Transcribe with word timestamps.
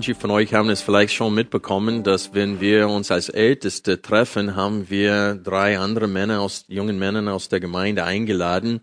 Manche 0.00 0.14
von 0.14 0.30
euch 0.30 0.54
haben 0.54 0.70
es 0.70 0.80
vielleicht 0.80 1.12
schon 1.12 1.34
mitbekommen, 1.34 2.02
dass 2.02 2.32
wenn 2.32 2.58
wir 2.58 2.88
uns 2.88 3.10
als 3.10 3.28
Älteste 3.28 4.00
treffen, 4.00 4.56
haben 4.56 4.88
wir 4.88 5.34
drei 5.34 5.78
andere 5.78 6.08
Männer 6.08 6.40
aus, 6.40 6.64
jungen 6.68 6.98
Männer 6.98 7.34
aus 7.34 7.50
der 7.50 7.60
Gemeinde 7.60 8.04
eingeladen, 8.04 8.80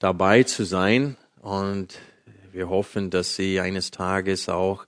dabei 0.00 0.42
zu 0.42 0.64
sein. 0.64 1.16
Und 1.40 2.00
wir 2.50 2.68
hoffen, 2.68 3.10
dass 3.10 3.36
sie 3.36 3.60
eines 3.60 3.92
Tages 3.92 4.48
auch 4.48 4.86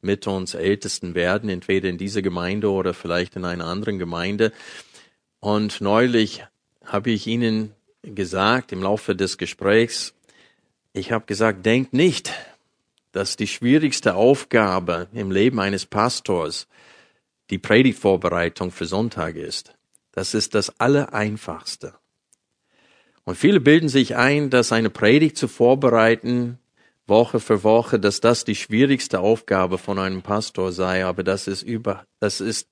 mit 0.00 0.26
uns 0.26 0.54
Ältesten 0.54 1.14
werden, 1.14 1.50
entweder 1.50 1.90
in 1.90 1.98
dieser 1.98 2.22
Gemeinde 2.22 2.70
oder 2.70 2.94
vielleicht 2.94 3.36
in 3.36 3.44
einer 3.44 3.66
anderen 3.66 3.98
Gemeinde. 3.98 4.50
Und 5.40 5.82
neulich 5.82 6.42
habe 6.86 7.10
ich 7.10 7.26
ihnen 7.26 7.74
gesagt, 8.00 8.72
im 8.72 8.82
Laufe 8.82 9.14
des 9.14 9.36
Gesprächs, 9.36 10.14
ich 10.94 11.12
habe 11.12 11.26
gesagt, 11.26 11.66
denkt 11.66 11.92
nicht, 11.92 12.32
dass 13.18 13.34
die 13.34 13.48
schwierigste 13.48 14.14
Aufgabe 14.14 15.08
im 15.12 15.32
Leben 15.32 15.58
eines 15.58 15.86
Pastors 15.86 16.68
die 17.50 17.58
Predigtvorbereitung 17.58 18.70
für 18.70 18.86
Sonntag 18.86 19.34
ist. 19.34 19.74
Das 20.12 20.34
ist 20.34 20.54
das 20.54 20.78
Allereinfachste. 20.78 21.94
Und 23.24 23.34
viele 23.34 23.58
bilden 23.58 23.88
sich 23.88 24.14
ein, 24.14 24.50
dass 24.50 24.70
eine 24.70 24.88
Predigt 24.88 25.36
zu 25.36 25.48
vorbereiten, 25.48 26.60
Woche 27.08 27.40
für 27.40 27.64
Woche, 27.64 27.98
dass 27.98 28.20
das 28.20 28.44
die 28.44 28.54
schwierigste 28.54 29.18
Aufgabe 29.18 29.78
von 29.78 29.98
einem 29.98 30.22
Pastor 30.22 30.70
sei, 30.70 31.04
aber 31.04 31.24
das 31.24 31.48
ist 31.48 31.64
über, 31.64 32.04
das 32.20 32.40
ist 32.40 32.68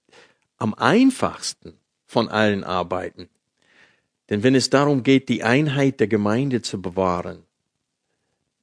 am 0.58 0.74
einfachsten 0.74 1.72
von 2.06 2.28
allen 2.28 2.62
Arbeiten. 2.62 3.28
Denn 4.30 4.44
wenn 4.44 4.54
es 4.54 4.70
darum 4.70 5.02
geht, 5.02 5.28
die 5.28 5.42
Einheit 5.42 5.98
der 5.98 6.06
Gemeinde 6.06 6.62
zu 6.62 6.80
bewahren, 6.80 7.42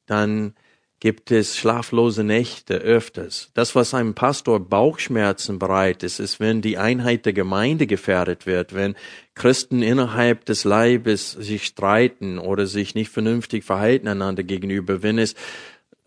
dann 0.06 0.56
gibt 1.04 1.32
es 1.32 1.58
schlaflose 1.58 2.24
Nächte 2.24 2.76
öfters. 2.76 3.52
Das, 3.56 3.76
was 3.76 3.94
einem 3.94 4.14
Pastor 4.14 4.62
Bauchschmerzen 4.62 5.60
bereitet, 5.60 6.18
ist, 6.18 6.40
wenn 6.40 6.62
die 6.62 6.78
Einheit 6.78 7.26
der 7.26 7.34
Gemeinde 7.34 7.88
gefährdet 7.88 8.46
wird, 8.46 8.74
wenn 8.74 8.96
Christen 9.36 9.82
innerhalb 9.82 10.46
des 10.46 10.64
Leibes 10.64 11.34
sich 11.34 11.66
streiten 11.66 12.40
oder 12.40 12.68
sich 12.68 12.96
nicht 12.96 13.12
vernünftig 13.12 13.66
verhalten 13.66 14.08
einander 14.08 14.44
gegenüber, 14.44 15.04
wenn 15.04 15.20
es 15.20 15.36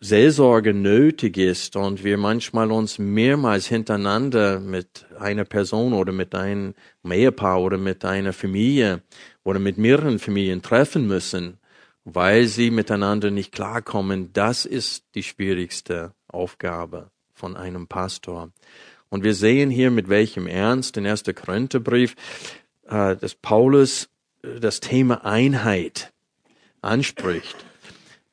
Seelsorge 0.01 0.73
nötig 0.73 1.37
ist 1.37 1.77
und 1.77 2.03
wir 2.03 2.17
manchmal 2.17 2.73
uns 2.73 2.99
mehrmals 2.99 3.67
hintereinander 3.67 4.61
mit 4.61 5.05
einer 5.19 5.45
Person 5.45 5.93
oder 5.93 6.13
mit 6.13 6.35
einem 6.35 6.73
Ehepaar 7.05 7.61
oder 7.61 7.77
mit 7.77 8.03
einer 8.07 8.33
Familie 8.33 9.03
oder 9.45 9.59
mit 9.59 9.77
mehreren 9.77 10.19
Familien 10.19 10.63
treffen 10.63 11.07
müssen, 11.07 11.59
weil 12.07 12.47
sie 12.47 12.71
miteinander 12.71 13.33
nicht 13.33 13.51
klarkommen, 13.51 14.33
das 14.33 14.65
ist 14.65 15.05
die 15.17 15.25
schwierigste 15.25 16.13
Aufgabe 16.29 17.11
von 17.35 17.57
einem 17.57 17.89
Pastor. 17.89 18.53
Und 19.09 19.25
wir 19.25 19.35
sehen 19.35 19.71
hier, 19.71 19.91
mit 19.91 20.09
welchem 20.09 20.47
Ernst 20.47 20.97
in 20.97 21.07
1. 21.07 21.25
Korintherbrief, 21.35 22.15
äh, 22.87 23.17
dass 23.17 23.35
Paulus 23.35 24.09
äh, 24.43 24.61
das 24.61 24.79
Thema 24.79 25.25
Einheit 25.25 26.13
anspricht. 26.81 27.57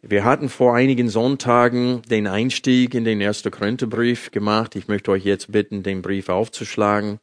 Wir 0.03 0.23
hatten 0.23 0.49
vor 0.49 0.75
einigen 0.75 1.09
Sonntagen 1.09 2.03
den 2.03 2.27
Einstieg 2.27 2.93
in 2.93 3.05
den 3.05 3.23
1. 3.23 3.41
Korintherbrief 3.49 4.29
gemacht. 4.29 4.75
Ich 4.75 4.87
möchte 4.87 5.09
euch 5.09 5.25
jetzt 5.25 5.51
bitten, 5.51 5.81
den 5.81 6.03
Brief 6.03 6.29
aufzuschlagen. 6.29 7.19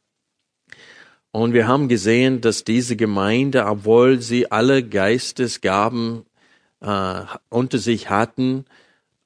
Und 1.31 1.53
wir 1.53 1.65
haben 1.65 1.87
gesehen, 1.87 2.41
dass 2.41 2.65
diese 2.65 2.97
Gemeinde, 2.97 3.65
obwohl 3.67 4.19
sie 4.19 4.51
alle 4.51 4.83
Geistesgaben 4.83 6.25
äh, 6.81 7.21
unter 7.49 7.77
sich 7.77 8.09
hatten, 8.09 8.65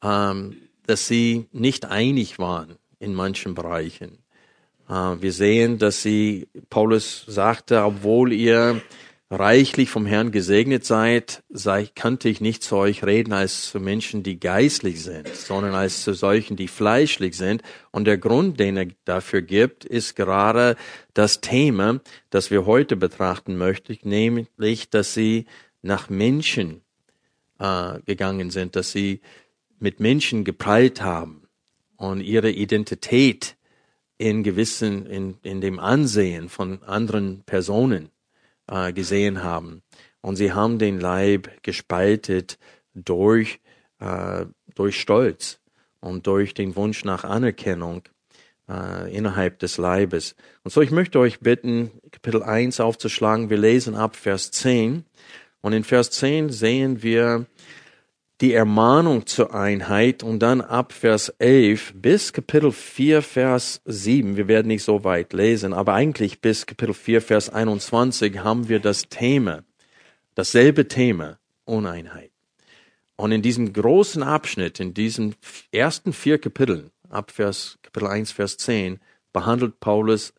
ähm, 0.03 0.57
dass 0.85 1.07
sie 1.07 1.47
nicht 1.51 1.85
einig 1.85 2.37
waren 2.37 2.75
in 2.99 3.13
manchen 3.13 3.55
Bereichen. 3.55 4.19
Äh, 4.87 4.93
wir 4.93 5.31
sehen, 5.31 5.77
dass 5.77 6.01
sie, 6.01 6.47
Paulus 6.69 7.25
sagte, 7.27 7.83
obwohl 7.83 8.33
ihr 8.33 8.81
reichlich 9.31 9.89
vom 9.89 10.05
Herrn 10.05 10.31
gesegnet 10.31 10.85
seid, 10.85 11.43
sei, 11.49 11.89
könnte 11.95 12.29
ich 12.29 12.41
nicht 12.41 12.63
zu 12.63 12.75
euch 12.75 13.03
reden 13.03 13.33
als 13.33 13.71
zu 13.71 13.79
Menschen, 13.79 14.21
die 14.21 14.39
geistlich 14.39 15.01
sind, 15.01 15.27
sondern 15.35 15.73
als 15.73 16.03
zu 16.03 16.13
solchen, 16.13 16.55
die 16.55 16.67
fleischlich 16.67 17.35
sind. 17.35 17.63
Und 17.91 18.05
der 18.05 18.19
Grund, 18.19 18.59
den 18.59 18.77
er 18.77 18.87
dafür 19.03 19.41
gibt, 19.41 19.83
ist 19.83 20.15
gerade 20.15 20.75
das 21.15 21.41
Thema, 21.41 22.01
das 22.29 22.51
wir 22.51 22.67
heute 22.67 22.95
betrachten 22.95 23.57
möchten, 23.57 23.97
nämlich, 24.03 24.89
dass 24.91 25.15
sie 25.15 25.45
nach 25.81 26.09
Menschen 26.09 26.81
äh, 27.59 27.99
gegangen 28.05 28.51
sind, 28.51 28.75
dass 28.75 28.91
sie 28.91 29.21
mit 29.79 29.99
Menschen 29.99 30.43
geprallt 30.43 31.01
haben 31.01 31.47
und 31.97 32.21
ihre 32.21 32.51
Identität 32.51 33.55
in 34.17 34.43
gewissen, 34.43 35.05
in, 35.05 35.37
in 35.43 35.61
dem 35.61 35.79
Ansehen 35.79 36.49
von 36.49 36.81
anderen 36.83 37.43
Personen 37.45 38.09
äh, 38.67 38.93
gesehen 38.93 39.43
haben. 39.43 39.81
Und 40.21 40.37
sie 40.37 40.53
haben 40.53 40.79
den 40.79 40.99
Leib 40.99 41.61
gespaltet 41.61 42.57
durch, 42.93 43.59
äh, 43.99 44.45
durch 44.73 44.99
Stolz 44.99 45.59
und 45.99 46.27
durch 46.27 46.53
den 46.53 46.75
Wunsch 46.75 47.03
nach 47.03 47.23
Anerkennung 47.23 48.03
äh, 48.69 49.15
innerhalb 49.15 49.59
des 49.59 49.77
Leibes. 49.77 50.35
Und 50.63 50.71
so, 50.71 50.81
ich 50.81 50.91
möchte 50.91 51.19
euch 51.19 51.41
bitten, 51.41 51.91
Kapitel 52.11 52.41
1 52.41 52.79
aufzuschlagen. 52.79 53.49
Wir 53.49 53.57
lesen 53.57 53.95
ab 53.95 54.15
Vers 54.15 54.51
10. 54.51 55.05
Und 55.65 55.73
in 55.73 55.83
Vers 55.83 56.11
10 56.11 56.51
sehen 56.51 57.01
wir 57.01 57.47
die 58.39 58.53
Ermahnung 58.53 59.25
zur 59.25 59.55
Einheit 59.55 60.21
und 60.21 60.37
dann 60.37 60.61
ab 60.61 60.93
Vers 60.93 61.29
11 61.39 61.93
bis 61.95 62.33
Kapitel 62.33 62.71
4, 62.71 63.23
Vers 63.23 63.81
7. 63.85 64.37
Wir 64.37 64.47
werden 64.47 64.67
nicht 64.67 64.83
so 64.83 65.03
weit 65.03 65.33
lesen, 65.33 65.73
aber 65.73 65.95
eigentlich 65.95 66.39
bis 66.39 66.67
Kapitel 66.67 66.93
4, 66.93 67.19
Vers 67.19 67.49
21 67.49 68.43
haben 68.43 68.69
wir 68.69 68.79
das 68.79 69.09
Thema, 69.09 69.63
dasselbe 70.35 70.87
Thema, 70.87 71.39
Uneinheit. 71.63 72.29
Und 73.15 73.31
in 73.31 73.41
diesem 73.41 73.73
großen 73.73 74.21
Abschnitt, 74.21 74.79
in 74.79 74.93
diesen 74.93 75.33
ersten 75.71 76.13
vier 76.13 76.37
Kapiteln, 76.37 76.91
ab 77.09 77.31
Vers, 77.31 77.79
Kapitel 77.81 78.07
1, 78.07 78.31
Vers 78.33 78.57
10, 78.57 78.99
behandelt 79.33 79.79
Paulus 79.79 80.31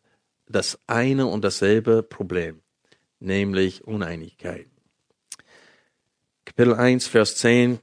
das 0.47 0.79
eine 0.87 1.27
und 1.27 1.43
dasselbe 1.43 2.01
Problem, 2.01 2.61
nämlich 3.19 3.83
Uneinigkeit. 3.83 4.67
Kapitel 6.47 6.75
1, 6.75 7.07
Vers 7.09 7.35
10. 7.35 7.79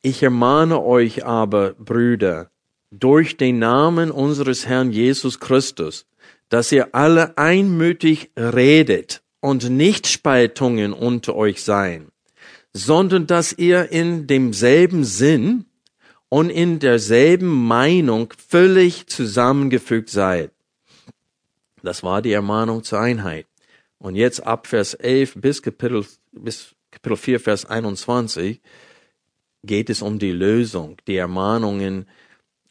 Ich 0.00 0.22
ermahne 0.22 0.80
euch 0.80 1.26
aber, 1.26 1.72
Brüder, 1.72 2.52
durch 2.92 3.36
den 3.36 3.58
Namen 3.58 4.12
unseres 4.12 4.64
Herrn 4.64 4.92
Jesus 4.92 5.40
Christus, 5.40 6.06
dass 6.48 6.70
ihr 6.70 6.94
alle 6.94 7.36
einmütig 7.36 8.30
redet 8.38 9.24
und 9.40 9.68
nicht 9.70 10.06
Spaltungen 10.06 10.92
unter 10.92 11.34
euch 11.34 11.64
seien, 11.64 12.12
sondern 12.72 13.26
dass 13.26 13.52
ihr 13.52 13.90
in 13.90 14.28
demselben 14.28 15.02
Sinn 15.02 15.64
und 16.28 16.50
in 16.50 16.78
derselben 16.78 17.66
Meinung 17.66 18.32
völlig 18.38 19.08
zusammengefügt 19.08 20.10
seid. 20.10 20.52
Das 21.82 22.04
war 22.04 22.22
die 22.22 22.32
Ermahnung 22.32 22.84
zur 22.84 23.00
Einheit. 23.00 23.46
Und 23.98 24.14
jetzt 24.14 24.46
ab 24.46 24.68
Vers 24.68 24.94
11 24.94 25.34
bis 25.40 25.60
Kapitel, 25.60 26.06
bis 26.30 26.75
Kapitel 27.06 27.22
4, 27.22 27.38
Vers 27.38 27.64
21 27.66 28.60
geht 29.62 29.90
es 29.90 30.02
um 30.02 30.18
die 30.18 30.32
Lösung, 30.32 30.96
die 31.06 31.14
Ermahnungen 31.14 32.08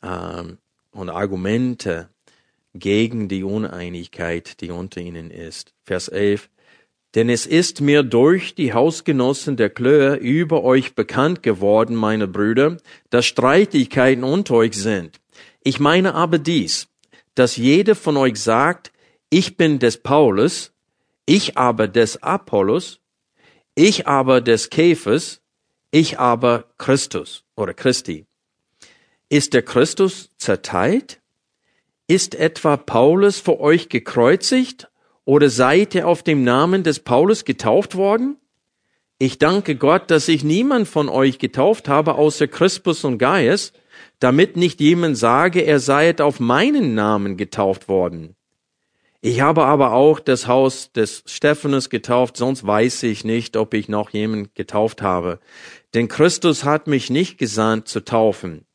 ähm, 0.04 0.58
und 0.92 1.10
Argumente 1.10 2.10
gegen 2.74 3.30
die 3.30 3.46
Uneinigkeit, 3.46 4.60
die 4.60 4.72
unter 4.72 5.00
ihnen 5.00 5.32
ist. 5.32 5.74
Vers 5.86 6.10
11. 6.10 6.50
Denn 7.16 7.30
es 7.30 7.46
ist 7.46 7.80
mir 7.80 8.04
durch 8.04 8.56
die 8.56 8.74
Hausgenossen 8.74 9.56
der 9.56 9.70
Klöhe 9.70 10.16
über 10.16 10.66
euch 10.66 10.96
bekannt 10.96 11.42
geworden, 11.42 11.96
meine 11.96 12.28
Brüder, 12.28 12.76
dass 13.12 13.26
Streitigkeiten 13.26 14.26
unter 14.26 14.56
euch 14.56 14.74
sind. 14.74 15.22
Ich 15.64 15.80
meine 15.80 16.14
aber 16.14 16.40
dies, 16.40 16.90
dass 17.36 17.56
jeder 17.56 17.96
von 17.96 18.18
euch 18.18 18.36
sagt, 18.36 18.92
ich 19.30 19.56
bin 19.56 19.80
des 19.80 19.96
Paulus, 19.96 20.74
ich 21.26 21.58
aber 21.58 21.88
des 21.88 22.22
Apollos, 22.22 23.00
ich 23.76 24.08
aber 24.08 24.42
des 24.42 24.70
Käfers, 24.70 25.42
ich 25.92 26.18
aber 26.20 26.66
Christus 26.78 27.44
oder 27.56 27.74
Christi. 27.74 28.26
Ist 29.30 29.54
der 29.54 29.64
Christus 29.64 30.30
zerteilt? 30.38 31.22
Ist 32.08 32.36
etwa 32.36 32.78
Paulus 32.78 33.40
für 33.40 33.60
euch 33.60 33.90
gekreuzigt 33.90 34.90
oder 35.26 35.50
seid 35.50 35.96
ihr 35.96 36.08
auf 36.08 36.24
dem 36.24 36.44
Namen 36.44 36.84
des 36.84 37.00
Paulus 37.00 37.46
getauft 37.46 37.96
worden? 37.96 38.38
Ich 39.18 39.40
danke 39.40 39.76
Gott, 39.76 40.12
dass 40.12 40.28
ich 40.28 40.44
niemand 40.44 40.88
von 40.88 41.10
euch 41.10 41.40
getauft 41.40 41.88
habe 41.88 42.16
außer 42.16 42.48
Crispus 42.48 43.04
und 43.04 43.18
Gaius, 43.18 43.74
damit 44.20 44.58
nicht 44.58 44.82
jemand 44.82 45.18
sage, 45.18 45.62
er 45.62 45.80
sei 45.80 46.18
auf 46.20 46.40
meinen 46.40 46.96
Namen 46.96 47.38
getauft 47.38 47.88
worden. 47.88 48.36
Ich 49.28 49.42
habe 49.42 49.66
aber 49.66 49.94
auch 49.94 50.20
das 50.20 50.46
Haus 50.46 50.92
des 50.92 51.24
Stephanus 51.26 51.90
getauft, 51.90 52.38
sonst 52.38 52.68
weiß 52.68 53.02
ich 53.02 53.24
nicht, 53.24 53.58
ob 53.58 53.74
ich 53.74 53.90
noch 53.90 54.12
jemand 54.12 54.54
getauft 54.54 55.02
habe. 55.02 55.40
Denn 55.96 56.08
Christus 56.08 56.64
hat 56.64 56.86
mich 56.86 57.10
nicht 57.10 57.40
gesandt 57.40 57.88
zu 57.88 58.02
taufen, 58.02 58.68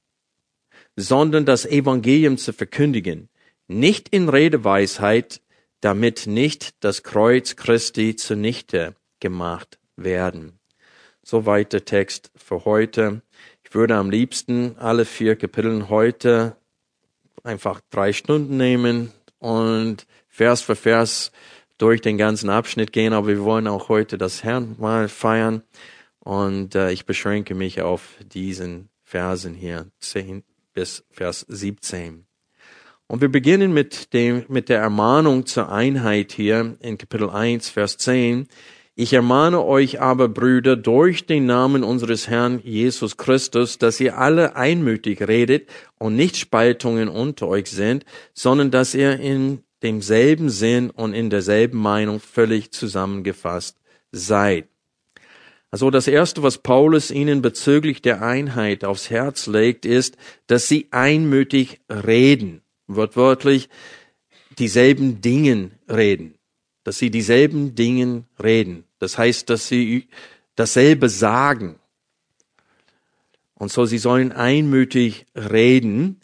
sondern 0.97 1.45
das 1.45 1.67
Evangelium 1.67 2.37
zu 2.37 2.53
verkündigen, 2.53 3.29
nicht 3.69 4.09
in 4.09 4.29
Redeweisheit, 4.29 5.41
damit 5.83 6.27
nicht 6.27 6.75
das 6.81 7.05
Kreuz 7.05 7.55
Christi 7.55 8.17
zunichte 8.17 8.97
gemacht 9.21 9.79
werden. 9.95 10.59
Soweit 11.23 11.73
der 11.73 11.85
Text 11.85 12.33
für 12.35 12.65
heute. 12.65 13.23
Ich 13.63 13.73
würde 13.73 13.95
am 13.95 14.11
liebsten 14.11 14.77
alle 14.79 15.05
vier 15.05 15.37
Kapiteln 15.37 15.89
heute 15.89 16.57
einfach 17.45 17.81
drei 17.91 18.13
Stunden 18.13 18.57
nehmen 18.57 19.13
und 19.39 20.09
Vers 20.41 20.63
für 20.63 20.75
Vers 20.75 21.33
durch 21.77 22.01
den 22.01 22.17
ganzen 22.17 22.49
Abschnitt 22.49 22.95
gehen, 22.95 23.13
aber 23.13 23.27
wir 23.27 23.45
wollen 23.45 23.67
auch 23.67 23.91
heute 23.91 24.17
das 24.17 24.43
Herrn 24.43 24.75
mal 24.79 25.11
feiern 25.11 25.63
und 26.19 26.75
äh, 26.75 26.93
ich 26.93 27.05
beschränke 27.05 27.55
mich 27.55 27.83
auf 27.83 28.15
diesen 28.25 28.89
Versen 29.03 29.53
hier, 29.53 29.89
10 29.99 30.43
bis 30.73 31.05
Vers 31.11 31.45
17. 31.47 32.25
Und 33.07 33.21
wir 33.21 33.29
beginnen 33.29 33.75
mit 33.75 34.15
dem, 34.15 34.47
mit 34.49 34.71
der 34.71 34.81
Ermahnung 34.81 35.45
zur 35.45 35.71
Einheit 35.71 36.33
hier 36.33 36.75
in 36.81 36.97
Kapitel 36.97 37.29
1, 37.29 37.69
Vers 37.69 37.99
10. 37.99 38.49
Ich 38.95 39.13
ermahne 39.13 39.63
euch 39.63 40.01
aber, 40.01 40.31
Brüder, 40.31 40.75
durch 40.75 41.27
den 41.27 41.45
Namen 41.45 41.85
unseres 41.85 42.29
Herrn 42.29 42.61
Jesus 42.65 43.19
Christus, 43.19 43.77
dass 43.77 44.01
ihr 44.01 44.17
alle 44.17 44.57
einmütig 44.57 45.21
redet 45.21 45.69
und 45.99 46.17
nicht 46.17 46.39
Spaltungen 46.39 47.11
unter 47.11 47.47
euch 47.47 47.71
sind, 47.71 48.07
sondern 48.33 48.71
dass 48.71 48.95
ihr 48.95 49.21
in 49.21 49.65
demselben 49.83 50.51
Sinn 50.51 50.91
und 50.91 51.15
in 51.15 51.31
derselben 51.31 51.79
Meinung 51.79 52.21
völlig 52.21 52.73
zusammengefasst 52.73 53.79
seid. 54.13 54.69
Also 55.71 55.91
das 55.91 56.09
Erste, 56.09 56.43
was 56.43 56.59
Paulus 56.59 57.11
ihnen 57.11 57.43
bezüglich 57.43 58.03
der 58.03 58.23
Einheit 58.23 58.85
aufs 58.85 59.09
Herz 59.09 59.47
legt, 59.47 59.87
ist, 59.87 60.17
dass 60.49 60.67
sie 60.67 60.89
einmütig 60.91 61.81
reden 61.89 62.63
wortwörtlich 62.97 63.69
dieselben 64.59 65.21
Dingen 65.21 65.73
reden, 65.89 66.35
dass 66.85 66.99
sie 66.99 67.11
dieselben 67.11 67.75
Dingen 67.75 68.27
reden. 68.43 68.85
Das 68.99 69.17
heißt, 69.17 69.49
dass 69.49 69.69
sie 69.69 70.09
dasselbe 70.57 71.09
sagen. 71.09 71.79
Und 73.55 73.71
so, 73.71 73.85
sie 73.85 73.99
sollen 73.99 74.33
einmütig 74.33 75.27
reden 75.35 76.21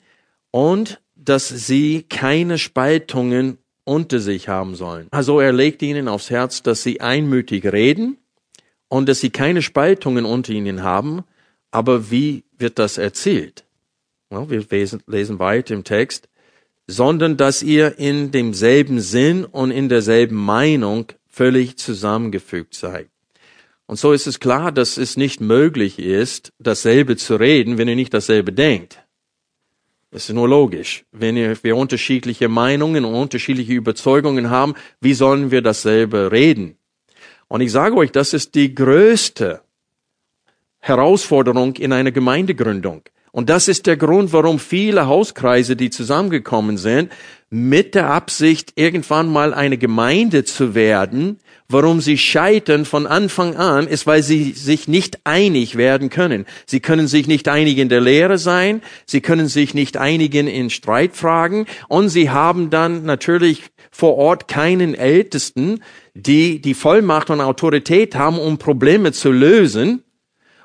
und 0.51 1.01
dass 1.29 1.49
sie 1.49 2.05
keine 2.09 2.59
Spaltungen 2.59 3.59
unter 3.85 4.19
sich 4.19 4.49
haben 4.49 4.75
sollen. 4.75 5.07
Also 5.11 5.41
er 5.41 5.53
legt 5.53 5.83
ihnen 5.83 6.09
aufs 6.09 6.31
Herz, 6.31 6.63
dass 6.63 6.83
sie 6.83 7.01
einmütig 7.01 7.65
reden 7.67 8.19
und 8.89 9.09
dass 9.09 9.21
sie 9.21 9.31
keine 9.31 9.63
Spaltungen 9.63 10.25
unter 10.25 10.53
ihnen 10.53 10.83
haben. 10.83 11.23
Aber 11.71 12.11
wie 12.11 12.45
wird 12.59 12.79
das 12.79 12.99
erzählt? 12.99 13.65
wir 14.31 14.67
lesen 15.07 15.39
weiter 15.39 15.73
im 15.73 15.85
Text 15.85 16.29
sondern 16.87 17.37
dass 17.37 17.63
ihr 17.63 17.99
in 17.99 18.31
demselben 18.31 19.01
Sinn 19.01 19.45
und 19.45 19.71
in 19.71 19.89
derselben 19.89 20.37
Meinung 20.37 21.07
völlig 21.27 21.77
zusammengefügt 21.77 22.75
seid. 22.75 23.09
Und 23.87 23.99
so 23.99 24.13
ist 24.13 24.27
es 24.27 24.41
klar, 24.41 24.73
dass 24.73 24.97
es 24.97 25.17
nicht 25.17 25.41
möglich 25.41 25.99
ist, 25.99 26.53
dasselbe 26.59 27.17
zu 27.17 27.37
reden, 27.37 27.79
wenn 27.79 27.89
ihr 27.89 27.97
nicht 27.97 28.15
dasselbe 28.15 28.53
denkt. 28.53 29.01
Das 30.11 30.29
ist 30.29 30.35
nur 30.35 30.49
logisch. 30.49 31.05
Wenn 31.13 31.37
wir 31.37 31.77
unterschiedliche 31.77 32.49
Meinungen 32.49 33.05
und 33.05 33.15
unterschiedliche 33.15 33.73
Überzeugungen 33.73 34.51
haben, 34.51 34.75
wie 35.01 35.15
sollen 35.15 35.51
wir 35.51 35.63
dasselbe 35.63 36.31
reden? 36.31 36.77
Und 37.49 37.61
ich 37.61 37.73
sage 37.73 37.97
euch, 37.97 38.13
das 38.13 38.33
ist 38.33 38.55
die 38.55 38.75
größte 38.75 39.61
Herausforderung 40.79 41.75
in 41.77 41.93
einer 41.93 42.13
Gemeindegründung. 42.13 43.03
Und 43.33 43.51
das 43.51 43.69
ist 43.69 43.87
der 43.87 43.97
Grund, 43.97 44.33
warum 44.33 44.59
viele 44.59 45.07
Hauskreise, 45.07 45.77
die 45.77 45.91
zusammengekommen 45.91 46.79
sind, 46.79 47.13
mit 47.51 47.95
der 47.95 48.09
Absicht, 48.11 48.73
irgendwann 48.77 49.31
mal 49.31 49.53
eine 49.53 49.77
Gemeinde 49.77 50.45
zu 50.45 50.75
werden, 50.75 51.39
warum 51.69 52.01
sie 52.01 52.19
scheitern 52.19 52.85
von 52.85 53.07
Anfang 53.07 53.57
an, 53.57 53.87
ist, 53.87 54.07
weil 54.07 54.23
sie 54.23 54.53
sich 54.53 54.89
nicht 54.89 55.21
einig 55.25 55.77
werden 55.77 56.11
können. 56.11 56.47
Sie 56.67 56.81
können 56.81 57.09
sich 57.09 57.27
nicht 57.27 57.49
einig 57.49 57.79
in 57.79 57.89
der 57.89 58.01
Lehre 58.01 58.39
sein, 58.39 58.83
sie 59.05 59.21
können 59.21 59.49
sich 59.49 59.75
nicht 59.75 59.97
einigen 59.97 60.47
in 60.47 60.71
Streitfragen 60.71 61.67
und 61.89 62.09
sie 62.09 62.31
haben 62.31 62.71
dann 62.71 63.05
natürlich 63.05 63.63
vor 63.91 64.17
Ort 64.17 64.49
keinen 64.49 64.95
Ältesten, 64.95 65.83
die 66.15 66.61
die 66.61 66.75
Vollmacht 66.75 67.31
und 67.31 67.41
Autorität 67.41 68.15
haben, 68.15 68.39
um 68.39 68.59
Probleme 68.59 69.13
zu 69.13 69.31
lösen. 69.31 70.03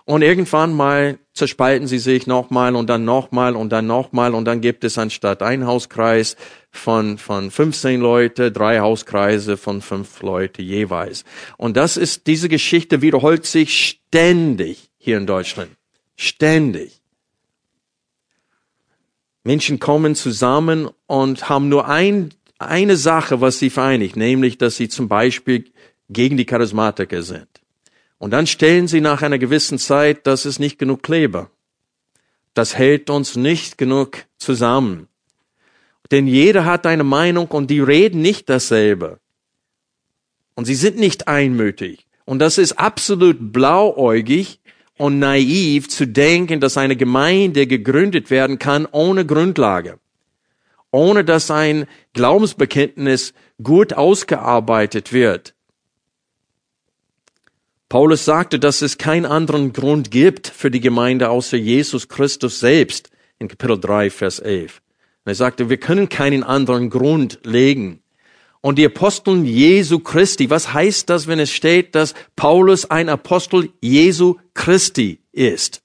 Und 0.06 0.22
irgendwann 0.22 0.74
mal 0.74 1.20
zerspalten 1.34 1.88
sie 1.88 2.00
sich 2.00 2.28
nochmal 2.28 2.76
und 2.76 2.90
dann 2.90 3.06
nochmal 3.06 3.56
und 3.56 3.70
dann 3.70 3.88
nochmal 3.88 4.34
und 4.34 4.46
dann 4.46 4.62
gibt 4.62 4.84
es 4.84 4.98
anstatt 4.98 5.42
ein 5.42 5.66
Hauskreis 5.66 6.36
von, 6.72 7.18
von 7.18 7.52
15 7.52 8.02
Leute, 8.02 8.52
drei 8.52 8.80
Hauskreise 8.80 9.58
von 9.58 9.82
fünf 9.82 10.22
Leute 10.22 10.62
jeweils. 10.62 11.24
Und 11.58 11.78
das 11.78 11.98
ist, 11.98 12.28
diese 12.28 12.50
Geschichte 12.50 13.02
wiederholt 13.02 13.46
sich 13.46 13.78
ständig 13.78 14.90
hier 14.98 15.18
in 15.18 15.28
Deutschland. 15.28 15.72
Ständig. 16.16 17.02
Menschen 19.44 19.80
kommen 19.80 20.16
zusammen 20.16 20.90
und 21.08 21.50
haben 21.50 21.70
nur 21.70 21.88
ein, 21.88 22.34
eine 22.60 22.96
Sache, 22.96 23.42
was 23.42 23.58
sie 23.58 23.70
vereinigt, 23.70 24.16
nämlich, 24.16 24.58
dass 24.58 24.76
sie 24.76 24.88
zum 24.88 25.08
Beispiel 25.08 25.72
gegen 26.10 26.38
die 26.38 26.46
Charismatiker 26.46 27.24
sind. 27.24 27.61
Und 28.22 28.30
dann 28.30 28.46
stellen 28.46 28.88
sie 28.88 29.02
nach 29.02 29.24
einer 29.24 29.40
gewissen 29.40 29.80
Zeit, 29.80 30.28
das 30.28 30.46
ist 30.46 30.60
nicht 30.60 30.78
genug 30.78 31.02
Kleber. 31.02 31.50
Das 32.54 32.78
hält 32.78 33.10
uns 33.10 33.36
nicht 33.36 33.80
genug 33.80 34.26
zusammen. 34.38 35.08
Denn 36.12 36.28
jeder 36.28 36.64
hat 36.64 36.86
eine 36.86 37.04
Meinung 37.04 37.48
und 37.48 37.72
die 37.72 37.80
reden 37.80 38.22
nicht 38.22 38.48
dasselbe. 38.48 39.18
Und 40.54 40.66
sie 40.66 40.76
sind 40.76 40.98
nicht 40.98 41.28
einmütig. 41.28 42.06
Und 42.24 42.38
das 42.38 42.60
ist 42.60 42.74
absolut 42.74 43.52
blauäugig 43.52 44.60
und 45.00 45.18
naiv 45.18 45.90
zu 45.90 46.06
denken, 46.06 46.60
dass 46.60 46.78
eine 46.78 46.96
Gemeinde 46.96 47.66
gegründet 47.66 48.30
werden 48.30 48.60
kann 48.60 48.86
ohne 48.92 49.26
Grundlage. 49.26 49.98
Ohne 50.92 51.26
dass 51.26 51.50
ein 51.50 51.88
Glaubensbekenntnis 52.14 53.34
gut 53.64 53.94
ausgearbeitet 53.94 55.12
wird. 55.12 55.56
Paulus 57.92 58.24
sagte, 58.24 58.58
dass 58.58 58.82
es 58.82 58.98
keinen 58.98 59.26
anderen 59.26 59.74
Grund 59.74 60.12
gibt 60.12 60.48
für 60.48 60.72
die 60.72 60.80
Gemeinde 60.80 61.30
außer 61.30 61.58
Jesus 61.58 62.08
Christus 62.08 62.62
selbst 62.62 63.10
in 63.38 63.50
Kapitel 63.50 63.78
3, 63.78 64.10
Vers 64.10 64.40
11. 64.40 64.82
Und 65.26 65.30
er 65.30 65.36
sagte, 65.36 65.70
wir 65.70 65.76
können 65.76 66.08
keinen 66.08 66.46
anderen 66.46 66.90
Grund 66.90 67.42
legen. 67.44 68.02
Und 68.62 68.78
die 68.78 68.86
Aposteln 68.86 69.44
Jesu 69.44 70.00
Christi, 70.00 70.50
was 70.50 70.74
heißt 70.74 71.10
das, 71.10 71.28
wenn 71.28 71.40
es 71.40 71.52
steht, 71.52 71.94
dass 71.94 72.14
Paulus 72.38 72.90
ein 72.90 73.10
Apostel 73.10 73.74
Jesu 73.82 74.38
Christi 74.54 75.20
ist? 75.34 75.82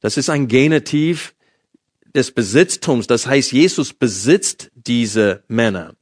Das 0.00 0.16
ist 0.16 0.30
ein 0.30 0.48
Genitiv 0.48 1.34
des 2.14 2.30
Besitztums. 2.30 3.06
Das 3.06 3.26
heißt, 3.26 3.52
Jesus 3.52 3.92
besitzt 3.92 4.70
diese 4.74 5.44
Männer 5.46 5.94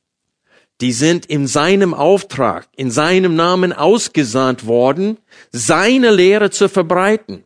die 0.85 0.93
sind 0.93 1.25
in 1.25 1.47
seinem 1.47 1.95
Auftrag, 1.95 2.69
in 2.77 2.91
seinem 2.91 3.35
Namen 3.35 3.73
ausgesandt 3.73 4.67
worden, 4.67 5.17
seine 5.51 6.11
Lehre 6.11 6.51
zu 6.51 6.69
verbreiten. 6.69 7.43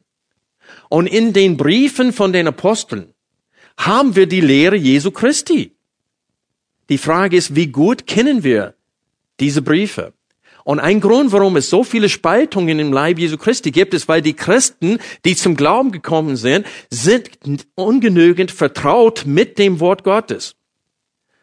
Und 0.89 1.07
in 1.07 1.33
den 1.33 1.57
Briefen 1.57 2.13
von 2.13 2.33
den 2.33 2.49
Aposteln 2.49 3.15
haben 3.77 4.17
wir 4.17 4.27
die 4.27 4.41
Lehre 4.41 4.75
Jesu 4.75 5.13
Christi. 5.13 5.71
Die 6.89 6.99
Frage 6.99 7.37
ist, 7.37 7.55
wie 7.55 7.69
gut 7.69 8.09
kennen 8.09 8.43
wir 8.43 8.75
diese 9.39 9.63
Briefe? 9.63 10.15
Und 10.65 10.81
ein 10.81 10.99
Grund, 11.01 11.31
warum 11.31 11.55
es 11.55 11.71
so 11.71 11.85
viele 11.85 12.09
Spaltungen 12.09 12.81
im 12.81 12.93
Leib 12.93 13.21
Jesu 13.21 13.39
Christi 13.39 13.71
gibt, 13.71 13.95
ist, 13.95 14.09
weil 14.09 14.21
die 14.21 14.35
Christen, 14.35 14.99
die 15.25 15.37
zum 15.37 15.55
Glauben 15.55 15.93
gekommen 15.93 16.35
sind, 16.35 16.67
sind 16.91 17.31
ungenügend 17.77 18.51
vertraut 18.51 19.27
mit 19.27 19.61
dem 19.61 19.79
Wort 19.79 20.03
Gottes. 20.03 20.58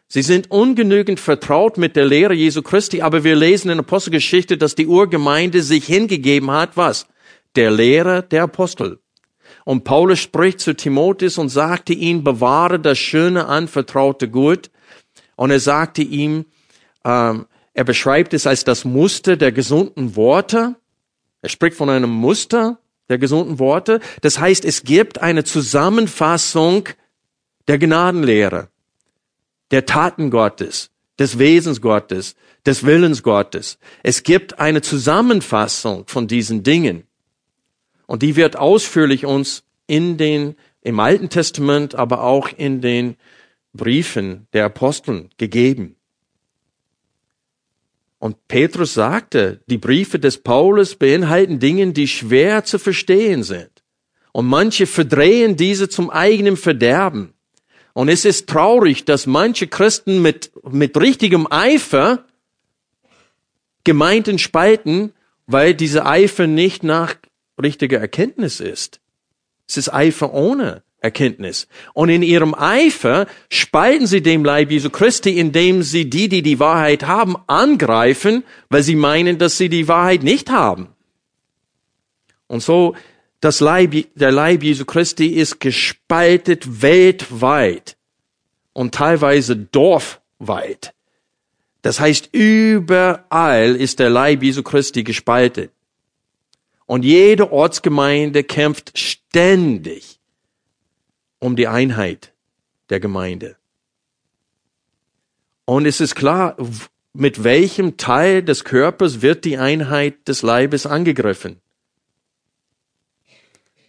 Sie 0.08 0.22
sind 0.22 0.50
ungenügend 0.50 1.18
vertraut 1.18 1.78
mit 1.78 1.96
der 1.96 2.04
Lehre 2.04 2.32
Jesu 2.32 2.62
Christi, 2.62 3.02
aber 3.02 3.24
wir 3.24 3.34
lesen 3.34 3.70
in 3.70 3.80
Apostelgeschichte, 3.80 4.56
dass 4.56 4.76
die 4.76 4.86
Urgemeinde 4.86 5.62
sich 5.62 5.86
hingegeben 5.86 6.50
hat, 6.50 6.76
was? 6.76 7.06
Der 7.56 7.72
Lehre 7.72 8.22
der 8.22 8.44
Apostel. 8.44 9.00
Und 9.64 9.82
Paulus 9.82 10.20
spricht 10.20 10.60
zu 10.60 10.74
Timotheus 10.74 11.38
und 11.38 11.48
sagte 11.48 11.92
ihm, 11.92 12.22
bewahre 12.22 12.78
das 12.78 12.98
schöne, 12.98 13.46
anvertraute 13.46 14.28
Gut. 14.28 14.70
Und 15.34 15.50
er 15.50 15.60
sagte 15.60 16.02
ihm, 16.02 16.46
ähm, 17.04 17.46
er 17.74 17.84
beschreibt 17.84 18.32
es 18.32 18.46
als 18.46 18.62
das 18.62 18.84
Muster 18.84 19.36
der 19.36 19.50
gesunden 19.50 20.14
Worte. 20.14 20.76
Er 21.42 21.48
spricht 21.48 21.76
von 21.76 21.90
einem 21.90 22.10
Muster 22.10 22.78
der 23.08 23.18
gesunden 23.18 23.58
Worte. 23.58 24.00
Das 24.20 24.38
heißt, 24.38 24.64
es 24.64 24.84
gibt 24.84 25.20
eine 25.20 25.42
Zusammenfassung 25.42 26.88
der 27.66 27.78
Gnadenlehre 27.78 28.68
der 29.70 29.86
Taten 29.86 30.30
Gottes, 30.30 30.90
des 31.18 31.38
Wesens 31.38 31.80
Gottes, 31.80 32.36
des 32.64 32.84
Willens 32.84 33.22
Gottes. 33.22 33.78
Es 34.02 34.22
gibt 34.22 34.58
eine 34.58 34.82
Zusammenfassung 34.82 36.04
von 36.06 36.26
diesen 36.26 36.62
Dingen. 36.62 37.04
Und 38.06 38.22
die 38.22 38.36
wird 38.36 38.56
ausführlich 38.56 39.24
uns 39.24 39.64
in 39.86 40.16
den, 40.16 40.56
im 40.82 41.00
Alten 41.00 41.28
Testament, 41.28 41.94
aber 41.94 42.22
auch 42.22 42.48
in 42.56 42.80
den 42.80 43.16
Briefen 43.72 44.46
der 44.52 44.66
Aposteln 44.66 45.30
gegeben. 45.38 45.96
Und 48.18 48.48
Petrus 48.48 48.94
sagte, 48.94 49.60
die 49.66 49.78
Briefe 49.78 50.18
des 50.18 50.38
Paulus 50.38 50.94
beinhalten 50.96 51.58
Dinge, 51.58 51.92
die 51.92 52.08
schwer 52.08 52.64
zu 52.64 52.78
verstehen 52.78 53.42
sind. 53.42 53.70
Und 54.32 54.46
manche 54.46 54.86
verdrehen 54.86 55.56
diese 55.56 55.88
zum 55.88 56.10
eigenen 56.10 56.56
Verderben. 56.56 57.34
Und 57.96 58.10
es 58.10 58.26
ist 58.26 58.46
traurig, 58.46 59.06
dass 59.06 59.26
manche 59.26 59.68
Christen 59.68 60.20
mit, 60.20 60.50
mit 60.70 60.98
richtigem 60.98 61.50
Eifer 61.50 62.26
Gemeinden 63.84 64.38
spalten, 64.38 65.14
weil 65.46 65.72
diese 65.72 66.04
Eifer 66.04 66.46
nicht 66.46 66.82
nach 66.82 67.14
richtiger 67.58 67.98
Erkenntnis 67.98 68.60
ist. 68.60 69.00
Es 69.66 69.78
ist 69.78 69.94
Eifer 69.94 70.34
ohne 70.34 70.82
Erkenntnis. 71.00 71.68
Und 71.94 72.10
in 72.10 72.22
ihrem 72.22 72.54
Eifer 72.54 73.28
spalten 73.48 74.06
sie 74.06 74.20
dem 74.20 74.44
Leib 74.44 74.70
Jesu 74.70 74.90
Christi, 74.90 75.40
indem 75.40 75.82
sie 75.82 76.10
die, 76.10 76.28
die 76.28 76.42
die 76.42 76.60
Wahrheit 76.60 77.06
haben, 77.06 77.36
angreifen, 77.46 78.44
weil 78.68 78.82
sie 78.82 78.94
meinen, 78.94 79.38
dass 79.38 79.56
sie 79.56 79.70
die 79.70 79.88
Wahrheit 79.88 80.22
nicht 80.22 80.50
haben. 80.50 80.88
Und 82.46 82.62
so 82.62 82.94
das 83.40 83.60
Leib, 83.60 83.94
der 84.14 84.32
Leib 84.32 84.62
Jesu 84.62 84.84
Christi 84.84 85.28
ist 85.28 85.60
gespaltet 85.60 86.82
weltweit 86.82 87.96
und 88.72 88.94
teilweise 88.94 89.56
dorfweit. 89.56 90.94
Das 91.82 92.00
heißt, 92.00 92.30
überall 92.32 93.76
ist 93.76 93.98
der 93.98 94.10
Leib 94.10 94.42
Jesu 94.42 94.62
Christi 94.62 95.04
gespaltet. 95.04 95.70
Und 96.86 97.04
jede 97.04 97.52
Ortsgemeinde 97.52 98.44
kämpft 98.44 98.98
ständig 98.98 100.18
um 101.38 101.56
die 101.56 101.68
Einheit 101.68 102.32
der 102.90 103.00
Gemeinde. 103.00 103.56
Und 105.64 105.84
es 105.84 106.00
ist 106.00 106.14
klar, 106.14 106.56
mit 107.12 107.42
welchem 107.44 107.96
Teil 107.96 108.42
des 108.42 108.64
Körpers 108.64 109.20
wird 109.20 109.44
die 109.44 109.58
Einheit 109.58 110.28
des 110.28 110.42
Leibes 110.42 110.86
angegriffen? 110.86 111.60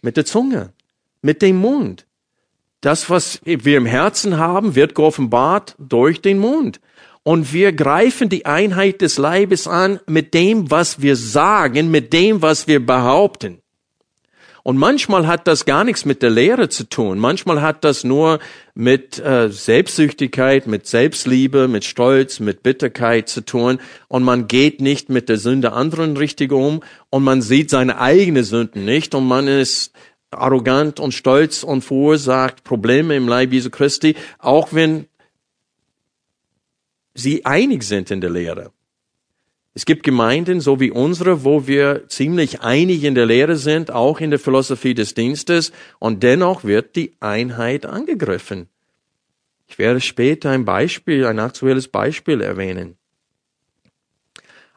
Mit 0.02 0.16
der 0.16 0.24
Zunge, 0.24 0.72
mit 1.22 1.42
dem 1.42 1.56
Mund. 1.56 2.06
Das, 2.80 3.10
was 3.10 3.40
wir 3.44 3.76
im 3.76 3.86
Herzen 3.86 4.38
haben, 4.38 4.74
wird 4.74 4.94
geoffenbart 4.94 5.74
durch 5.78 6.20
den 6.20 6.38
Mund. 6.38 6.80
Und 7.24 7.52
wir 7.52 7.72
greifen 7.72 8.28
die 8.28 8.46
Einheit 8.46 9.00
des 9.02 9.18
Leibes 9.18 9.66
an 9.66 10.00
mit 10.06 10.32
dem, 10.32 10.70
was 10.70 11.02
wir 11.02 11.16
sagen, 11.16 11.90
mit 11.90 12.12
dem, 12.12 12.40
was 12.40 12.68
wir 12.68 12.84
behaupten. 12.84 13.60
Und 14.68 14.76
manchmal 14.76 15.26
hat 15.26 15.46
das 15.46 15.64
gar 15.64 15.82
nichts 15.82 16.04
mit 16.04 16.20
der 16.20 16.28
Lehre 16.28 16.68
zu 16.68 16.84
tun. 16.84 17.18
Manchmal 17.18 17.62
hat 17.62 17.84
das 17.84 18.04
nur 18.04 18.38
mit 18.74 19.18
äh, 19.18 19.48
Selbstsüchtigkeit, 19.48 20.66
mit 20.66 20.86
Selbstliebe, 20.86 21.68
mit 21.68 21.86
Stolz, 21.86 22.38
mit 22.38 22.62
Bitterkeit 22.62 23.30
zu 23.30 23.40
tun. 23.40 23.80
Und 24.08 24.24
man 24.24 24.46
geht 24.46 24.82
nicht 24.82 25.08
mit 25.08 25.30
der 25.30 25.38
Sünde 25.38 25.72
anderen 25.72 26.18
richtig 26.18 26.52
um 26.52 26.82
und 27.08 27.24
man 27.24 27.40
sieht 27.40 27.70
seine 27.70 27.98
eigene 27.98 28.44
Sünden 28.44 28.84
nicht 28.84 29.14
und 29.14 29.26
man 29.26 29.48
ist 29.48 29.94
arrogant 30.30 31.00
und 31.00 31.12
stolz 31.12 31.62
und 31.62 31.80
verursacht 31.80 32.62
Probleme 32.62 33.16
im 33.16 33.26
Leib 33.26 33.54
Jesu 33.54 33.70
Christi, 33.70 34.16
auch 34.38 34.74
wenn 34.74 35.06
sie 37.14 37.46
einig 37.46 37.84
sind 37.84 38.10
in 38.10 38.20
der 38.20 38.28
Lehre. 38.28 38.72
Es 39.78 39.84
gibt 39.84 40.02
Gemeinden, 40.02 40.60
so 40.60 40.80
wie 40.80 40.90
unsere, 40.90 41.44
wo 41.44 41.68
wir 41.68 42.08
ziemlich 42.08 42.62
einig 42.62 43.04
in 43.04 43.14
der 43.14 43.26
Lehre 43.26 43.54
sind, 43.54 43.92
auch 43.92 44.18
in 44.18 44.30
der 44.30 44.40
Philosophie 44.40 44.92
des 44.92 45.14
Dienstes, 45.14 45.70
und 46.00 46.24
dennoch 46.24 46.64
wird 46.64 46.96
die 46.96 47.14
Einheit 47.20 47.86
angegriffen. 47.86 48.68
Ich 49.68 49.78
werde 49.78 50.00
später 50.00 50.50
ein 50.50 50.64
Beispiel, 50.64 51.24
ein 51.26 51.38
aktuelles 51.38 51.86
Beispiel 51.86 52.40
erwähnen. 52.40 52.96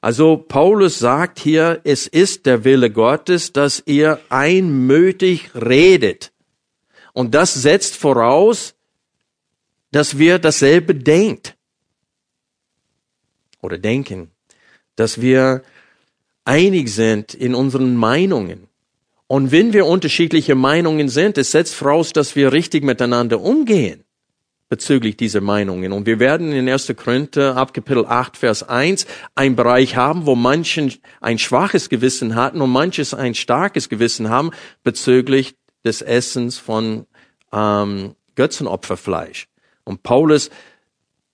Also 0.02 0.38
Paulus 0.38 1.00
sagt 1.00 1.40
hier, 1.40 1.82
es 1.84 2.06
ist 2.06 2.46
der 2.46 2.64
Wille 2.64 2.92
Gottes, 2.92 3.54
dass 3.54 3.82
ihr 3.88 4.20
einmütig 4.30 5.50
redet. 5.56 6.32
Und 7.12 7.34
das 7.34 7.56
setzt 7.56 7.96
voraus, 7.96 8.76
dass 9.92 10.20
wir 10.20 10.38
dasselbe 10.38 10.94
denkt 10.94 11.58
oder 13.64 13.80
denken 13.80 14.30
dass 14.96 15.22
wir 15.22 15.64
einig 16.46 16.90
sind 16.90 17.34
in 17.34 17.56
unseren 17.56 17.96
Meinungen. 17.96 18.68
Und 19.28 19.52
wenn 19.52 19.72
wir 19.74 19.86
unterschiedliche 19.86 20.56
Meinungen 20.56 21.08
sind, 21.08 21.38
es 21.38 21.52
setzt 21.52 21.74
voraus, 21.74 22.12
dass 22.12 22.36
wir 22.36 22.52
richtig 22.52 22.84
miteinander 22.84 23.40
umgehen 23.40 24.04
bezüglich 24.72 25.18
dieser 25.18 25.42
Meinungen. 25.42 25.92
Und 25.92 26.06
wir 26.06 26.20
werden 26.20 26.54
in 26.54 26.68
1. 26.68 26.94
Korinther 26.96 27.58
ab 27.58 27.74
Kapitel 27.74 28.06
8, 28.06 28.38
Vers 28.38 28.64
1 28.64 29.06
einen 29.36 29.58
Bereich 29.58 29.98
haben, 29.98 30.26
wo 30.26 30.36
manchen 30.36 30.94
ein 31.20 31.38
schwaches 31.38 31.90
Gewissen 31.90 32.36
hatten 32.36 32.62
und 32.62 32.70
manches 32.72 33.14
ein 33.14 33.36
starkes 33.36 33.90
Gewissen 33.90 34.30
haben 34.30 34.52
bezüglich 34.84 35.56
des 35.84 36.02
Essens 36.02 36.58
von 36.58 37.06
ähm, 37.52 38.16
Götzenopferfleisch. 38.36 39.48
Und 39.84 40.04
Paulus 40.04 40.50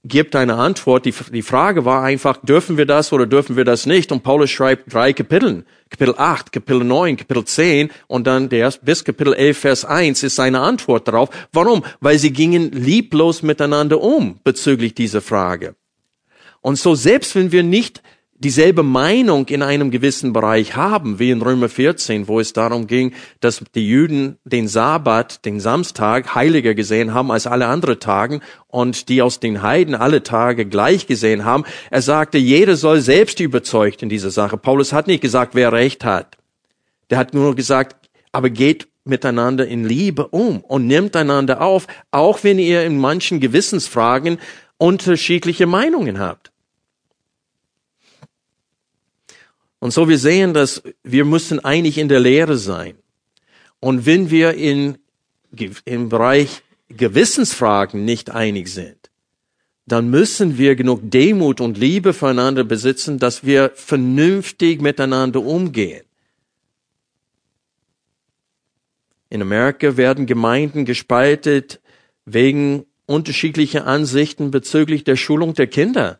gibt 0.07 0.35
eine 0.35 0.55
Antwort. 0.55 1.05
Die, 1.05 1.13
die 1.31 1.41
Frage 1.41 1.85
war 1.85 2.03
einfach, 2.03 2.37
dürfen 2.41 2.77
wir 2.77 2.85
das 2.85 3.13
oder 3.13 3.25
dürfen 3.25 3.55
wir 3.57 3.65
das 3.65 3.85
nicht? 3.85 4.11
Und 4.11 4.23
Paulus 4.23 4.49
schreibt 4.49 4.93
drei 4.93 5.13
Kapiteln. 5.13 5.65
Kapitel 5.89 6.15
8, 6.17 6.51
Kapitel 6.51 6.83
9, 6.83 7.17
Kapitel 7.17 7.45
10 7.45 7.91
und 8.07 8.27
dann 8.27 8.49
der, 8.49 8.73
bis 8.81 9.03
Kapitel 9.03 9.33
11, 9.33 9.57
Vers 9.57 9.85
1 9.85 10.23
ist 10.23 10.35
seine 10.35 10.59
Antwort 10.59 11.07
darauf. 11.07 11.29
Warum? 11.53 11.83
Weil 12.01 12.19
sie 12.19 12.31
gingen 12.31 12.71
lieblos 12.71 13.41
miteinander 13.41 14.01
um 14.01 14.39
bezüglich 14.43 14.95
dieser 14.95 15.21
Frage. 15.21 15.75
Und 16.61 16.77
so 16.77 16.95
selbst 16.95 17.35
wenn 17.35 17.51
wir 17.51 17.63
nicht 17.63 18.01
dieselbe 18.39 18.83
Meinung 18.83 19.47
in 19.47 19.63
einem 19.63 19.89
gewissen 19.89 20.31
Bereich 20.31 20.75
haben, 20.75 21.19
wie 21.19 21.31
in 21.31 21.41
Römer 21.41 21.69
14, 21.69 22.27
wo 22.27 22.39
es 22.39 22.53
darum 22.53 22.87
ging, 22.87 23.13
dass 23.39 23.63
die 23.73 23.87
Juden 23.87 24.37
den 24.45 24.67
Sabbat, 24.67 25.43
den 25.45 25.59
Samstag, 25.59 26.35
heiliger 26.35 26.75
gesehen 26.75 27.13
haben 27.13 27.31
als 27.31 27.47
alle 27.47 27.67
anderen 27.67 27.99
Tagen 27.99 28.41
und 28.67 29.09
die 29.09 29.21
aus 29.21 29.39
den 29.39 29.63
Heiden 29.63 29.95
alle 29.95 30.23
Tage 30.23 30.65
gleich 30.65 31.07
gesehen 31.07 31.45
haben. 31.45 31.63
Er 31.89 32.01
sagte, 32.01 32.37
jeder 32.37 32.75
soll 32.75 33.01
selbst 33.01 33.39
überzeugt 33.39 34.03
in 34.03 34.09
dieser 34.09 34.31
Sache. 34.31 34.57
Paulus 34.57 34.93
hat 34.93 35.07
nicht 35.07 35.21
gesagt, 35.21 35.55
wer 35.55 35.71
Recht 35.71 36.05
hat. 36.05 36.37
Der 37.09 37.17
hat 37.17 37.33
nur 37.33 37.55
gesagt, 37.55 38.09
aber 38.31 38.49
geht 38.49 38.87
miteinander 39.03 39.65
in 39.65 39.85
Liebe 39.85 40.27
um 40.27 40.59
und 40.59 40.85
nimmt 40.85 41.15
einander 41.15 41.61
auf, 41.61 41.87
auch 42.11 42.43
wenn 42.43 42.59
ihr 42.59 42.83
in 42.83 42.99
manchen 42.99 43.39
Gewissensfragen 43.39 44.37
unterschiedliche 44.77 45.65
Meinungen 45.65 46.19
habt. 46.19 46.51
Und 49.79 49.91
so 49.91 50.09
wir 50.09 50.17
sehen, 50.17 50.53
dass 50.53 50.81
wir 51.03 51.25
müssen 51.25 51.63
eigentlich 51.63 51.97
in 51.97 52.09
der 52.09 52.19
Lehre 52.19 52.57
sein. 52.57 52.95
Und 53.79 54.05
wenn 54.05 54.31
wir 54.31 54.53
in, 54.53 54.97
im 55.85 56.09
Bereich 56.09 56.63
Gewissensfragen 56.89 58.05
nicht 58.05 58.31
einig 58.31 58.69
sind, 58.69 59.11
dann 59.85 60.09
müssen 60.09 60.57
wir 60.57 60.75
genug 60.75 60.99
Demut 61.03 61.61
und 61.61 61.77
Liebe 61.77 62.13
füreinander 62.13 62.63
besitzen, 62.63 63.19
dass 63.19 63.45
wir 63.45 63.71
vernünftig 63.75 64.81
miteinander 64.81 65.41
umgehen. 65.41 66.03
In 69.29 69.41
Amerika 69.41 69.95
werden 69.95 70.25
Gemeinden 70.25 70.85
gespaltet 70.85 71.79
wegen 72.25 72.85
unterschiedlicher 73.05 73.85
Ansichten 73.85 74.51
bezüglich 74.51 75.03
der 75.03 75.15
Schulung 75.15 75.53
der 75.53 75.67
Kinder. 75.67 76.19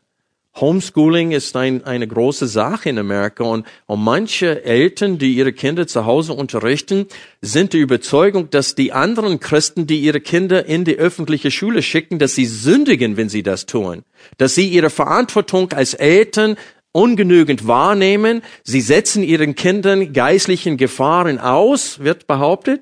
Homeschooling 0.60 1.32
ist 1.32 1.56
ein, 1.56 1.84
eine 1.86 2.08
große 2.08 2.48
Sache 2.48 2.90
in 2.90 2.98
Amerika 2.98 3.44
und, 3.44 3.66
und 3.86 4.04
manche 4.04 4.64
Eltern, 4.64 5.18
die 5.18 5.34
ihre 5.34 5.54
Kinder 5.54 5.88
zu 5.88 6.06
Hause 6.06 6.34
unterrichten, 6.34 7.08
sind 7.42 7.74
die 7.74 7.80
Überzeugung, 7.80 8.50
dass 8.50 8.76
die 8.76 8.92
anderen 8.92 9.40
Christen, 9.40 9.88
die 9.88 10.00
ihre 10.00 10.20
Kinder 10.20 10.66
in 10.66 10.84
die 10.84 10.98
öffentliche 10.98 11.52
Schule 11.52 11.82
schicken, 11.82 12.20
dass 12.20 12.36
sie 12.36 12.46
sündigen, 12.46 13.18
wenn 13.18 13.30
sie 13.30 13.44
das 13.44 13.66
tun. 13.66 14.04
Dass 14.38 14.56
sie 14.56 14.68
ihre 14.68 14.90
Verantwortung 14.90 15.72
als 15.74 15.94
Eltern 15.94 16.58
ungenügend 16.92 17.68
wahrnehmen. 17.68 18.42
Sie 18.64 18.82
setzen 18.82 19.22
ihren 19.22 19.54
Kindern 19.54 20.14
geistlichen 20.14 20.78
Gefahren 20.78 21.38
aus, 21.38 22.00
wird 22.00 22.26
behauptet. 22.26 22.82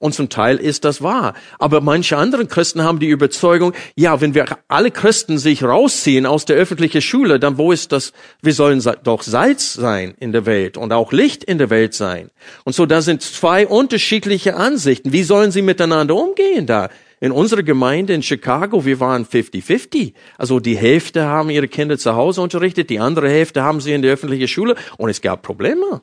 Und 0.00 0.14
zum 0.14 0.28
Teil 0.28 0.58
ist 0.58 0.84
das 0.84 1.02
wahr. 1.02 1.34
Aber 1.58 1.80
manche 1.80 2.16
anderen 2.16 2.46
Christen 2.46 2.82
haben 2.82 3.00
die 3.00 3.08
Überzeugung, 3.08 3.72
ja, 3.96 4.20
wenn 4.20 4.32
wir 4.32 4.46
alle 4.68 4.92
Christen 4.92 5.38
sich 5.38 5.64
rausziehen 5.64 6.24
aus 6.24 6.44
der 6.44 6.56
öffentlichen 6.56 7.02
Schule, 7.02 7.40
dann 7.40 7.58
wo 7.58 7.72
ist 7.72 7.90
das? 7.90 8.12
Wir 8.40 8.54
sollen 8.54 8.80
doch 9.02 9.22
Salz 9.22 9.74
sein 9.74 10.14
in 10.20 10.30
der 10.30 10.46
Welt 10.46 10.76
und 10.76 10.92
auch 10.92 11.12
Licht 11.12 11.42
in 11.42 11.58
der 11.58 11.70
Welt 11.70 11.94
sein. 11.94 12.30
Und 12.64 12.74
so, 12.74 12.86
da 12.86 13.02
sind 13.02 13.22
zwei 13.22 13.66
unterschiedliche 13.66 14.54
Ansichten. 14.54 15.12
Wie 15.12 15.24
sollen 15.24 15.50
sie 15.50 15.62
miteinander 15.62 16.14
umgehen 16.14 16.66
da? 16.66 16.90
In 17.20 17.32
unserer 17.32 17.64
Gemeinde 17.64 18.14
in 18.14 18.22
Chicago, 18.22 18.84
wir 18.84 19.00
waren 19.00 19.26
50-50. 19.26 20.12
Also 20.36 20.60
die 20.60 20.76
Hälfte 20.76 21.26
haben 21.26 21.50
ihre 21.50 21.66
Kinder 21.66 21.98
zu 21.98 22.14
Hause 22.14 22.40
unterrichtet, 22.40 22.90
die 22.90 23.00
andere 23.00 23.28
Hälfte 23.28 23.62
haben 23.62 23.80
sie 23.80 23.92
in 23.92 24.02
der 24.02 24.12
öffentlichen 24.12 24.46
Schule 24.46 24.76
und 24.96 25.08
es 25.08 25.20
gab 25.20 25.42
Probleme 25.42 26.02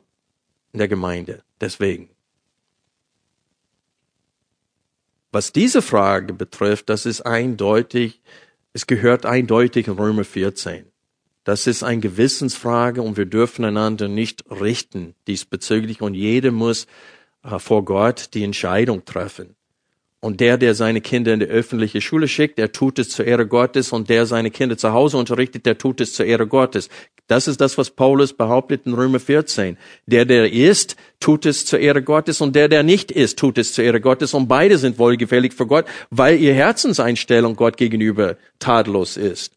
in 0.74 0.78
der 0.80 0.88
Gemeinde. 0.88 1.42
Deswegen. 1.58 2.10
Was 5.36 5.52
diese 5.52 5.82
Frage 5.82 6.32
betrifft, 6.32 6.88
das 6.88 7.04
ist 7.04 7.20
eindeutig, 7.20 8.22
es 8.72 8.86
gehört 8.86 9.26
eindeutig 9.26 9.86
in 9.86 9.92
Römer 9.92 10.24
14. 10.24 10.86
Das 11.44 11.66
ist 11.66 11.82
eine 11.82 12.00
Gewissensfrage 12.00 13.02
und 13.02 13.18
wir 13.18 13.26
dürfen 13.26 13.66
einander 13.66 14.08
nicht 14.08 14.44
richten 14.50 15.14
diesbezüglich 15.26 16.00
und 16.00 16.14
jeder 16.14 16.52
muss 16.52 16.86
äh, 17.42 17.58
vor 17.58 17.84
Gott 17.84 18.30
die 18.32 18.44
Entscheidung 18.44 19.04
treffen. 19.04 19.56
Und 20.20 20.40
der, 20.40 20.56
der 20.56 20.74
seine 20.74 21.00
Kinder 21.00 21.34
in 21.34 21.40
die 21.40 21.46
öffentliche 21.46 22.00
Schule 22.00 22.26
schickt, 22.26 22.58
der 22.58 22.72
tut 22.72 22.98
es 22.98 23.10
zur 23.10 23.26
Ehre 23.26 23.46
Gottes. 23.46 23.92
Und 23.92 24.08
der 24.08 24.26
seine 24.26 24.50
Kinder 24.50 24.76
zu 24.78 24.92
Hause 24.92 25.18
unterrichtet, 25.18 25.66
der 25.66 25.78
tut 25.78 26.00
es 26.00 26.14
zur 26.14 26.26
Ehre 26.26 26.46
Gottes. 26.46 26.88
Das 27.26 27.48
ist 27.48 27.60
das, 27.60 27.76
was 27.76 27.90
Paulus 27.90 28.32
behauptet 28.32 28.86
in 28.86 28.94
Römer 28.94 29.20
14. 29.20 29.76
Der, 30.06 30.24
der 30.24 30.52
ist, 30.52 30.96
tut 31.20 31.44
es 31.44 31.66
zur 31.66 31.80
Ehre 31.80 32.02
Gottes. 32.02 32.40
Und 32.40 32.56
der, 32.56 32.68
der 32.68 32.82
nicht 32.82 33.10
ist, 33.10 33.38
tut 33.38 33.58
es 33.58 33.72
zur 33.72 33.84
Ehre 33.84 34.00
Gottes. 34.00 34.32
Und 34.32 34.48
beide 34.48 34.78
sind 34.78 34.98
wohlgefällig 34.98 35.52
für 35.52 35.66
Gott, 35.66 35.84
weil 36.10 36.40
ihr 36.40 36.54
Herzenseinstellung 36.54 37.54
Gott 37.54 37.76
gegenüber 37.76 38.36
tadellos 38.58 39.16
ist. 39.16 39.52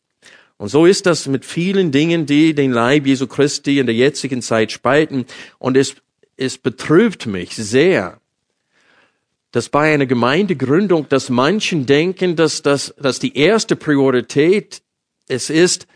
Und 0.57 0.67
so 0.67 0.85
ist 0.85 1.05
das 1.05 1.25
mit 1.27 1.45
vielen 1.45 1.91
Dingen, 1.91 2.25
die 2.25 2.53
den 2.53 2.71
Leib 2.71 3.07
Jesu 3.07 3.27
Christi 3.27 3.79
in 3.79 3.85
der 3.85 3.95
jetzigen 3.95 4.41
Zeit 4.41 4.73
spalten. 4.73 5.25
Und 5.57 5.77
es, 5.77 5.95
es 6.35 6.57
betrübt 6.57 7.27
mich 7.27 7.55
sehr, 7.55 8.19
dass 9.51 9.69
bei 9.69 9.93
einer 9.93 10.05
Gemeindegründung, 10.05 11.07
dass 11.09 11.29
manchen 11.29 11.85
denken, 11.85 12.35
dass, 12.35 12.61
dass, 12.61 12.93
dass 12.99 13.19
die 13.19 13.35
erste 13.37 13.75
Priorität 13.75 14.81
es 15.27 15.49
ist, 15.49 15.87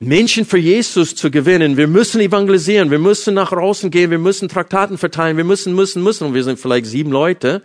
Menschen 0.00 0.44
für 0.44 0.58
Jesus 0.58 1.16
zu 1.16 1.30
gewinnen. 1.30 1.76
Wir 1.76 1.88
müssen 1.88 2.20
evangelisieren, 2.20 2.90
wir 2.90 3.00
müssen 3.00 3.34
nach 3.34 3.50
draußen 3.50 3.90
gehen, 3.90 4.10
wir 4.10 4.18
müssen 4.18 4.48
Traktaten 4.48 4.96
verteilen, 4.96 5.36
wir 5.36 5.44
müssen, 5.44 5.74
müssen, 5.74 6.02
müssen. 6.02 6.28
Und 6.28 6.34
wir 6.34 6.44
sind 6.44 6.60
vielleicht 6.60 6.86
sieben 6.86 7.10
Leute, 7.10 7.62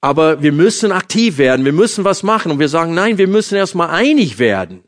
aber 0.00 0.42
wir 0.42 0.52
müssen 0.52 0.92
aktiv 0.92 1.36
werden, 1.36 1.64
wir 1.64 1.72
müssen 1.72 2.04
was 2.04 2.22
machen. 2.22 2.52
Und 2.52 2.58
wir 2.58 2.68
sagen, 2.68 2.94
nein, 2.94 3.18
wir 3.18 3.28
müssen 3.28 3.56
erstmal 3.56 3.90
einig 3.90 4.38
werden, 4.38 4.82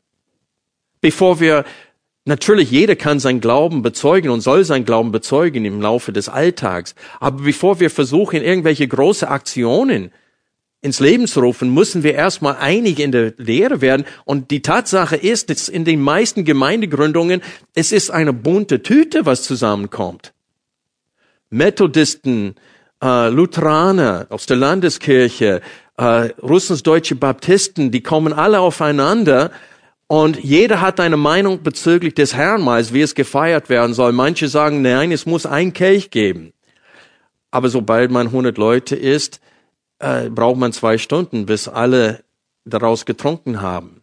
bevor 1.03 1.38
wir 1.38 1.64
Natürlich, 2.29 2.73
jeder 2.73 2.97
kann 2.97 3.21
sein 3.21 3.41
Glauben 3.41 3.83
bezeugen 3.83 4.31
und 4.31 4.41
soll 4.41 4.65
sein 4.65 4.85
Glauben 4.85 5.12
bezeugen 5.12 5.65
im 5.65 5.81
Laufe 5.81 6.12
des 6.12 6.29
Alltags. 6.29 6.97
Aber 7.21 7.45
bevor 7.45 7.79
wir 7.79 7.89
versuchen, 7.89 8.43
irgendwelche 8.43 8.89
große 8.89 9.29
Aktionen 9.29 10.11
ins 10.81 10.99
Leben 10.99 11.29
zu 11.29 11.39
rufen, 11.39 11.73
müssen 11.73 12.03
wir 12.03 12.15
erstmal 12.15 12.57
einig 12.57 12.99
in 12.99 13.12
der 13.12 13.35
Lehre 13.37 13.81
werden. 13.81 14.05
Und 14.25 14.51
die 14.51 14.61
Tatsache 14.61 15.15
ist, 15.15 15.51
dass 15.51 15.69
in 15.69 15.85
den 15.85 16.01
meisten 16.01 16.45
Gemeindegründungen, 16.45 17.43
es 17.75 17.93
ist 17.93 18.11
eine 18.11 18.33
bunte 18.33 18.83
Tüte, 18.83 19.25
was 19.25 19.45
zusammenkommt. 19.45 20.33
Methodisten, 21.51 22.57
äh, 23.01 23.29
Lutheraner 23.29 24.27
aus 24.31 24.47
der 24.47 24.57
Landeskirche, 24.57 25.61
äh, 25.97 26.03
russlandsdeutsche 26.43 27.15
Baptisten, 27.15 27.93
die 27.93 28.03
kommen 28.03 28.33
alle 28.33 28.59
aufeinander 28.59 29.53
und 30.09 30.42
jeder 30.42 30.81
hat 30.81 31.01
eine 31.01 31.16
Meinung 31.16 31.62
bezüglich 31.62 32.14
des 32.14 32.35
Herrnmahls, 32.35 32.92
wie 32.92 33.01
es 33.01 33.14
gefeiert 33.14 33.69
werden 33.69 33.92
soll. 33.92 34.12
Manche 34.12 34.49
sagen, 34.49 34.83
nein, 34.83 35.11
es 35.11 35.27
muss 35.27 35.47
ein 35.47 35.73
Kelch 35.73 36.11
geben. 36.11 36.53
Aber 37.51 37.69
sobald 37.69 38.11
man 38.11 38.29
100 38.29 38.57
Leute 38.57 38.95
ist, 38.95 39.40
äh, 39.99 40.29
braucht 40.31 40.59
man 40.59 40.73
zwei 40.73 40.99
Stunden, 40.99 41.47
bis 41.47 41.69
alle 41.69 42.23
daraus 42.64 43.05
getrunken 43.05 43.62
haben. 43.62 44.03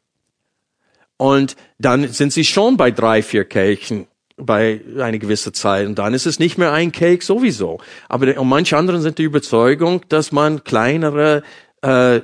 Und 1.18 1.56
dann 1.78 2.08
sind 2.10 2.34
sie 2.34 2.44
schon 2.44 2.76
bei 2.76 2.92
drei, 2.92 3.22
vier 3.22 3.46
Kelchen 3.46 4.08
bei 4.36 4.82
einer 4.98 5.20
gewissen 5.20 5.54
Zeit. 5.54 5.86
Und 5.86 6.00
dann 6.00 6.14
ist 6.14 6.26
es 6.26 6.40
nicht 6.40 6.58
mehr 6.58 6.74
ein 6.74 6.92
Kelch 6.92 7.24
sowieso. 7.24 7.80
Aber 8.10 8.38
und 8.40 8.50
manche 8.50 8.76
anderen 8.76 9.02
sind 9.02 9.20
die 9.20 9.24
Überzeugung, 9.24 10.02
dass 10.10 10.32
man 10.32 10.64
kleinere 10.64 11.44
äh, 11.82 12.22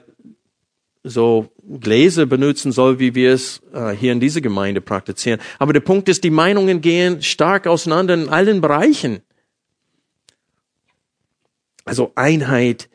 so 1.04 1.50
Gläser 1.70 2.26
benutzen 2.26 2.72
soll, 2.72 3.00
wie 3.00 3.14
wir 3.16 3.34
es 3.34 3.62
äh, 3.74 3.92
hier 3.92 4.12
in 4.12 4.20
dieser 4.20 4.42
Gemeinde 4.42 4.82
praktizieren. 4.82 5.40
Aber 5.60 5.74
der 5.74 5.82
Punkt 5.82 6.10
ist, 6.10 6.24
die 6.24 6.32
Meinungen 6.32 6.82
gehen 6.82 7.22
stark 7.22 7.68
auseinander 7.68 8.16
in 8.16 8.30
allen 8.30 8.62
Bereichen. 8.62 9.22
Also 11.86 12.12
Einheit 12.16 12.90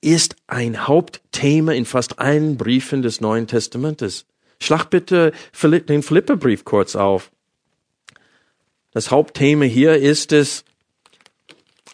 ist 0.00 0.36
ein 0.46 0.86
Hauptthema 0.86 1.72
in 1.72 1.84
fast 1.84 2.18
allen 2.18 2.56
Briefen 2.56 3.02
des 3.02 3.20
Neuen 3.20 3.46
Testamentes. 3.46 4.26
Schlag 4.60 4.90
bitte 4.90 5.32
den 5.88 6.02
Flipperbrief 6.02 6.64
kurz 6.64 6.96
auf. 6.96 7.30
Das 8.92 9.10
Hauptthema 9.10 9.64
hier 9.64 9.96
ist 9.96 10.32
es 10.32 10.64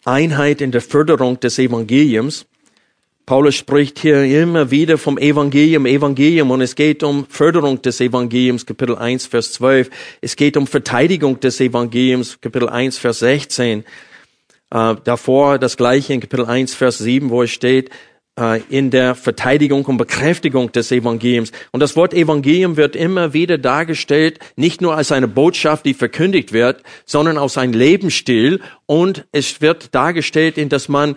Einheit 0.05 0.61
in 0.61 0.73
der 0.73 0.83
Förderung 0.83 1.41
des 1.41 1.59
Evangeliums. 1.59 2.47
Paulus 3.25 3.55
spricht 3.55 4.01
hier 4.01 4.25
immer 4.25 4.73
wieder 4.73 4.99
vom 4.99 5.17
Evangelium, 5.17 5.87
Evangelium 5.87 6.51
und 6.51 6.61
es 6.61 6.75
geht 6.75 7.05
um 7.05 7.25
Förderung 7.29 7.81
des 7.81 8.01
Evangeliums, 8.01 8.67
Kapitel 8.67 8.97
1, 8.97 9.27
Vers 9.27 9.53
12. 9.53 9.91
Es 10.21 10.35
geht 10.35 10.57
um 10.57 10.67
Verteidigung 10.67 11.39
des 11.39 11.61
Evangeliums, 11.61 12.41
Kapitel 12.41 12.69
1, 12.69 12.99
Vers 12.99 13.21
16. 13.21 13.85
Äh, 14.71 14.95
davor 15.05 15.61
das 15.61 15.77
gleiche 15.77 16.13
in 16.13 16.21
Kapitel 16.21 16.47
1, 16.47 16.75
Vers 16.75 16.99
7, 16.99 17.31
wo 17.31 17.45
es 17.45 17.53
steht, 17.53 17.91
äh, 18.41 18.61
in 18.71 18.91
der 18.91 19.15
Verteidigung 19.15 19.85
und 19.85 19.99
Bekräftigung 19.99 20.73
des 20.73 20.91
Evangeliums. 20.91 21.53
Und 21.71 21.79
das 21.79 21.95
Wort 21.95 22.15
Evangelium 22.15 22.77
wird 22.77 22.97
immer 22.97 23.35
wieder 23.35 23.57
dargestellt, 23.57 24.41
nicht 24.57 24.81
nur 24.81 24.97
als 24.97 25.13
eine 25.13 25.29
Botschaft, 25.29 25.87
die 25.87 25.95
verkündigt 25.95 26.53
wird, 26.53 26.83
sondern 27.05 27.39
als 27.39 27.57
ein 27.57 27.73
Lebensstil. 27.73 28.61
Und 28.87 29.27
es 29.31 29.61
wird 29.61 29.95
dargestellt, 29.95 30.59
in 30.59 30.69
dass 30.71 30.89
man 30.89 31.15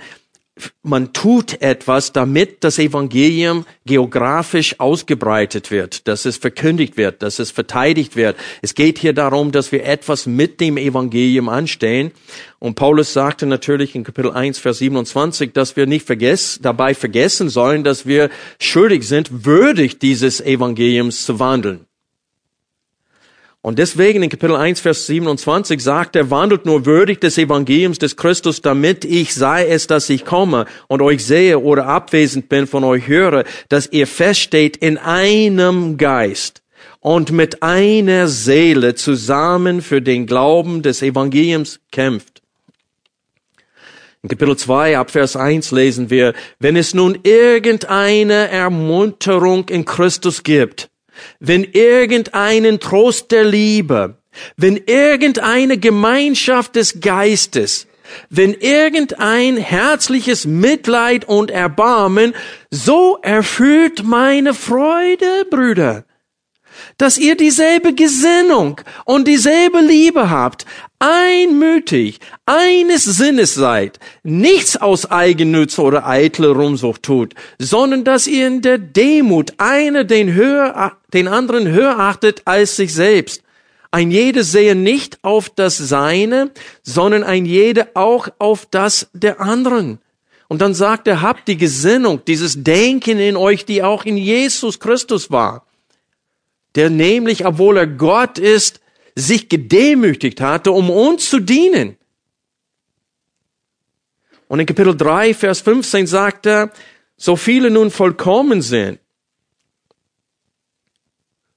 man 0.83 1.11
tut 1.11 1.61
etwas, 1.61 2.13
damit 2.13 2.63
das 2.63 2.79
Evangelium 2.79 3.65
geografisch 3.85 4.79
ausgebreitet 4.79 5.69
wird, 5.69 6.07
dass 6.07 6.23
es 6.25 6.37
verkündigt 6.37 6.95
wird, 6.95 7.21
dass 7.21 7.39
es 7.39 7.51
verteidigt 7.51 8.15
wird. 8.15 8.37
Es 8.61 8.73
geht 8.73 8.97
hier 8.97 9.13
darum, 9.13 9.51
dass 9.51 9.71
wir 9.73 9.85
etwas 9.85 10.25
mit 10.25 10.61
dem 10.61 10.77
Evangelium 10.77 11.49
anstellen. 11.49 12.11
Und 12.59 12.75
Paulus 12.75 13.11
sagte 13.11 13.45
natürlich 13.45 13.95
in 13.95 14.05
Kapitel 14.05 14.31
1, 14.31 14.57
Vers 14.59 14.77
27, 14.77 15.51
dass 15.51 15.75
wir 15.75 15.87
nicht 15.87 16.05
vergessen, 16.05 16.61
dabei 16.63 16.93
vergessen 16.93 17.49
sollen, 17.49 17.83
dass 17.83 18.05
wir 18.05 18.29
schuldig 18.59 19.03
sind, 19.03 19.45
würdig 19.45 19.99
dieses 19.99 20.39
Evangeliums 20.39 21.25
zu 21.25 21.39
wandeln. 21.39 21.85
Und 23.65 23.79
deswegen 23.79 24.21
in 24.21 24.29
Kapitel 24.29 24.55
1, 24.55 24.79
Vers 24.79 25.07
27 25.07 25.81
sagt 25.81 26.15
er, 26.15 26.29
wandelt 26.29 26.67
nur 26.67 26.85
würdig 26.85 27.19
des 27.19 27.39
Evangeliums 27.39 27.97
des 27.97 28.15
Christus, 28.15 28.61
damit 28.61 29.03
ich 29.05 29.33
sei 29.33 29.65
es, 29.67 29.87
dass 29.87 30.07
ich 30.11 30.23
komme 30.23 30.67
und 30.87 31.01
euch 31.01 31.25
sehe 31.25 31.57
oder 31.57 31.87
abwesend 31.87 32.47
bin, 32.47 32.67
von 32.67 32.83
euch 32.83 33.07
höre, 33.07 33.43
dass 33.69 33.91
ihr 33.91 34.05
feststeht 34.05 34.77
in 34.77 34.99
einem 34.99 35.97
Geist 35.97 36.61
und 36.99 37.31
mit 37.31 37.63
einer 37.63 38.27
Seele 38.27 38.93
zusammen 38.93 39.81
für 39.81 39.99
den 39.99 40.27
Glauben 40.27 40.83
des 40.83 41.01
Evangeliums 41.01 41.79
kämpft. 41.91 42.43
In 44.21 44.29
Kapitel 44.29 44.57
2 44.57 44.95
ab 44.95 45.09
Vers 45.09 45.35
1 45.35 45.71
lesen 45.71 46.11
wir, 46.11 46.35
wenn 46.59 46.75
es 46.75 46.93
nun 46.93 47.17
irgendeine 47.23 48.47
Ermunterung 48.47 49.69
in 49.69 49.85
Christus 49.85 50.43
gibt, 50.43 50.91
wenn 51.39 51.63
irgendeinen 51.63 52.79
Trost 52.79 53.31
der 53.31 53.43
Liebe, 53.43 54.17
wenn 54.57 54.77
irgendeine 54.77 55.77
Gemeinschaft 55.77 56.75
des 56.75 56.99
Geistes, 56.99 57.87
wenn 58.29 58.53
irgendein 58.53 59.57
herzliches 59.57 60.45
Mitleid 60.45 61.25
und 61.25 61.51
Erbarmen, 61.51 62.33
so 62.69 63.17
erfüllt 63.21 64.03
meine 64.03 64.53
Freude, 64.53 65.45
Brüder, 65.49 66.05
dass 66.97 67.17
ihr 67.17 67.35
dieselbe 67.35 67.93
Gesinnung 67.93 68.81
und 69.05 69.27
dieselbe 69.27 69.79
Liebe 69.79 70.29
habt, 70.29 70.65
einmütig, 71.05 72.19
eines 72.45 73.03
Sinnes 73.03 73.53
seid, 73.53 73.99
nichts 74.23 74.75
aus 74.77 75.11
Eigennütze 75.11 75.81
oder 75.81 76.07
eitle 76.07 76.49
Rumsucht 76.49 77.03
tut, 77.03 77.35
sondern 77.59 78.03
dass 78.03 78.25
ihr 78.25 78.47
in 78.47 78.61
der 78.61 78.79
Demut 78.79 79.53
eine 79.57 80.05
den, 80.05 80.33
höher, 80.33 80.93
den 81.13 81.27
anderen 81.27 81.67
höher 81.67 81.99
achtet 81.99 82.41
als 82.45 82.75
sich 82.75 82.93
selbst. 82.93 83.43
Ein 83.91 84.09
jeder 84.09 84.43
sehe 84.43 84.75
nicht 84.75 85.19
auf 85.21 85.49
das 85.49 85.77
Seine, 85.77 86.51
sondern 86.81 87.23
ein 87.23 87.45
jeder 87.45 87.89
auch 87.93 88.27
auf 88.39 88.65
das 88.69 89.07
der 89.13 89.39
anderen. 89.39 89.99
Und 90.47 90.61
dann 90.61 90.73
sagt 90.73 91.07
er, 91.07 91.21
habt 91.21 91.47
die 91.47 91.57
Gesinnung, 91.57 92.21
dieses 92.25 92.63
Denken 92.63 93.19
in 93.19 93.37
euch, 93.37 93.65
die 93.65 93.83
auch 93.83 94.05
in 94.05 94.17
Jesus 94.17 94.79
Christus 94.79 95.31
war, 95.31 95.65
der 96.75 96.89
nämlich, 96.89 97.45
obwohl 97.45 97.77
er 97.77 97.87
Gott 97.87 98.37
ist, 98.37 98.81
sich 99.15 99.49
gedemütigt 99.49 100.41
hatte, 100.41 100.71
um 100.71 100.89
uns 100.89 101.29
zu 101.29 101.39
dienen. 101.39 101.97
Und 104.47 104.59
in 104.59 104.65
Kapitel 104.65 104.95
3, 104.95 105.33
Vers 105.33 105.61
15 105.61 106.05
sagt 106.05 106.45
er, 106.45 106.71
so 107.17 107.35
viele 107.35 107.71
nun 107.71 107.91
vollkommen 107.91 108.61
sind, 108.61 108.99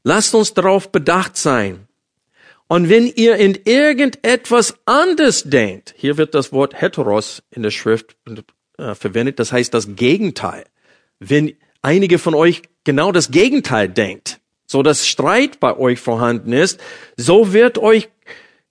lasst 0.04 0.34
uns 0.34 0.54
darauf 0.54 0.90
bedacht 0.90 1.36
sein. 1.36 1.88
Und 2.68 2.88
wenn 2.88 3.06
ihr 3.06 3.36
in 3.36 3.58
irgendetwas 3.64 4.78
anders 4.84 5.44
denkt, 5.44 5.94
hier 5.96 6.16
wird 6.16 6.34
das 6.34 6.52
Wort 6.52 6.80
heteros 6.80 7.42
in 7.50 7.62
der 7.62 7.70
Schrift 7.70 8.16
äh, 8.76 8.94
verwendet, 8.94 9.38
das 9.38 9.52
heißt 9.52 9.72
das 9.72 9.96
Gegenteil. 9.96 10.64
Wenn 11.18 11.56
einige 11.82 12.18
von 12.18 12.34
euch 12.34 12.62
genau 12.84 13.10
das 13.10 13.30
Gegenteil 13.30 13.88
denkt, 13.88 14.40
so 14.68 14.82
dass 14.82 15.08
Streit 15.08 15.58
bei 15.58 15.76
euch 15.76 15.98
vorhanden 15.98 16.52
ist, 16.52 16.78
so 17.16 17.52
wird 17.52 17.78
euch 17.78 18.08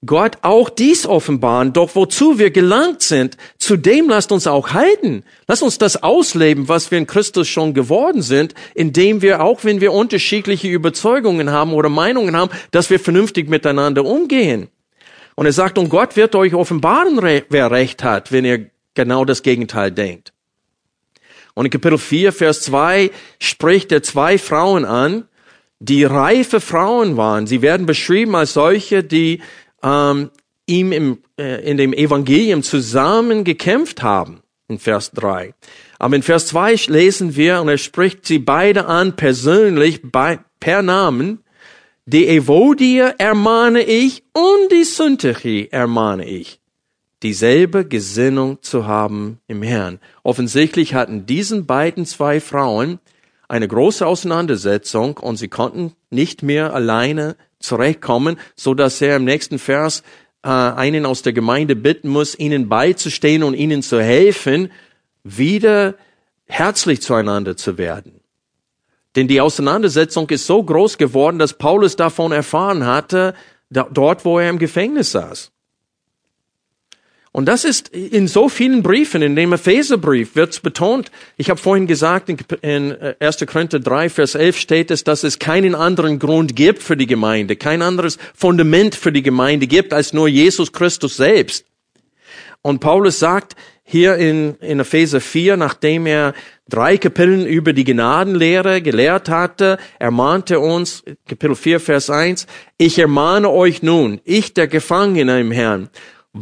Gott 0.06 0.38
auch 0.44 0.70
dies 0.70 1.08
offenbaren. 1.08 1.74
Doch 1.74 1.96
wozu 1.96 2.38
wir 2.38 2.52
gelangt 2.52 3.02
sind, 3.02 3.36
zu 3.58 3.76
dem 3.78 4.08
lasst 4.08 4.32
uns 4.32 4.46
auch 4.46 4.74
halten. 4.74 5.24
Lasst 5.48 5.64
uns 5.64 5.80
das 5.80 6.04
ausleben, 6.04 6.70
was 6.70 6.92
wir 6.92 7.00
in 7.00 7.08
Christus 7.08 7.48
schon 7.48 7.74
geworden 7.74 8.22
sind, 8.22 8.54
indem 8.76 9.24
wir, 9.24 9.44
auch 9.44 9.64
wenn 9.64 9.82
wir 9.82 9.92
unterschiedliche 9.92 10.68
Überzeugungen 10.68 11.50
haben 11.50 11.74
oder 11.74 11.90
Meinungen 11.90 12.36
haben, 12.36 12.52
dass 12.70 12.92
wir 12.92 13.00
vernünftig 13.00 13.50
miteinander 13.50 14.06
umgehen. 14.06 14.70
Und 15.34 15.48
er 15.48 15.52
sagt, 15.52 15.80
und 15.80 15.90
Gott 15.90 16.16
wird 16.16 16.36
euch 16.36 16.54
offenbaren, 16.54 17.20
wer 17.50 17.72
recht 17.72 18.04
hat, 18.04 18.32
wenn 18.32 18.46
ihr 18.46 18.70
genau 18.94 19.26
das 19.26 19.42
Gegenteil 19.42 19.92
denkt. 19.92 20.32
Und 21.56 21.66
in 21.66 21.72
Kapitel 21.72 21.98
4, 21.98 22.34
Vers 22.34 22.62
2 22.62 23.10
spricht 23.40 23.92
er 23.92 24.04
zwei 24.04 24.38
Frauen 24.38 24.86
an, 24.86 25.28
die 25.80 26.04
reife 26.04 26.60
Frauen 26.60 27.18
waren. 27.18 27.48
Sie 27.48 27.62
werden 27.62 27.86
beschrieben 27.86 28.36
als 28.36 28.54
solche, 28.54 29.04
die 29.04 29.42
ähm, 29.84 30.32
ihm 30.66 30.92
im, 30.92 31.20
äh, 31.40 31.70
in 31.70 31.78
dem 31.78 31.94
Evangelium 31.94 32.63
zusammen 32.63 33.44
gekämpft 33.44 34.04
haben, 34.04 34.42
in 34.68 34.80
Vers 34.80 35.12
3. 35.12 35.54
Aber 36.00 36.16
in 36.16 36.24
Vers 36.24 36.48
2 36.48 36.76
lesen 36.88 37.36
wir, 37.36 37.62
und 37.62 37.70
er 37.70 37.78
spricht 37.78 38.26
sie 38.26 38.40
beide 38.40 38.86
an, 38.86 39.16
persönlich, 39.16 40.02
bei, 40.04 40.40
per 40.60 40.82
Namen, 40.82 41.44
die 42.06 42.28
Evodia 42.28 43.13
ermahne 43.18 43.82
ich 43.82 44.24
und 44.34 44.72
die 44.72 44.86
Syntyche 44.86 45.72
ermahne 45.72 46.26
ich, 46.26 46.62
dieselbe 47.22 47.86
Gesinnung 47.86 48.62
zu 48.62 48.88
haben 48.88 49.40
im 49.48 49.62
Herrn. 49.62 50.00
Offensichtlich 50.24 50.94
hatten 50.94 51.26
diesen 51.26 51.66
beiden 51.66 52.06
zwei 52.06 52.40
Frauen 52.40 53.00
eine 53.48 53.68
große 53.68 54.06
Auseinandersetzung 54.06 55.18
und 55.18 55.38
sie 55.38 55.48
konnten 55.48 55.94
nicht 56.10 56.44
mehr 56.44 56.74
alleine 56.74 57.36
zurechtkommen, 57.60 58.38
so 58.56 58.74
dass 58.74 59.02
er 59.02 59.16
im 59.16 59.24
nächsten 59.24 59.60
Vers 59.60 60.04
äh, 60.44 60.50
einen 60.50 61.06
aus 61.06 61.22
der 61.22 61.34
Gemeinde 61.34 61.76
bitten 61.76 62.10
muss, 62.10 62.38
ihnen 62.38 62.70
beizustehen 62.70 63.44
und 63.44 63.54
ihnen 63.54 63.82
zu 63.82 64.02
helfen, 64.02 64.72
wieder 65.24 65.96
herzlich 66.46 67.02
zueinander 67.02 67.58
zu 67.58 67.78
werden. 67.78 68.22
Denn 69.16 69.28
die 69.28 69.42
Auseinandersetzung 69.42 70.30
ist 70.30 70.46
so 70.46 70.62
groß 70.62 70.98
geworden, 70.98 71.40
dass 71.40 71.54
Paulus 71.54 71.96
davon 71.96 72.32
erfahren 72.32 72.86
hatte, 72.86 73.34
da, 73.70 73.88
dort, 73.92 74.26
wo 74.26 74.40
er 74.40 74.50
im 74.50 74.60
Gefängnis 74.60 75.12
saß. 75.12 75.52
Und 77.38 77.45
das 77.45 77.65
ist 77.65 77.89
in 77.89 78.28
so 78.28 78.50
vielen 78.50 78.82
Briefen, 78.82 79.21
in 79.21 79.36
dem 79.36 79.54
Epheserbrief 79.54 80.36
wird 80.36 80.60
betont. 80.63 81.12
Ich 81.38 81.52
habe 81.52 81.60
vorhin 81.60 81.86
gesagt, 81.86 82.32
in 82.63 82.97
1. 83.19 83.41
Äh, 83.41 83.45
Korinther 83.45 83.80
3, 83.80 84.10
Vers 84.10 84.34
11 84.34 84.58
steht 84.58 84.89
es, 84.89 85.04
dass 85.04 85.23
es 85.23 85.38
keinen 85.38 85.76
anderen 85.76 86.17
Grund 86.17 86.56
gibt 86.56 86.82
für 86.82 86.97
die 86.97 87.06
Gemeinde, 87.06 87.56
kein 87.56 87.84
anderes 87.84 88.17
Fundament 88.34 88.95
für 88.95 89.12
die 89.12 89.21
Gemeinde 89.21 89.67
gibt, 89.67 89.93
als 89.93 90.13
nur 90.13 90.28
Jesus 90.28 90.73
Christus 90.73 91.15
selbst. 91.15 91.65
Und 92.63 92.80
Paulus 92.80 93.19
sagt 93.19 93.56
hier 93.84 94.15
in, 94.15 94.56
in 94.56 94.80
Epheser 94.80 95.21
4, 95.21 95.58
nachdem 95.58 96.08
er 96.08 96.34
drei 96.67 96.97
Kapiteln 96.97 97.45
über 97.45 97.71
die 97.71 97.84
Gnadenlehre 97.84 98.82
gelehrt 98.82 99.30
hatte, 99.30 99.78
ermahnte 100.00 100.60
uns, 100.60 101.04
Kapitel 101.28 101.56
4, 101.56 101.80
Vers 101.82 102.10
1, 102.10 102.47
ich 102.80 102.97
ermahne 102.97 103.52
euch 103.52 103.84
nun, 103.84 104.21
ich 104.26 104.56
der 104.56 104.67
Gefangene 104.67 105.39
im 105.39 105.52
Herrn, 105.52 105.91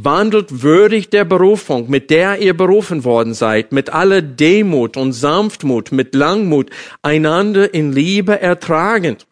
wandelt 0.04 0.64
würdig 0.64 1.10
der 1.10 1.26
Berufung, 1.26 1.90
mit 1.90 2.10
der 2.10 2.40
ihr 2.40 2.56
berufen 2.56 3.04
worden 3.04 3.34
seid, 3.34 3.72
mit 3.72 3.92
aller 3.92 4.22
Demut 4.22 4.98
und 4.98 5.14
Sanftmut, 5.14 5.92
mit 5.92 6.16
Langmut, 6.16 6.70
einander 7.02 7.74
in 7.74 7.92
Liebe 7.94 8.40
ertragend. 8.42 9.28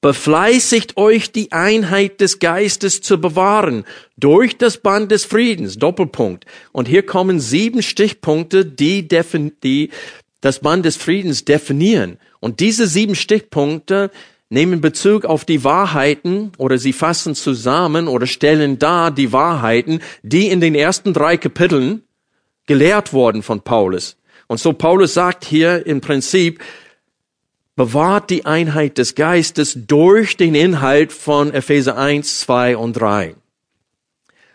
Befleißigt 0.00 0.98
euch, 0.98 1.32
die 1.32 1.52
Einheit 1.52 2.20
des 2.20 2.38
Geistes 2.38 3.00
zu 3.00 3.18
bewahren, 3.18 3.84
durch 4.18 4.58
das 4.58 4.76
Band 4.76 5.10
des 5.10 5.24
Friedens, 5.24 5.78
Doppelpunkt. 5.78 6.44
Und 6.72 6.88
hier 6.88 7.06
kommen 7.06 7.40
sieben 7.40 7.82
Stichpunkte, 7.82 8.66
die, 8.66 9.08
die 9.08 9.90
das 10.42 10.58
Band 10.58 10.84
des 10.84 10.96
Friedens 10.96 11.46
definieren. 11.46 12.18
Und 12.40 12.60
diese 12.60 12.86
sieben 12.86 13.14
Stichpunkte 13.14 14.10
nehmen 14.48 14.80
Bezug 14.80 15.24
auf 15.24 15.44
die 15.44 15.64
Wahrheiten 15.64 16.52
oder 16.58 16.78
sie 16.78 16.92
fassen 16.92 17.34
zusammen 17.34 18.08
oder 18.08 18.26
stellen 18.26 18.78
dar 18.78 19.10
die 19.10 19.32
Wahrheiten, 19.32 20.00
die 20.22 20.48
in 20.48 20.60
den 20.60 20.74
ersten 20.74 21.12
drei 21.12 21.36
Kapiteln 21.36 22.02
gelehrt 22.66 23.12
wurden 23.12 23.42
von 23.42 23.62
Paulus. 23.62 24.16
Und 24.46 24.58
so 24.58 24.72
Paulus 24.72 25.14
sagt 25.14 25.44
hier 25.44 25.86
im 25.86 26.00
Prinzip, 26.00 26.62
bewahrt 27.76 28.30
die 28.30 28.46
Einheit 28.46 28.98
des 28.98 29.14
Geistes 29.14 29.76
durch 29.86 30.36
den 30.36 30.54
Inhalt 30.54 31.12
von 31.12 31.52
Epheser 31.52 31.96
1, 31.96 32.40
2 32.40 32.76
und 32.76 32.92
3. 32.94 33.34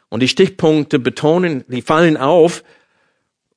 Und 0.09 0.21
die 0.21 0.27
Stichpunkte 0.27 0.99
betonen, 0.99 1.65
die 1.67 1.81
fallen 1.81 2.17
auf, 2.17 2.63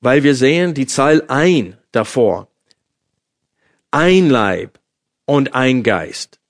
weil 0.00 0.22
wir 0.22 0.34
sehen 0.34 0.74
die 0.74 0.86
Zahl 0.86 1.24
ein 1.28 1.76
davor. 1.92 2.48
Ein 3.90 4.28
Leib, 4.30 4.78
und 5.24 5.54
ein 5.54 5.82
Geist. 5.82 6.40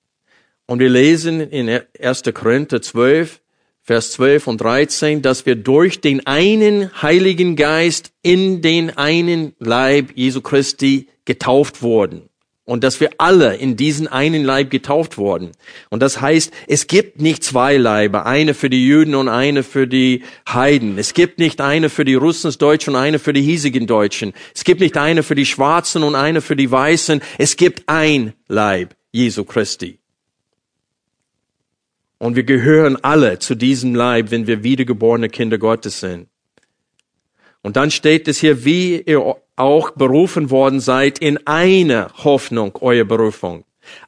Und 0.66 0.78
wir 0.78 0.88
lesen 0.88 1.40
in 1.40 1.80
1. 2.00 2.22
Korinther 2.34 2.80
12, 2.80 3.40
Vers 3.82 4.12
12 4.12 4.46
und 4.46 4.60
13, 4.60 5.22
dass 5.22 5.44
wir 5.44 5.56
durch 5.56 6.00
den 6.00 6.26
einen 6.26 7.02
Heiligen 7.02 7.56
Geist 7.56 8.12
in 8.22 8.62
den 8.62 8.96
einen 8.96 9.54
Leib 9.58 10.12
Jesu 10.14 10.40
Christi 10.40 11.08
getauft 11.24 11.82
wurden 11.82 12.28
und 12.72 12.82
dass 12.82 13.00
wir 13.00 13.10
alle 13.18 13.54
in 13.56 13.76
diesen 13.76 14.08
einen 14.08 14.44
Leib 14.44 14.70
getauft 14.70 15.18
wurden. 15.18 15.52
Und 15.90 16.00
das 16.00 16.22
heißt, 16.22 16.50
es 16.66 16.86
gibt 16.86 17.20
nicht 17.20 17.44
zwei 17.44 17.76
Leibe, 17.76 18.24
eine 18.24 18.54
für 18.54 18.70
die 18.70 18.86
Juden 18.86 19.14
und 19.14 19.28
eine 19.28 19.62
für 19.62 19.86
die 19.86 20.22
Heiden. 20.48 20.96
Es 20.96 21.12
gibt 21.12 21.38
nicht 21.38 21.60
eine 21.60 21.90
für 21.90 22.06
die 22.06 22.14
Russensdeutschen 22.14 22.94
und 22.94 23.00
eine 23.02 23.18
für 23.18 23.34
die 23.34 23.42
hiesigen 23.42 23.86
Deutschen. 23.86 24.32
Es 24.54 24.64
gibt 24.64 24.80
nicht 24.80 24.96
eine 24.96 25.22
für 25.22 25.34
die 25.34 25.44
Schwarzen 25.44 26.02
und 26.02 26.14
eine 26.14 26.40
für 26.40 26.56
die 26.56 26.70
Weißen. 26.70 27.20
Es 27.36 27.58
gibt 27.58 27.90
ein 27.90 28.32
Leib, 28.48 28.96
Jesu 29.10 29.44
Christi. 29.44 29.98
Und 32.16 32.36
wir 32.36 32.44
gehören 32.44 32.96
alle 33.02 33.38
zu 33.38 33.54
diesem 33.54 33.94
Leib, 33.94 34.30
wenn 34.30 34.46
wir 34.46 34.64
wiedergeborene 34.64 35.28
Kinder 35.28 35.58
Gottes 35.58 36.00
sind. 36.00 36.28
Und 37.62 37.76
dann 37.76 37.90
steht 37.90 38.28
es 38.28 38.38
hier, 38.38 38.64
wie 38.64 39.00
ihr 39.00 39.36
auch 39.56 39.90
berufen 39.92 40.50
worden 40.50 40.80
seid 40.80 41.18
in 41.18 41.38
eine 41.46 42.08
Hoffnung 42.24 42.76
eurer 42.80 43.04
Berufung. 43.04 43.64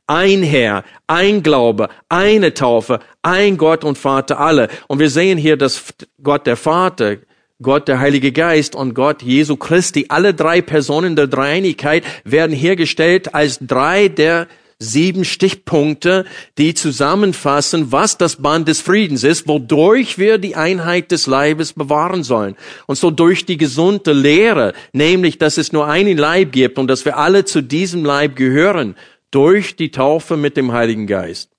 Ein 0.06 0.42
Herr, 0.42 0.84
ein 1.06 1.42
Glaube, 1.42 1.88
eine 2.08 2.54
Taufe, 2.54 3.00
ein 3.22 3.56
Gott 3.56 3.84
und 3.84 3.98
Vater 3.98 4.40
alle. 4.40 4.68
Und 4.88 4.98
wir 4.98 5.10
sehen 5.10 5.38
hier, 5.38 5.56
dass 5.56 5.94
Gott 6.22 6.46
der 6.46 6.56
Vater, 6.56 7.16
Gott 7.62 7.88
der 7.88 8.00
Heilige 8.00 8.32
Geist 8.32 8.74
und 8.74 8.94
Gott 8.94 9.22
Jesu 9.22 9.56
Christi, 9.56 10.06
alle 10.08 10.34
drei 10.34 10.60
Personen 10.60 11.16
der 11.16 11.26
Dreieinigkeit 11.26 12.04
werden 12.24 12.54
hergestellt 12.54 13.34
als 13.34 13.58
drei 13.60 14.08
der 14.08 14.48
sieben 14.84 15.24
Stichpunkte, 15.24 16.24
die 16.58 16.74
zusammenfassen, 16.74 17.90
was 17.90 18.18
das 18.18 18.36
Band 18.36 18.68
des 18.68 18.80
Friedens 18.80 19.24
ist, 19.24 19.48
wodurch 19.48 20.18
wir 20.18 20.38
die 20.38 20.54
Einheit 20.54 21.10
des 21.10 21.26
Leibes 21.26 21.72
bewahren 21.72 22.22
sollen. 22.22 22.56
Und 22.86 22.96
so 22.96 23.10
durch 23.10 23.46
die 23.46 23.56
gesunde 23.56 24.12
Lehre, 24.12 24.72
nämlich, 24.92 25.38
dass 25.38 25.58
es 25.58 25.72
nur 25.72 25.86
einen 25.86 26.16
Leib 26.16 26.52
gibt 26.52 26.78
und 26.78 26.88
dass 26.88 27.04
wir 27.04 27.16
alle 27.16 27.44
zu 27.44 27.62
diesem 27.62 28.04
Leib 28.04 28.36
gehören, 28.36 28.94
durch 29.30 29.74
die 29.74 29.90
Taufe 29.90 30.36
mit 30.36 30.56
dem 30.56 30.72
Heiligen 30.72 31.08
Geist. 31.08 31.50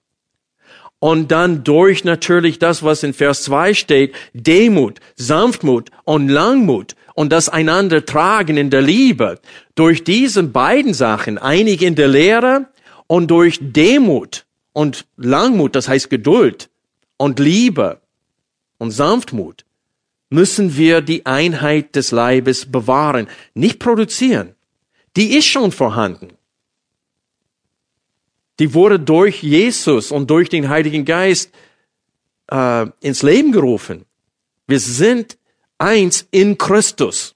Und 0.99 1.31
dann 1.31 1.63
durch 1.63 2.03
natürlich 2.03 2.57
das, 2.57 2.83
was 2.83 3.03
in 3.03 3.13
Vers 3.13 3.43
2 3.43 3.73
steht, 3.73 4.15
Demut, 4.33 4.99
Sanftmut 5.15 5.89
und 6.05 6.29
Langmut 6.29 6.95
und 7.15 7.31
das 7.31 7.49
einander 7.49 8.05
tragen 8.05 8.57
in 8.57 8.69
der 8.69 8.81
Liebe. 8.81 9.39
Durch 9.75 10.03
diese 10.03 10.43
beiden 10.43 10.93
Sachen, 10.93 11.37
einig 11.37 11.81
in 11.81 11.95
der 11.95 12.07
Lehre 12.07 12.67
und 13.07 13.29
durch 13.29 13.59
Demut 13.61 14.45
und 14.73 15.05
Langmut, 15.17 15.75
das 15.75 15.87
heißt 15.87 16.09
Geduld 16.09 16.69
und 17.17 17.39
Liebe 17.39 18.01
und 18.77 18.91
Sanftmut, 18.91 19.65
müssen 20.29 20.75
wir 20.75 21.01
die 21.01 21.25
Einheit 21.25 21.95
des 21.95 22.11
Leibes 22.11 22.71
bewahren, 22.71 23.27
nicht 23.53 23.79
produzieren. 23.79 24.55
Die 25.15 25.37
ist 25.37 25.45
schon 25.45 25.71
vorhanden. 25.71 26.33
Die 28.59 28.73
wurde 28.73 28.99
durch 28.99 29.43
Jesus 29.43 30.11
und 30.11 30.29
durch 30.29 30.49
den 30.49 30.69
Heiligen 30.69 31.05
Geist 31.05 31.51
äh, 32.47 32.87
ins 33.01 33.21
Leben 33.21 33.51
gerufen. 33.51 34.05
Wir 34.67 34.79
sind 34.79 35.37
eins 35.77 36.27
in 36.31 36.57
Christus. 36.57 37.35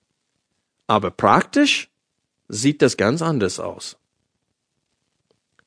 Aber 0.87 1.11
praktisch 1.11 1.89
sieht 2.47 2.81
das 2.81 2.97
ganz 2.97 3.21
anders 3.21 3.59
aus. 3.59 3.98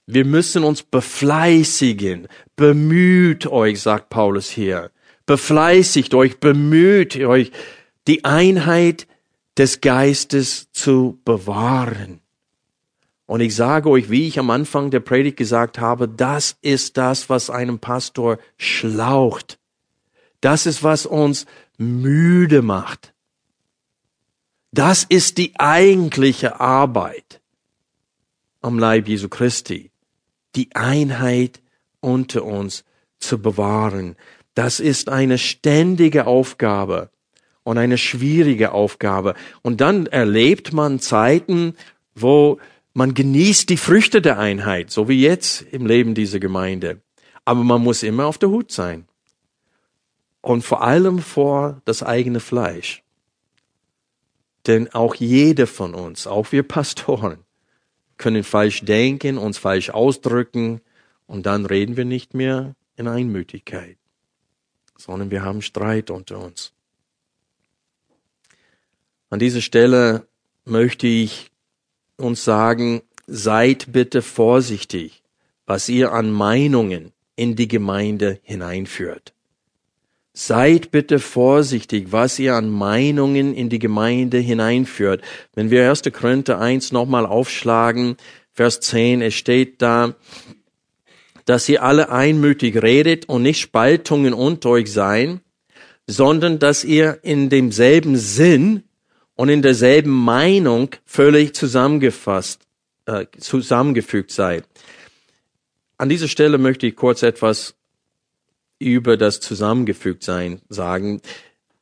Wir 0.07 0.25
müssen 0.25 0.65
uns 0.65 0.83
befleißigen. 0.83 2.29
Bemüht 2.57 3.47
euch, 3.47 3.81
sagt 3.81 4.09
Paulus 4.09 4.51
hier. 4.51 4.91
Befleißigt 5.27 6.15
euch, 6.15 6.41
bemüht 6.41 7.17
euch, 7.17 7.53
die 8.09 8.25
Einheit 8.25 9.07
des 9.57 9.81
Geistes 9.81 10.71
zu 10.73 11.21
bewahren. 11.25 12.21
Und 13.27 13.41
ich 13.41 13.55
sage 13.55 13.89
euch, 13.89 14.11
wie 14.11 14.27
ich 14.27 14.39
am 14.39 14.51
Anfang 14.51 14.91
der 14.91 15.01
Predigt 15.01 15.37
gesagt 15.37 15.79
habe, 15.79 16.09
das 16.09 16.57
ist 16.61 16.97
das, 16.97 17.31
was 17.31 17.49
einem 17.49 17.79
Pastor 17.79 18.39
schlaucht. 18.59 19.59
Das 20.41 20.67
ist, 20.67 20.83
was 20.83 21.07
uns 21.07 21.47
müde 21.79 22.63
macht. 22.63 23.15
Das 24.73 25.05
ist 25.05 25.39
die 25.39 25.59
eigentliche 25.59 26.61
Arbeit 26.61 27.41
am 28.61 28.79
Leib 28.79 29.09
Jesu 29.09 29.29
Christi. 29.29 29.92
Die 30.55 30.75
Einheit 30.75 31.61
unter 32.01 32.45
uns 32.45 32.85
zu 33.19 33.41
bewahren. 33.41 34.17
Das 34.55 34.81
ist 34.81 35.09
eine 35.09 35.39
ständige 35.39 36.27
Aufgabe 36.27 37.11
und 37.63 37.79
eine 37.79 37.99
schwierige 37.99 38.73
Aufgabe. 38.73 39.35
Und 39.63 39.81
dann 39.81 40.07
erlebt 40.07 40.73
man 40.73 41.01
Zeiten, 41.01 41.75
wo 42.15 42.59
man 42.93 43.15
genießt 43.15 43.71
die 43.71 43.77
Früchte 43.77 44.21
der 44.21 44.39
Einheit, 44.39 44.91
so 44.91 45.09
wie 45.09 45.21
jetzt 45.21 45.63
im 45.63 45.87
Leben 45.87 46.15
dieser 46.15 46.41
Gemeinde. 46.41 47.01
Aber 47.45 47.65
man 47.65 47.83
muss 47.83 48.03
immer 48.03 48.27
auf 48.27 48.39
der 48.39 48.51
Hut 48.51 48.71
sein. 48.71 49.07
Und 50.41 50.63
vor 50.63 50.83
allem 50.83 51.21
vor 51.21 51.81
das 51.85 52.03
eigene 52.03 52.41
Fleisch. 52.41 53.03
Denn 54.67 54.93
auch 54.93 55.15
jeder 55.15 55.67
von 55.67 55.95
uns, 55.95 56.27
auch 56.27 56.53
wir 56.53 56.63
Pastoren, 56.63 57.39
können 58.17 58.45
falsch 58.45 58.85
denken, 58.85 59.39
uns 59.39 59.59
falsch 59.59 59.91
ausdrücken 59.91 60.81
und 61.27 61.47
dann 61.47 61.67
reden 61.67 61.97
wir 61.97 62.05
nicht 62.05 62.35
mehr 62.35 62.75
in 62.97 63.09
Einmütigkeit, 63.09 63.97
sondern 64.97 65.31
wir 65.31 65.43
haben 65.43 65.63
Streit 65.63 66.11
unter 66.11 66.39
uns. 66.39 66.73
An 69.31 69.39
dieser 69.39 69.63
Stelle 69.63 70.27
möchte 70.65 71.07
ich 71.07 71.51
uns 72.17 72.45
sagen, 72.45 73.03
seid 73.27 73.93
bitte 73.93 74.21
vorsichtig, 74.23 75.23
was 75.67 75.89
ihr 75.89 76.13
an 76.13 76.31
Meinungen 76.31 77.13
in 77.35 77.57
die 77.57 77.69
Gemeinde 77.69 78.41
hineinführt. 78.43 79.33
Seid 80.35 80.91
bitte 80.91 81.19
vorsichtig, 81.19 82.09
was 82.11 82.39
ihr 82.39 82.55
an 82.55 82.71
Meinungen 82.71 83.55
in 83.55 83.69
die 83.69 83.79
Gemeinde 83.79 84.39
hineinführt. 84.39 85.23
Wenn 85.55 85.71
wir 85.71 85.89
1. 85.91 86.03
Korinther 86.13 86.59
1 86.59 86.93
nochmal 86.93 87.27
aufschlagen, 87.27 88.17
Vers 88.53 88.81
10, 88.81 89.21
es 89.21 89.35
steht 89.35 89.83
da, 89.83 90.15
dass 91.45 91.69
ihr 91.69 91.83
alle 91.83 92.11
einmütig 92.11 92.83
redet 92.83 93.29
und 93.29 93.43
nicht 93.43 93.61
Spaltungen 93.61 94.33
unter 94.33 94.71
euch 94.71 94.93
sein, 94.93 95.41
sondern 96.07 96.59
dass 96.59 96.85
ihr 96.85 97.19
in 97.23 97.51
demselben 97.51 98.17
Sinn 98.17 98.85
und 99.35 99.49
in 99.49 99.63
derselben 99.63 100.13
Meinung 100.13 100.91
völlig 101.05 101.55
zusammengefasst, 101.55 102.63
äh, 103.07 103.27
zusammengefügt 103.39 104.31
seid. 104.31 104.65
An 105.99 106.09
dieser 106.09 106.29
Stelle 106.29 106.59
möchte 106.59 106.87
ich 106.87 106.97
kurz 106.97 107.23
etwas 107.23 107.75
über 108.83 109.17
das 109.17 109.41
Zusammengefügtsein 109.41 110.61
sagen. 110.69 111.21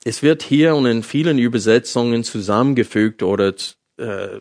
Es 0.05 0.23
wird 0.23 0.43
hier 0.43 0.75
und 0.75 0.87
in 0.87 1.03
vielen 1.03 1.39
Übersetzungen 1.39 2.25
zusammengefügt 2.25 3.23
oder 3.23 3.55
äh, 3.99 4.41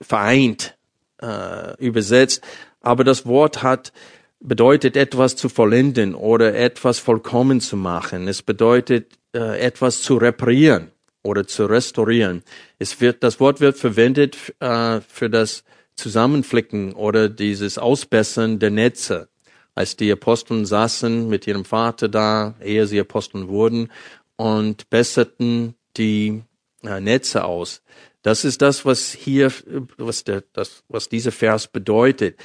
vereint 0.00 0.76
äh, 1.20 1.76
übersetzt, 1.78 2.42
aber 2.80 3.04
das 3.04 3.26
Wort 3.26 3.62
hat 3.62 3.92
bedeutet 4.40 4.96
etwas 4.96 5.36
zu 5.36 5.48
vollenden 5.48 6.14
oder 6.14 6.54
etwas 6.54 6.98
vollkommen 6.98 7.60
zu 7.60 7.76
machen. 7.76 8.26
Es 8.26 8.42
bedeutet 8.42 9.18
äh, 9.34 9.60
etwas 9.60 10.02
zu 10.02 10.16
reparieren 10.16 10.90
oder 11.22 11.46
zu 11.46 11.66
restaurieren. 11.66 12.42
Es 12.78 13.00
wird, 13.00 13.22
das 13.22 13.38
Wort 13.38 13.60
wird 13.60 13.76
verwendet 13.76 14.36
äh, 14.60 15.00
für 15.02 15.28
das 15.28 15.64
Zusammenflicken 15.94 16.94
oder 16.94 17.28
dieses 17.28 17.76
Ausbessern 17.76 18.58
der 18.58 18.70
Netze. 18.70 19.28
Als 19.74 19.96
die 19.96 20.10
Aposteln 20.10 20.66
saßen 20.66 21.28
mit 21.28 21.46
ihrem 21.46 21.64
Vater 21.64 22.08
da, 22.08 22.54
ehe 22.62 22.86
sie 22.86 23.00
Aposteln 23.00 23.48
wurden, 23.48 23.90
und 24.36 24.88
besserten 24.90 25.74
die 25.96 26.42
äh, 26.82 27.00
Netze 27.00 27.44
aus. 27.44 27.82
Das 28.22 28.44
ist 28.44 28.62
das, 28.62 28.84
was 28.84 29.12
hier, 29.12 29.52
was 29.96 30.24
der, 30.24 30.44
das, 30.52 30.82
was 30.88 31.08
dieser 31.08 31.32
Vers 31.32 31.68
bedeutet. 31.68 32.38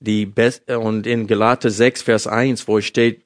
Die 0.00 0.26
Be 0.26 0.52
und 0.78 1.06
in 1.06 1.26
Galate 1.26 1.70
6, 1.70 2.02
Vers 2.02 2.26
1, 2.26 2.66
wo 2.68 2.80
steht, 2.80 3.24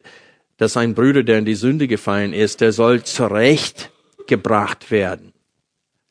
dass 0.56 0.76
ein 0.76 0.94
Bruder, 0.94 1.22
der 1.22 1.38
in 1.38 1.44
die 1.44 1.54
Sünde 1.54 1.88
gefallen 1.88 2.32
ist, 2.32 2.60
der 2.60 2.72
soll 2.72 3.02
zurecht 3.02 3.90
zurechtgebracht 4.26 4.90
werden. 4.90 5.32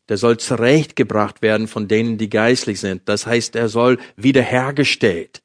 Der 0.08 0.18
soll 0.18 0.38
zurechtgebracht 0.38 1.42
werden 1.42 1.68
von 1.68 1.88
denen, 1.88 2.18
die 2.18 2.30
geistlich 2.30 2.80
sind. 2.80 3.10
Das 3.10 3.26
heißt, 3.26 3.56
er 3.56 3.70
soll 3.70 3.98
wiederhergestellt. 4.16 5.42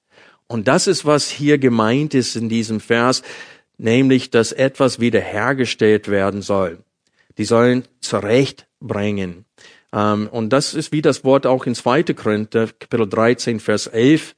Und 0.50 0.66
das 0.66 0.88
ist, 0.88 1.06
was 1.06 1.30
hier 1.30 1.58
gemeint 1.58 2.12
ist 2.12 2.34
in 2.34 2.48
diesem 2.48 2.80
Vers, 2.80 3.22
nämlich, 3.78 4.30
dass 4.30 4.50
etwas 4.50 4.98
wiederhergestellt 4.98 6.08
werden 6.08 6.42
soll. 6.42 6.78
Die 7.38 7.44
sollen 7.44 7.84
zurechtbringen. 8.00 9.44
Ähm, 9.92 10.28
und 10.32 10.52
das 10.52 10.74
ist 10.74 10.90
wie 10.90 11.02
das 11.02 11.22
Wort 11.22 11.46
auch 11.46 11.66
in 11.66 11.76
2. 11.76 12.02
Korinther, 12.14 12.66
Kapitel 12.66 13.08
13, 13.08 13.60
Vers 13.60 13.86
11, 13.86 14.34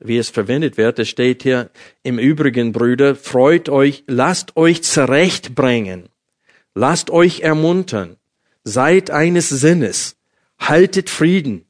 wie 0.00 0.18
es 0.18 0.28
verwendet 0.28 0.76
wird. 0.76 0.98
Es 0.98 1.08
steht 1.08 1.42
hier 1.42 1.70
im 2.02 2.18
Übrigen, 2.18 2.72
Brüder, 2.72 3.14
freut 3.14 3.70
euch, 3.70 4.04
lasst 4.06 4.58
euch 4.58 4.82
zurechtbringen 4.82 6.10
Lasst 6.74 7.10
euch 7.10 7.40
ermuntern. 7.40 8.16
Seid 8.64 9.10
eines 9.10 9.48
Sinnes. 9.48 10.16
Haltet 10.58 11.08
Frieden. 11.08 11.66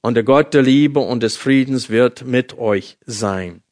Und 0.00 0.14
der 0.14 0.22
Gott 0.22 0.54
der 0.54 0.62
Liebe 0.62 1.00
und 1.00 1.22
des 1.22 1.36
Friedens 1.36 1.90
wird 1.90 2.24
mit 2.24 2.56
euch 2.58 2.98
sein. 3.04 3.62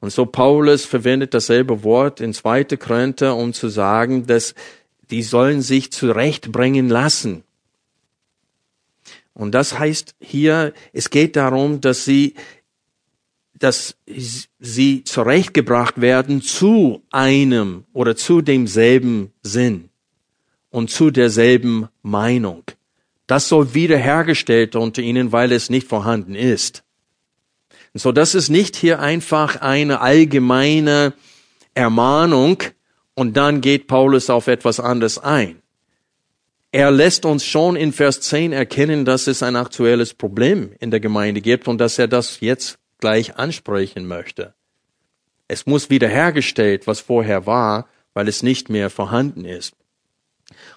Und 0.00 0.10
so 0.10 0.26
Paulus 0.26 0.84
verwendet 0.84 1.34
dasselbe 1.34 1.82
Wort 1.82 2.20
in 2.20 2.34
2. 2.34 2.64
Korinther, 2.76 3.36
um 3.36 3.52
zu 3.52 3.68
sagen, 3.68 4.26
dass 4.26 4.54
die 5.10 5.22
sollen 5.22 5.62
sich 5.62 5.92
zurechtbringen 5.92 6.88
lassen. 6.88 7.42
Und 9.34 9.52
das 9.52 9.78
heißt 9.78 10.14
hier, 10.20 10.72
es 10.92 11.10
geht 11.10 11.36
darum, 11.36 11.80
dass 11.80 12.04
sie, 12.04 12.34
dass 13.54 13.96
sie 14.06 15.04
zurechtgebracht 15.04 16.00
werden 16.00 16.40
zu 16.40 17.02
einem 17.10 17.84
oder 17.92 18.14
zu 18.14 18.42
demselben 18.42 19.32
Sinn 19.42 19.88
und 20.70 20.90
zu 20.90 21.10
derselben 21.10 21.88
Meinung. 22.02 22.64
Das 23.26 23.48
soll 23.48 23.74
wiederhergestellt 23.74 24.76
unter 24.76 25.02
ihnen, 25.02 25.32
weil 25.32 25.52
es 25.52 25.70
nicht 25.70 25.88
vorhanden 25.88 26.34
ist. 26.34 26.84
Und 27.94 28.00
so, 28.00 28.12
das 28.12 28.34
ist 28.34 28.48
nicht 28.48 28.76
hier 28.76 29.00
einfach 29.00 29.56
eine 29.60 30.00
allgemeine 30.00 31.14
Ermahnung 31.74 32.62
und 33.14 33.36
dann 33.36 33.60
geht 33.60 33.86
Paulus 33.86 34.30
auf 34.30 34.48
etwas 34.48 34.80
anderes 34.80 35.18
ein. 35.18 35.62
Er 36.72 36.90
lässt 36.90 37.24
uns 37.24 37.44
schon 37.44 37.76
in 37.76 37.92
Vers 37.92 38.20
10 38.20 38.52
erkennen, 38.52 39.04
dass 39.04 39.28
es 39.28 39.44
ein 39.44 39.54
aktuelles 39.54 40.12
Problem 40.12 40.72
in 40.80 40.90
der 40.90 40.98
Gemeinde 40.98 41.40
gibt 41.40 41.68
und 41.68 41.78
dass 41.78 42.00
er 42.00 42.08
das 42.08 42.40
jetzt 42.40 42.78
gleich 42.98 43.36
ansprechen 43.36 44.06
möchte. 44.08 44.54
Es 45.46 45.66
muss 45.66 45.88
wiederhergestellt, 45.88 46.88
was 46.88 46.98
vorher 46.98 47.46
war, 47.46 47.88
weil 48.12 48.26
es 48.26 48.42
nicht 48.42 48.70
mehr 48.70 48.90
vorhanden 48.90 49.44
ist. 49.44 49.74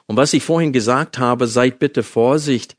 Und 0.07 0.15
was 0.15 0.33
ich 0.33 0.43
vorhin 0.43 0.73
gesagt 0.73 1.19
habe, 1.19 1.47
seid 1.47 1.79
bitte 1.79 2.01
Vorsicht, 2.01 2.75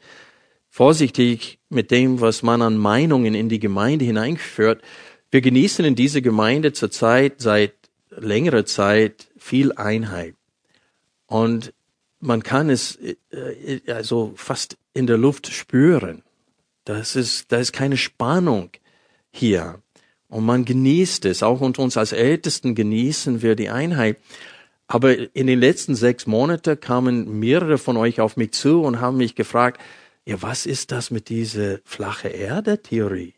vorsichtig 0.70 1.58
mit 1.68 1.90
dem, 1.90 2.20
was 2.20 2.42
man 2.42 2.62
an 2.62 2.76
Meinungen 2.76 3.34
in 3.34 3.48
die 3.48 3.60
Gemeinde 3.60 4.04
hineinführt. 4.04 4.82
wir 5.30 5.42
genießen 5.42 5.84
in 5.84 5.94
dieser 5.94 6.22
Gemeinde 6.22 6.72
zurzeit 6.72 7.40
seit 7.42 7.74
längerer 8.10 8.64
Zeit 8.64 9.28
viel 9.36 9.72
Einheit. 9.72 10.34
Und 11.26 11.74
man 12.20 12.42
kann 12.42 12.70
es 12.70 12.96
äh, 12.96 13.80
also 13.88 14.32
fast 14.36 14.78
in 14.94 15.06
der 15.06 15.18
Luft 15.18 15.48
spüren. 15.48 16.22
Das 16.84 17.16
ist, 17.16 17.52
da 17.52 17.58
ist 17.58 17.72
keine 17.72 17.98
Spannung 17.98 18.70
hier. 19.30 19.82
Und 20.28 20.44
man 20.44 20.64
genießt 20.64 21.26
es. 21.26 21.42
Auch 21.42 21.60
unter 21.60 21.82
uns 21.82 21.96
als 21.96 22.12
Ältesten 22.12 22.74
genießen 22.74 23.42
wir 23.42 23.54
die 23.54 23.68
Einheit. 23.68 24.16
Aber 24.88 25.36
in 25.36 25.46
den 25.46 25.60
letzten 25.60 25.94
sechs 25.94 26.26
Monaten 26.26 26.80
kamen 26.80 27.38
mehrere 27.38 27.76
von 27.76 27.98
euch 27.98 28.20
auf 28.20 28.38
mich 28.38 28.52
zu 28.52 28.82
und 28.82 29.00
haben 29.00 29.18
mich 29.18 29.34
gefragt, 29.34 29.80
ja, 30.24 30.40
was 30.42 30.66
ist 30.66 30.92
das 30.92 31.10
mit 31.10 31.28
dieser 31.28 31.78
flache 31.84 32.28
Erde-Theorie? 32.28 33.34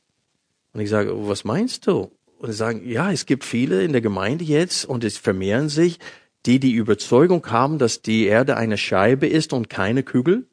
Und 0.73 0.81
ich 0.81 0.89
sage, 0.89 1.13
was 1.29 1.45
meinst 1.45 1.89
du? 1.89 2.13
Und 2.39 2.51
sie 2.51 2.57
sagen, 2.57 2.89
ja, 2.89 3.11
es 3.11 3.27
gibt 3.27 3.45
viele 3.45 3.83
in 3.83 3.93
der 3.93 4.01
Gemeinde 4.01 4.45
jetzt 4.45 4.85
und 4.85 5.03
es 5.03 5.19
vermehren 5.19 5.69
sich, 5.69 5.99
die 6.47 6.61
die 6.61 6.73
Überzeugung 6.73 7.45
haben, 7.51 7.79
dass 7.79 8.01
die 8.01 8.27
Erde 8.27 8.57
eine 8.57 8.79
Scheibe 8.79 9.27
ist 9.27 9.53
und 9.53 9.69
keine 9.69 10.05
Kugel 10.05 10.47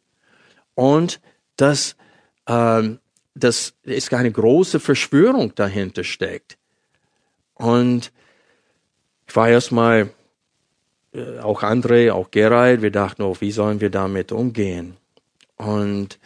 und 0.74 1.22
dass, 1.56 1.96
ähm, 2.48 3.00
dass 3.36 3.76
es 3.84 4.12
eine 4.12 4.32
große 4.32 4.80
Verschwörung 4.80 5.54
dahinter 5.56 6.04
steckt. 6.04 6.58
Und 7.54 8.12
ich 9.28 9.36
war 9.36 9.48
erstmal 9.48 10.10
äh, 11.14 11.40
auch 11.40 11.64
André, 11.64 12.12
auch 12.12 12.32
Gerald, 12.32 12.82
wir 12.82 12.92
dachten, 12.92 13.22
oh, 13.22 13.36
wie 13.40 13.52
sollen 13.52 13.82
wir 13.82 13.90
damit 13.90 14.32
umgehen? 14.32 14.98
Und 15.56 16.20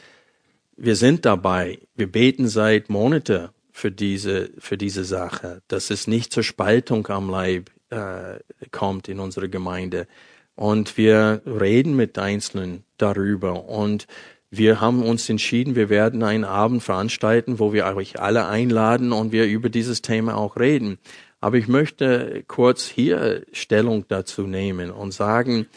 wir 0.75 0.95
sind 0.95 1.25
dabei. 1.25 1.79
Wir 1.95 2.11
beten 2.11 2.47
seit 2.47 2.89
Monaten 2.89 3.49
für 3.71 3.91
diese, 3.91 4.49
für 4.57 4.77
diese 4.77 5.03
Sache, 5.03 5.61
dass 5.67 5.89
es 5.89 6.07
nicht 6.07 6.33
zur 6.33 6.43
Spaltung 6.43 7.07
am 7.07 7.29
Leib 7.29 7.69
äh, 7.89 8.39
kommt 8.71 9.07
in 9.07 9.19
unserer 9.19 9.47
Gemeinde. 9.47 10.07
Und 10.55 10.97
wir 10.97 11.41
reden 11.45 11.95
mit 11.95 12.17
Einzelnen 12.17 12.83
darüber. 12.97 13.65
Und 13.65 14.07
wir 14.49 14.81
haben 14.81 15.01
uns 15.03 15.29
entschieden, 15.29 15.75
wir 15.75 15.89
werden 15.89 16.23
einen 16.23 16.43
Abend 16.43 16.83
veranstalten, 16.83 17.57
wo 17.59 17.73
wir 17.73 17.85
euch 17.95 18.19
alle 18.19 18.47
einladen 18.47 19.13
und 19.13 19.31
wir 19.31 19.45
über 19.45 19.69
dieses 19.69 20.01
Thema 20.01 20.35
auch 20.35 20.57
reden. 20.57 20.99
Aber 21.41 21.57
ich 21.57 21.67
möchte 21.67 22.43
kurz 22.47 22.87
hier 22.87 23.45
Stellung 23.51 24.05
dazu 24.07 24.43
nehmen 24.43 24.91
und 24.91 25.11
sagen, 25.11 25.67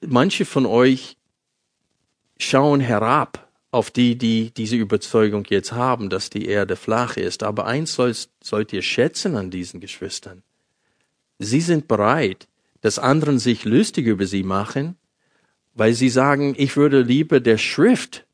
manche 0.00 0.44
von 0.44 0.66
euch 0.66 1.16
schauen 2.36 2.80
herab 2.80 3.48
auf 3.70 3.90
die, 3.90 4.18
die 4.18 4.50
diese 4.50 4.76
Überzeugung 4.76 5.44
jetzt 5.48 5.72
haben, 5.72 6.10
dass 6.10 6.28
die 6.28 6.46
Erde 6.46 6.76
flach 6.76 7.16
ist. 7.16 7.44
Aber 7.44 7.66
eins 7.66 7.94
sollt, 7.94 8.28
sollt 8.42 8.72
ihr 8.72 8.82
schätzen 8.82 9.36
an 9.36 9.50
diesen 9.50 9.80
Geschwistern. 9.80 10.42
Sie 11.38 11.60
sind 11.60 11.86
bereit, 11.86 12.48
dass 12.80 12.98
anderen 12.98 13.38
sich 13.38 13.64
lustig 13.64 14.06
über 14.06 14.26
sie 14.26 14.42
machen, 14.42 14.96
weil 15.74 15.92
sie 15.92 16.08
sagen, 16.08 16.54
ich 16.56 16.76
würde 16.76 17.02
lieber 17.02 17.38
der 17.38 17.58
Schrift 17.58 18.25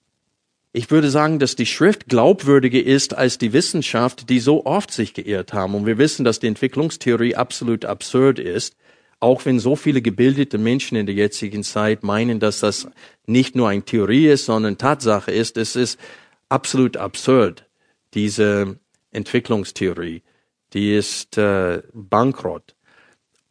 ich 0.72 0.90
würde 0.90 1.10
sagen, 1.10 1.38
dass 1.38 1.54
die 1.54 1.66
Schrift 1.66 2.08
glaubwürdiger 2.08 2.82
ist 2.82 3.14
als 3.14 3.36
die 3.36 3.52
Wissenschaft, 3.52 4.30
die 4.30 4.40
so 4.40 4.64
oft 4.64 4.90
sich 4.90 5.12
geirrt 5.12 5.52
haben. 5.52 5.74
Und 5.74 5.84
wir 5.84 5.98
wissen, 5.98 6.24
dass 6.24 6.40
die 6.40 6.46
Entwicklungstheorie 6.46 7.34
absolut 7.34 7.84
absurd 7.84 8.38
ist, 8.38 8.76
auch 9.20 9.44
wenn 9.44 9.60
so 9.60 9.76
viele 9.76 10.00
gebildete 10.00 10.58
Menschen 10.58 10.96
in 10.96 11.06
der 11.06 11.14
jetzigen 11.14 11.62
Zeit 11.62 12.02
meinen, 12.02 12.40
dass 12.40 12.60
das 12.60 12.88
nicht 13.26 13.54
nur 13.54 13.68
eine 13.68 13.84
Theorie 13.84 14.28
ist, 14.28 14.46
sondern 14.46 14.78
Tatsache 14.78 15.30
ist. 15.30 15.56
Es 15.58 15.76
ist 15.76 16.00
absolut 16.48 16.96
absurd, 16.96 17.66
diese 18.14 18.78
Entwicklungstheorie. 19.12 20.22
Die 20.72 20.94
ist 20.94 21.36
äh, 21.36 21.82
bankrott. 21.92 22.74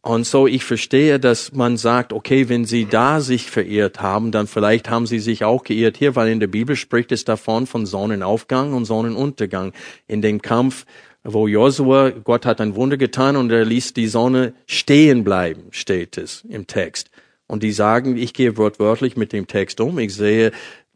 Und 0.04 0.26
so, 0.26 0.48
ich 0.48 0.64
verstehe, 0.64 1.20
dass 1.20 1.52
man 1.52 1.76
sagt, 1.76 2.12
okay, 2.12 2.48
wenn 2.48 2.64
sie 2.64 2.86
da 2.86 3.20
sich 3.20 3.48
verirrt 3.48 4.02
haben, 4.02 4.32
dann 4.32 4.48
vielleicht 4.48 4.90
haben 4.90 5.06
sie 5.06 5.20
sich 5.20 5.44
auch 5.44 5.62
geirrt 5.62 5.96
hier, 5.96 6.16
weil 6.16 6.28
in 6.28 6.40
der 6.40 6.48
Bibel 6.48 6.74
spricht 6.74 7.12
es 7.12 7.24
davon 7.24 7.68
von 7.68 7.86
Sonnenaufgang 7.86 8.72
und 8.72 8.84
Sonnenuntergang. 8.84 9.72
In 10.08 10.20
dem 10.20 10.42
Kampf, 10.42 10.86
wo 11.22 11.46
Josua, 11.46 12.10
Gott 12.10 12.46
hat 12.46 12.60
ein 12.60 12.74
Wunder 12.74 12.96
getan 12.96 13.36
und 13.36 13.52
er 13.52 13.64
ließ 13.64 13.94
die 13.94 14.08
Sonne 14.08 14.54
stehen 14.66 15.22
bleiben, 15.22 15.68
steht 15.70 16.18
es 16.18 16.44
im 16.48 16.66
Text. 16.66 17.10
Und 17.46 17.62
die 17.62 17.72
sagen, 17.72 18.16
ich 18.16 18.34
gehe 18.34 18.56
wortwörtlich 18.56 19.16
mit 19.16 19.32
dem 19.32 19.46
Text 19.46 19.80
um. 19.80 20.00
Ich 20.00 20.16
sehe, 20.16 20.50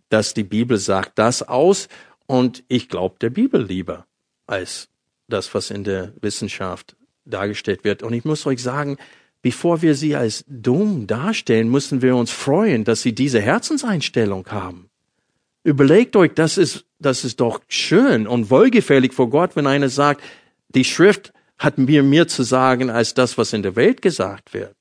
dass 0.09 0.35
die 0.35 0.43
Bibel 0.43 0.79
sagt 0.79 1.17
das 1.17 1.45
aus 1.45 1.87
und 2.27 2.65
ich 2.67 2.89
glaube 2.89 3.17
der 3.21 3.31
Bibel 3.31 3.63
lieber 3.63 4.05
als 4.49 4.89
das, 5.29 5.55
was 5.55 5.71
in 5.71 5.85
der 5.85 6.13
Wissenschaft 6.21 6.97
dargestellt 7.27 7.85
wird. 7.85 8.03
Und 8.03 8.13
ich 8.13 8.25
muss 8.25 8.47
euch 8.47 8.63
sagen, 8.63 8.97
bevor 9.43 9.83
wir 9.83 9.95
sie 9.95 10.17
als 10.17 10.45
dumm 10.49 11.07
darstellen, 11.07 11.69
müssen 11.69 12.03
wir 12.03 12.17
uns 12.17 12.31
freuen, 12.31 12.85
dass 12.85 13.03
sie 13.03 13.15
diese 13.15 13.41
Herzenseinstellung 13.41 14.47
haben. 14.49 14.89
Überlegt 15.63 16.17
euch, 16.17 16.33
das 16.35 16.59
ist, 16.59 16.85
das 16.99 17.25
ist 17.25 17.41
doch 17.41 17.61
schön 17.69 18.27
und 18.27 18.51
wohlgefällig 18.51 19.13
vor 19.13 19.31
Gott, 19.31 19.57
wenn 19.57 19.67
einer 19.67 19.89
sagt, 19.89 20.23
die 20.69 20.85
Schrift 20.85 21.33
hat 21.59 21.79
mir 21.79 22.03
mehr 22.03 22.29
zu 22.29 22.43
sagen 22.43 22.91
als 22.91 23.15
das, 23.15 23.37
was 23.39 23.53
in 23.53 23.63
der 23.63 23.77
Welt 23.77 24.03
gesagt 24.03 24.55
wird. 24.55 24.75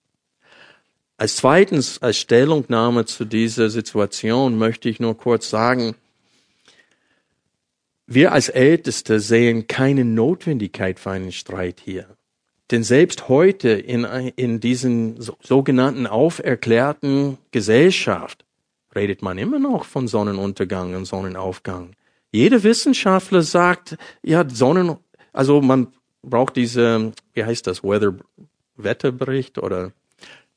Als 1.17 1.37
zweitens, 1.37 2.01
als 2.01 2.17
Stellungnahme 2.17 3.05
zu 3.05 3.25
dieser 3.25 3.69
Situation 3.69 4.57
möchte 4.57 4.89
ich 4.89 4.99
nur 4.99 5.17
kurz 5.17 5.49
sagen, 5.49 5.95
wir 8.07 8.33
als 8.33 8.49
Älteste 8.49 9.19
sehen 9.19 9.67
keine 9.67 10.05
Notwendigkeit 10.05 10.99
für 10.99 11.11
einen 11.11 11.31
Streit 11.31 11.81
hier. 11.83 12.14
Denn 12.71 12.83
selbst 12.83 13.29
heute 13.29 13.69
in, 13.69 14.03
in 14.35 14.59
diesen 14.59 15.21
sogenannten 15.41 16.07
auferklärten 16.07 17.37
Gesellschaft 17.51 18.43
redet 18.95 19.21
man 19.21 19.37
immer 19.37 19.59
noch 19.59 19.85
von 19.85 20.07
Sonnenuntergang 20.07 20.95
und 20.95 21.05
Sonnenaufgang. 21.05 21.91
Jeder 22.31 22.63
Wissenschaftler 22.63 23.43
sagt, 23.43 23.97
ja, 24.23 24.47
Sonnen, 24.49 24.97
also 25.31 25.61
man 25.61 25.87
braucht 26.23 26.55
diese, 26.55 27.11
wie 27.33 27.43
heißt 27.43 27.67
das, 27.67 27.83
Weather, 27.83 28.15
Wetterbericht 28.77 29.57
oder 29.57 29.91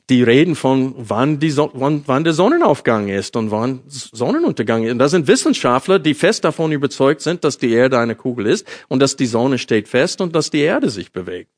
die 0.08 0.22
reden 0.22 0.54
von, 0.54 0.94
wann, 0.96 1.38
die 1.38 1.50
so 1.50 1.70
wann, 1.74 2.02
wann 2.06 2.24
der 2.24 2.32
Sonnenaufgang 2.32 3.08
ist 3.08 3.36
und 3.36 3.50
wann 3.50 3.82
Sonnenuntergang 3.86 4.84
ist. 4.84 4.92
Und 4.92 4.98
da 4.98 5.08
sind 5.08 5.28
Wissenschaftler, 5.28 5.98
die 5.98 6.14
fest 6.14 6.44
davon 6.44 6.72
überzeugt 6.72 7.20
sind, 7.20 7.44
dass 7.44 7.58
die 7.58 7.70
Erde 7.70 7.98
eine 7.98 8.14
Kugel 8.14 8.46
ist 8.46 8.66
und 8.88 9.00
dass 9.00 9.16
die 9.16 9.26
Sonne 9.26 9.58
steht 9.58 9.86
fest 9.86 10.22
und 10.22 10.34
dass 10.34 10.50
die 10.50 10.60
Erde 10.60 10.88
sich 10.88 11.12
bewegt. 11.12 11.50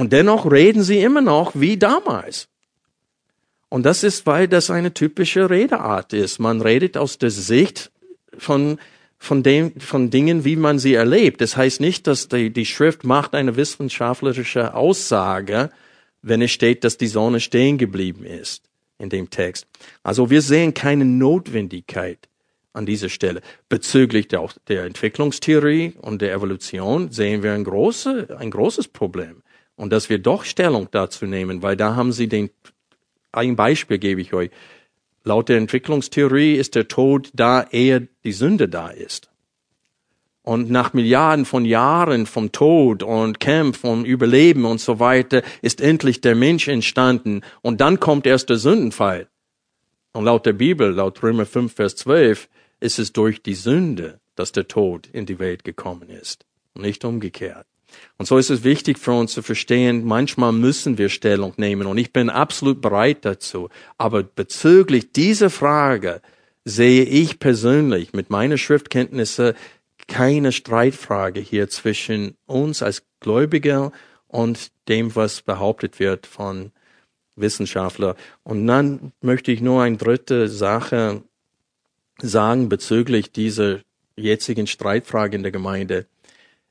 Und 0.00 0.14
dennoch 0.14 0.50
reden 0.50 0.82
sie 0.82 1.00
immer 1.00 1.20
noch 1.20 1.52
wie 1.54 1.76
damals. 1.76 2.48
Und 3.68 3.84
das 3.84 4.02
ist, 4.02 4.24
weil 4.24 4.48
das 4.48 4.70
eine 4.70 4.94
typische 4.94 5.50
Redeart 5.50 6.14
ist. 6.14 6.38
Man 6.38 6.62
redet 6.62 6.96
aus 6.96 7.18
der 7.18 7.30
Sicht 7.30 7.90
von, 8.38 8.78
von, 9.18 9.42
dem, 9.42 9.78
von 9.78 10.08
Dingen, 10.08 10.46
wie 10.46 10.56
man 10.56 10.78
sie 10.78 10.94
erlebt. 10.94 11.42
Das 11.42 11.54
heißt 11.54 11.80
nicht, 11.82 12.06
dass 12.06 12.28
die, 12.28 12.48
die 12.48 12.64
Schrift 12.64 13.04
macht 13.04 13.34
eine 13.34 13.56
wissenschaftliche 13.56 14.72
Aussage, 14.72 15.68
wenn 16.22 16.40
es 16.40 16.50
steht, 16.50 16.82
dass 16.82 16.96
die 16.96 17.06
Sonne 17.06 17.38
stehen 17.38 17.76
geblieben 17.76 18.24
ist 18.24 18.62
in 18.96 19.10
dem 19.10 19.28
Text. 19.28 19.66
Also 20.02 20.30
wir 20.30 20.40
sehen 20.40 20.72
keine 20.72 21.04
Notwendigkeit 21.04 22.26
an 22.72 22.86
dieser 22.86 23.10
Stelle. 23.10 23.42
Bezüglich 23.68 24.28
der, 24.28 24.48
der 24.66 24.84
Entwicklungstheorie 24.86 25.92
und 26.00 26.22
der 26.22 26.32
Evolution 26.32 27.12
sehen 27.12 27.42
wir 27.42 27.52
ein, 27.52 27.64
große, 27.64 28.34
ein 28.38 28.50
großes 28.50 28.88
Problem 28.88 29.42
und 29.80 29.94
dass 29.94 30.10
wir 30.10 30.18
doch 30.18 30.44
Stellung 30.44 30.88
dazu 30.90 31.24
nehmen, 31.24 31.62
weil 31.62 31.74
da 31.74 31.96
haben 31.96 32.12
sie 32.12 32.28
den, 32.28 32.50
ein 33.32 33.56
Beispiel 33.56 33.96
gebe 33.96 34.20
ich 34.20 34.34
euch. 34.34 34.50
Laut 35.24 35.48
der 35.48 35.56
Entwicklungstheorie 35.56 36.54
ist 36.56 36.74
der 36.74 36.86
Tod 36.86 37.30
da, 37.32 37.66
ehe 37.70 38.08
die 38.22 38.32
Sünde 38.32 38.68
da 38.68 38.88
ist. 38.90 39.30
Und 40.42 40.70
nach 40.70 40.92
Milliarden 40.92 41.46
von 41.46 41.64
Jahren 41.64 42.26
vom 42.26 42.52
Tod 42.52 43.02
und 43.02 43.40
Kämpfen 43.40 43.88
und 43.88 44.04
Überleben 44.04 44.66
und 44.66 44.82
so 44.82 45.00
weiter 45.00 45.42
ist 45.62 45.80
endlich 45.80 46.20
der 46.20 46.34
Mensch 46.34 46.68
entstanden 46.68 47.40
und 47.62 47.80
dann 47.80 47.98
kommt 48.00 48.26
erst 48.26 48.50
der 48.50 48.58
Sündenfall. 48.58 49.28
Und 50.12 50.26
laut 50.26 50.44
der 50.44 50.52
Bibel, 50.52 50.90
laut 50.90 51.22
Römer 51.22 51.46
5, 51.46 51.72
Vers 51.72 51.96
12, 51.96 52.50
ist 52.80 52.98
es 52.98 53.14
durch 53.14 53.42
die 53.42 53.54
Sünde, 53.54 54.20
dass 54.34 54.52
der 54.52 54.68
Tod 54.68 55.06
in 55.06 55.24
die 55.24 55.38
Welt 55.38 55.64
gekommen 55.64 56.10
ist. 56.10 56.44
Nicht 56.74 57.02
umgekehrt. 57.06 57.66
Und 58.18 58.26
so 58.26 58.38
ist 58.38 58.50
es 58.50 58.64
wichtig 58.64 58.98
für 58.98 59.12
uns 59.12 59.32
zu 59.32 59.42
verstehen, 59.42 60.04
manchmal 60.04 60.52
müssen 60.52 60.98
wir 60.98 61.08
Stellung 61.08 61.54
nehmen 61.56 61.86
und 61.86 61.98
ich 61.98 62.12
bin 62.12 62.30
absolut 62.30 62.80
bereit 62.80 63.24
dazu. 63.24 63.68
Aber 63.98 64.22
bezüglich 64.22 65.12
dieser 65.12 65.50
Frage 65.50 66.20
sehe 66.64 67.04
ich 67.04 67.38
persönlich 67.38 68.12
mit 68.12 68.30
meiner 68.30 68.58
Schriftkenntnisse 68.58 69.54
keine 70.06 70.52
Streitfrage 70.52 71.40
hier 71.40 71.68
zwischen 71.68 72.36
uns 72.46 72.82
als 72.82 73.04
Gläubiger 73.20 73.92
und 74.28 74.70
dem, 74.88 75.14
was 75.14 75.42
behauptet 75.42 76.00
wird 76.00 76.26
von 76.26 76.72
Wissenschaftler. 77.36 78.16
Und 78.42 78.66
dann 78.66 79.12
möchte 79.20 79.52
ich 79.52 79.60
nur 79.60 79.82
eine 79.82 79.96
dritte 79.96 80.48
Sache 80.48 81.22
sagen 82.18 82.68
bezüglich 82.68 83.32
dieser 83.32 83.80
jetzigen 84.16 84.66
Streitfrage 84.66 85.36
in 85.36 85.42
der 85.42 85.52
Gemeinde. 85.52 86.06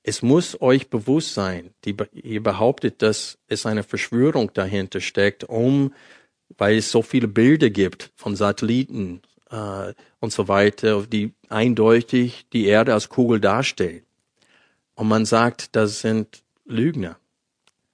Es 0.03 0.21
muss 0.21 0.59
euch 0.61 0.89
bewusst 0.89 1.33
sein, 1.33 1.71
die, 1.85 1.95
ihr 2.13 2.41
behauptet, 2.41 3.01
dass 3.01 3.37
es 3.47 3.65
eine 3.65 3.83
Verschwörung 3.83 4.51
dahinter 4.53 5.01
steckt, 5.01 5.43
um, 5.43 5.93
weil 6.57 6.77
es 6.77 6.91
so 6.91 7.01
viele 7.01 7.27
Bilder 7.27 7.69
gibt 7.69 8.11
von 8.15 8.35
Satelliten 8.35 9.21
äh, 9.51 9.93
und 10.19 10.31
so 10.31 10.47
weiter, 10.47 11.03
die 11.03 11.33
eindeutig 11.49 12.45
die 12.53 12.65
Erde 12.65 12.93
als 12.93 13.09
Kugel 13.09 13.39
darstellen. 13.39 14.03
Und 14.95 15.07
man 15.07 15.25
sagt, 15.25 15.75
das 15.75 16.01
sind 16.01 16.43
Lügner. 16.65 17.17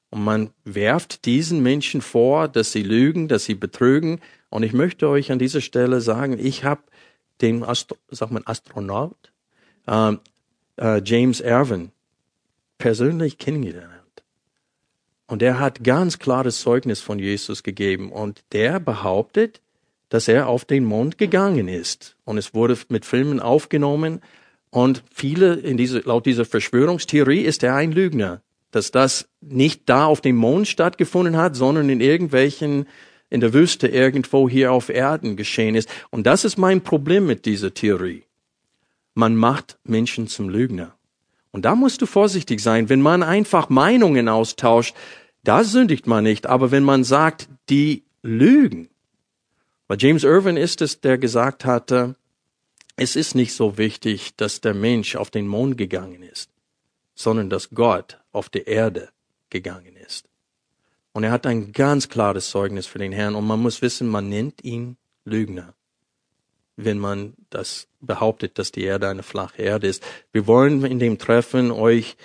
Und 0.09 0.23
man 0.23 0.49
werft 0.63 1.25
diesen 1.25 1.61
Menschen 1.61 2.01
vor, 2.01 2.47
dass 2.47 2.71
sie 2.71 2.83
lügen, 2.83 3.27
dass 3.27 3.45
sie 3.45 3.55
betrügen. 3.55 4.21
Und 4.49 4.63
ich 4.63 4.73
möchte 4.73 5.09
euch 5.09 5.31
an 5.31 5.39
dieser 5.39 5.61
Stelle 5.61 6.01
sagen, 6.01 6.39
ich 6.39 6.63
habe 6.63 6.83
den 7.41 7.63
Astro 7.63 7.97
sag 8.09 8.31
mal 8.31 8.43
Astronaut 8.45 9.33
äh, 9.87 10.13
äh, 10.77 11.01
James 11.03 11.41
Irwin 11.41 11.91
persönlich 12.78 13.38
kennengelernt. 13.38 13.93
Und 15.28 15.41
er 15.41 15.59
hat 15.59 15.84
ganz 15.84 16.19
klares 16.19 16.59
Zeugnis 16.59 17.01
von 17.01 17.19
Jesus 17.19 17.63
gegeben. 17.63 18.11
Und 18.11 18.43
der 18.51 18.80
behauptet, 18.80 19.61
dass 20.09 20.28
er 20.28 20.47
auf 20.47 20.65
den 20.65 20.86
Mond 20.86 21.17
gegangen 21.17 21.67
ist. 21.67 22.15
Und 22.26 22.38
es 22.38 22.53
wurde 22.53 22.78
mit 22.89 23.05
Filmen 23.05 23.39
aufgenommen. 23.39 24.21
Und 24.69 25.03
viele 25.11 25.55
in 25.55 25.78
diese, 25.78 25.99
laut 25.99 26.26
dieser 26.26 26.45
Verschwörungstheorie 26.45 27.41
ist 27.41 27.63
er 27.63 27.76
ein 27.76 27.91
Lügner. 27.91 28.41
Dass 28.71 28.91
das 28.91 29.28
nicht 29.41 29.84
da 29.86 30.05
auf 30.05 30.21
dem 30.21 30.36
Mond 30.36 30.67
stattgefunden 30.67 31.38
hat, 31.38 31.55
sondern 31.55 31.89
in 31.89 32.01
irgendwelchen, 32.01 32.86
in 33.30 33.39
der 33.39 33.53
Wüste 33.53 33.88
irgendwo 33.88 34.47
hier 34.47 34.71
auf 34.71 34.89
Erden 34.89 35.38
geschehen 35.38 35.76
ist. 35.76 35.89
Und 36.11 36.28
das 36.28 36.45
ist 36.45 36.57
mein 36.57 36.82
Problem 36.82 37.26
mit 37.26 37.45
dieser 37.45 37.73
Theorie. 37.73 38.23
Man 39.15 39.36
macht 39.36 39.80
Menschen 39.84 40.28
zum 40.28 40.49
Lügner. 40.49 40.95
Und 41.55 41.63
da 41.63 41.73
musst 41.73 42.01
du 42.01 42.05
vorsichtig 42.05 42.59
sein. 42.59 42.89
Wenn 42.89 43.01
man 43.01 43.23
einfach 43.23 43.69
Meinungen 43.69 44.27
austauscht, 44.27 44.93
da 45.45 45.63
sündigt 45.63 46.05
man 46.05 46.25
nicht. 46.25 46.47
Aber 46.47 46.69
wenn 46.69 46.83
man 46.83 47.05
sagt, 47.05 47.47
die 47.69 48.03
lügen, 48.21 48.89
weil 49.87 49.95
James 49.97 50.25
Irwin 50.25 50.57
ist 50.57 50.81
es, 50.81 50.99
der 50.99 51.17
gesagt 51.17 51.63
hatte, 51.63 52.17
es 52.97 53.15
ist 53.15 53.35
nicht 53.35 53.53
so 53.53 53.77
wichtig, 53.77 54.35
dass 54.35 54.59
der 54.59 54.73
Mensch 54.73 55.15
auf 55.15 55.31
den 55.31 55.47
Mond 55.47 55.77
gegangen 55.77 56.23
ist, 56.23 56.49
sondern 57.13 57.49
dass 57.49 57.69
Gott 57.69 58.19
auf 58.33 58.49
die 58.49 58.63
Erde 58.63 59.07
gegangen 59.49 59.95
ist. 59.95 60.27
Und 61.13 61.23
er 61.23 61.31
hat 61.31 61.45
ein 61.45 61.71
ganz 61.71 62.09
klares 62.09 62.49
Zeugnis 62.49 62.85
für 62.85 62.99
den 62.99 63.13
Herrn. 63.13 63.33
Und 63.33 63.47
man 63.47 63.61
muss 63.61 63.81
wissen, 63.81 64.09
man 64.09 64.27
nennt 64.27 64.61
ihn 64.65 64.97
Lügner 65.23 65.73
wenn 66.78 66.99
man 66.99 67.34
das 67.49 67.88
behauptet, 68.01 68.59
dass 68.59 68.71
die 68.71 68.84
Erde 68.84 69.07
eine 69.07 69.23
flache 69.23 69.61
Erde 69.61 69.88
ist. 69.88 70.03
Wir 70.32 70.47
wollen 70.47 70.86
in 70.86 70.99
dem 70.99 71.17
Treffen 71.17 71.71
euch 71.71 72.17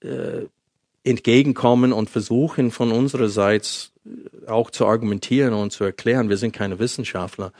äh, 0.00 0.46
entgegenkommen 1.02 1.92
und 1.92 2.10
versuchen 2.10 2.70
von 2.70 2.92
unsererseits 2.92 3.92
auch 4.46 4.70
zu 4.70 4.86
argumentieren 4.86 5.54
und 5.54 5.72
zu 5.72 5.84
erklären. 5.84 6.28
Wir 6.28 6.36
sind 6.36 6.52
keine 6.52 6.78
Wissenschaftler. 6.78 7.52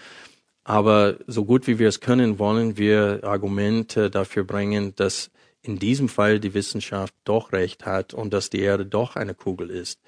Aber 0.64 1.16
so 1.27 1.45
gut 1.45 1.66
wie 1.66 1.79
wir 1.79 1.89
es 1.89 2.01
können, 2.01 2.39
wollen 2.39 2.77
wir 2.77 3.21
Argumente 3.23 4.11
dafür 4.11 4.45
bringen, 4.45 4.95
dass 4.97 5.31
in 5.62 5.79
diesem 5.79 6.09
Fall 6.09 6.41
die 6.41 6.55
Wissenschaft 6.55 7.14
doch 7.25 7.53
recht 7.53 7.87
hat 7.87 8.14
und 8.14 8.33
dass 8.33 8.51
die 8.51 8.61
Erde 8.61 8.87
doch 8.87 9.16
eine 9.16 9.35
Kugel 9.35 9.71
ist. 9.71 10.01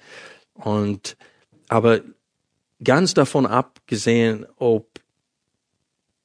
Und, 0.53 1.17
aber 1.67 2.01
ganz 2.83 3.13
davon 3.13 3.45
abgesehen, 3.45 4.45
ob 4.57 4.87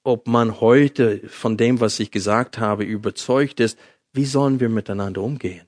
ob 0.09 0.27
man 0.27 0.63
heute 0.63 1.21
von 1.29 1.59
dem, 1.59 1.81
was 1.81 2.01
ich 2.01 2.11
gesagt 2.11 2.59
habe, 2.59 2.83
überzeugt 2.83 3.61
ist, 3.61 3.79
wie 4.15 4.25
sollen 4.25 4.59
wir 4.59 4.71
miteinander 4.71 5.21
umgehen? 5.21 5.67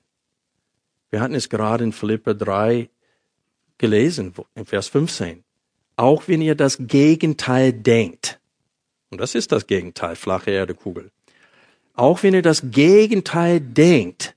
Wir 1.10 1.20
hatten 1.20 1.34
es 1.34 1.50
gerade 1.50 1.84
in 1.84 1.92
Philippa 1.92 2.32
3 2.32 2.88
gelesen, 3.76 4.32
in 4.54 4.64
Vers 4.64 4.88
15. 4.88 5.44
Auch 5.96 6.26
wenn 6.26 6.40
ihr 6.40 6.54
das 6.54 6.78
Gegenteil 6.80 7.74
denkt, 7.74 8.40
und 9.10 9.20
das 9.20 9.34
ist 9.34 9.52
das 9.52 9.66
Gegenteil, 9.66 10.16
flache 10.16 10.52
Erdekugel, 10.52 11.10
auch 11.92 12.22
wenn 12.22 12.32
ihr 12.32 12.42
das 12.42 12.70
Gegenteil 12.70 13.60
denkt, 13.60 14.34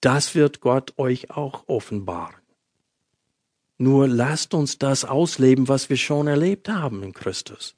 das 0.00 0.34
wird 0.34 0.60
Gott 0.60 0.94
euch 0.96 1.30
auch 1.30 1.64
offenbaren. 1.68 2.36
Nur 3.76 4.08
lasst 4.08 4.54
uns 4.54 4.78
das 4.78 5.04
ausleben, 5.04 5.68
was 5.68 5.90
wir 5.90 5.98
schon 5.98 6.26
erlebt 6.26 6.70
haben 6.70 7.02
in 7.02 7.12
Christus. 7.12 7.74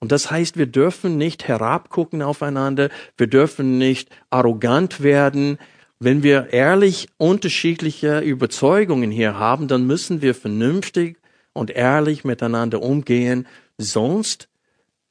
Und 0.00 0.12
das 0.12 0.30
heißt, 0.30 0.56
wir 0.56 0.66
dürfen 0.66 1.16
nicht 1.16 1.48
herabgucken 1.48 2.22
aufeinander, 2.22 2.88
wir 3.16 3.26
dürfen 3.26 3.78
nicht 3.78 4.10
arrogant 4.30 5.02
werden. 5.02 5.58
Wenn 5.98 6.22
wir 6.22 6.52
ehrlich 6.52 7.08
unterschiedliche 7.16 8.20
Überzeugungen 8.20 9.10
hier 9.10 9.38
haben, 9.38 9.66
dann 9.66 9.86
müssen 9.86 10.22
wir 10.22 10.34
vernünftig 10.34 11.16
und 11.52 11.70
ehrlich 11.70 12.24
miteinander 12.24 12.80
umgehen. 12.80 13.46
Sonst 13.76 14.48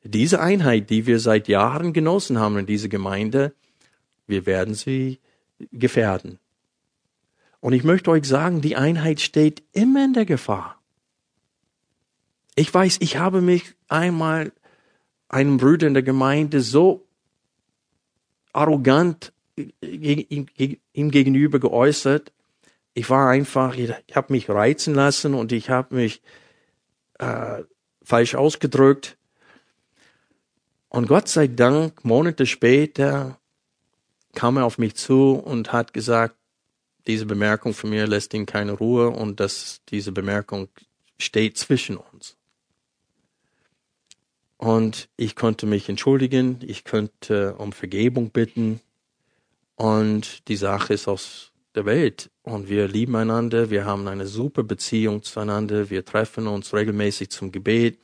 diese 0.04 0.40
Einheit, 0.40 0.90
die 0.90 1.06
wir 1.06 1.20
seit 1.20 1.50
Jahren 1.50 1.92
genossen 1.92 2.40
haben 2.40 2.58
in 2.58 2.66
dieser 2.66 2.88
Gemeinde, 2.88 3.54
wir 4.26 4.46
werden 4.46 4.74
sie 4.74 5.20
gefährden. 5.72 6.40
Und 7.60 7.74
ich 7.74 7.84
möchte 7.84 8.12
euch 8.12 8.26
sagen, 8.26 8.62
die 8.62 8.76
Einheit 8.76 9.20
steht 9.20 9.64
immer 9.74 10.06
in 10.06 10.14
der 10.14 10.26
Gefahr. 10.26 10.80
Ich 12.56 12.74
weiß, 12.74 12.98
ich 13.02 13.18
habe 13.18 13.42
mich 13.42 13.74
einmal 13.88 14.52
einem 15.30 15.58
Bruder 15.58 15.88
in 15.88 15.94
der 15.94 16.04
Gemeinde 16.04 16.62
so 16.62 17.06
arrogant 18.54 19.34
ihm 19.82 21.12
gegenüber 21.12 21.60
geäußert. 21.60 22.32
Ich 22.94 23.10
war 23.10 23.30
einfach, 23.30 23.76
ich, 23.76 23.92
habe 24.16 24.34
mich 24.34 24.50
reizen 24.50 24.96
lassen 24.96 25.34
und 25.34 25.52
ich 25.52 25.70
habe 25.70 25.96
mich 25.96 26.22
äh, 27.20 27.64
falsch 28.04 28.36
ausgedrückt. 28.36 29.18
Und 30.90 31.08
Gott 31.08 31.28
sei 31.28 31.48
Dank, 31.48 32.06
Monate 32.06 32.46
später 32.46 33.40
kam 34.34 34.58
er 34.58 34.66
auf 34.66 34.78
mich 34.78 34.96
zu 34.96 35.34
und 35.34 35.74
hat 35.74 35.94
gesagt, 35.94 36.36
diese 37.08 37.26
Bemerkung 37.26 37.74
von 37.74 37.90
mir 37.90 38.08
lässt 38.08 38.34
ihn 38.34 38.46
keine 38.46 38.74
Ruhe 38.74 39.10
und 39.10 39.40
dass 39.40 39.82
diese 39.90 40.12
Bemerkung 40.12 40.70
steht 41.18 41.58
zwischen 41.58 41.98
uns. 41.98 42.37
Und 44.58 45.10
ich 45.18 45.36
konnte 45.36 45.66
mich 45.68 45.88
entschuldigen, 45.88 46.60
ich 46.62 46.84
könnte 46.84 47.56
um 47.56 47.72
Vergebung 47.72 48.32
bitten. 48.32 48.82
Und 49.76 50.48
die 50.48 50.56
Sache 50.56 50.94
ist 50.96 51.08
aus 51.08 51.52
der 51.76 51.86
Welt. 51.86 52.32
Und 52.42 52.68
wir 52.68 52.88
lieben 52.88 53.16
einander, 53.16 53.70
wir 53.70 53.86
haben 53.86 54.08
eine 54.08 54.26
super 54.26 54.64
Beziehung 54.64 55.22
zueinander, 55.22 55.90
wir 55.90 56.04
treffen 56.04 56.48
uns 56.48 56.74
regelmäßig 56.74 57.30
zum 57.30 57.52
Gebet 57.52 58.00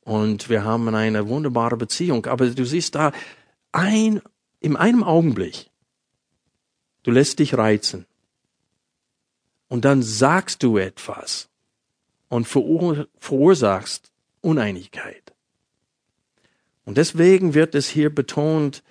und 0.00 0.48
wir 0.48 0.64
haben 0.64 0.92
eine 0.92 1.28
wunderbare 1.28 1.76
Beziehung. 1.76 2.26
Aber 2.26 2.50
du 2.50 2.64
siehst 2.64 2.96
da, 2.96 3.12
ein, 3.70 4.20
in 4.58 4.76
einem 4.76 5.04
Augenblick, 5.04 5.70
du 7.04 7.12
lässt 7.12 7.38
dich 7.38 7.56
reizen. 7.56 8.06
Und 9.68 9.84
dann 9.84 10.02
sagst 10.02 10.62
du 10.62 10.76
etwas 10.76 11.48
und 12.28 12.46
verursachst 12.46 14.10
Uneinigkeit. 14.40 15.31
Und 16.84 16.98
deswegen 16.98 17.54
wird 17.54 17.74
es 17.74 17.88
hier 17.88 18.12
betont, 18.14 18.82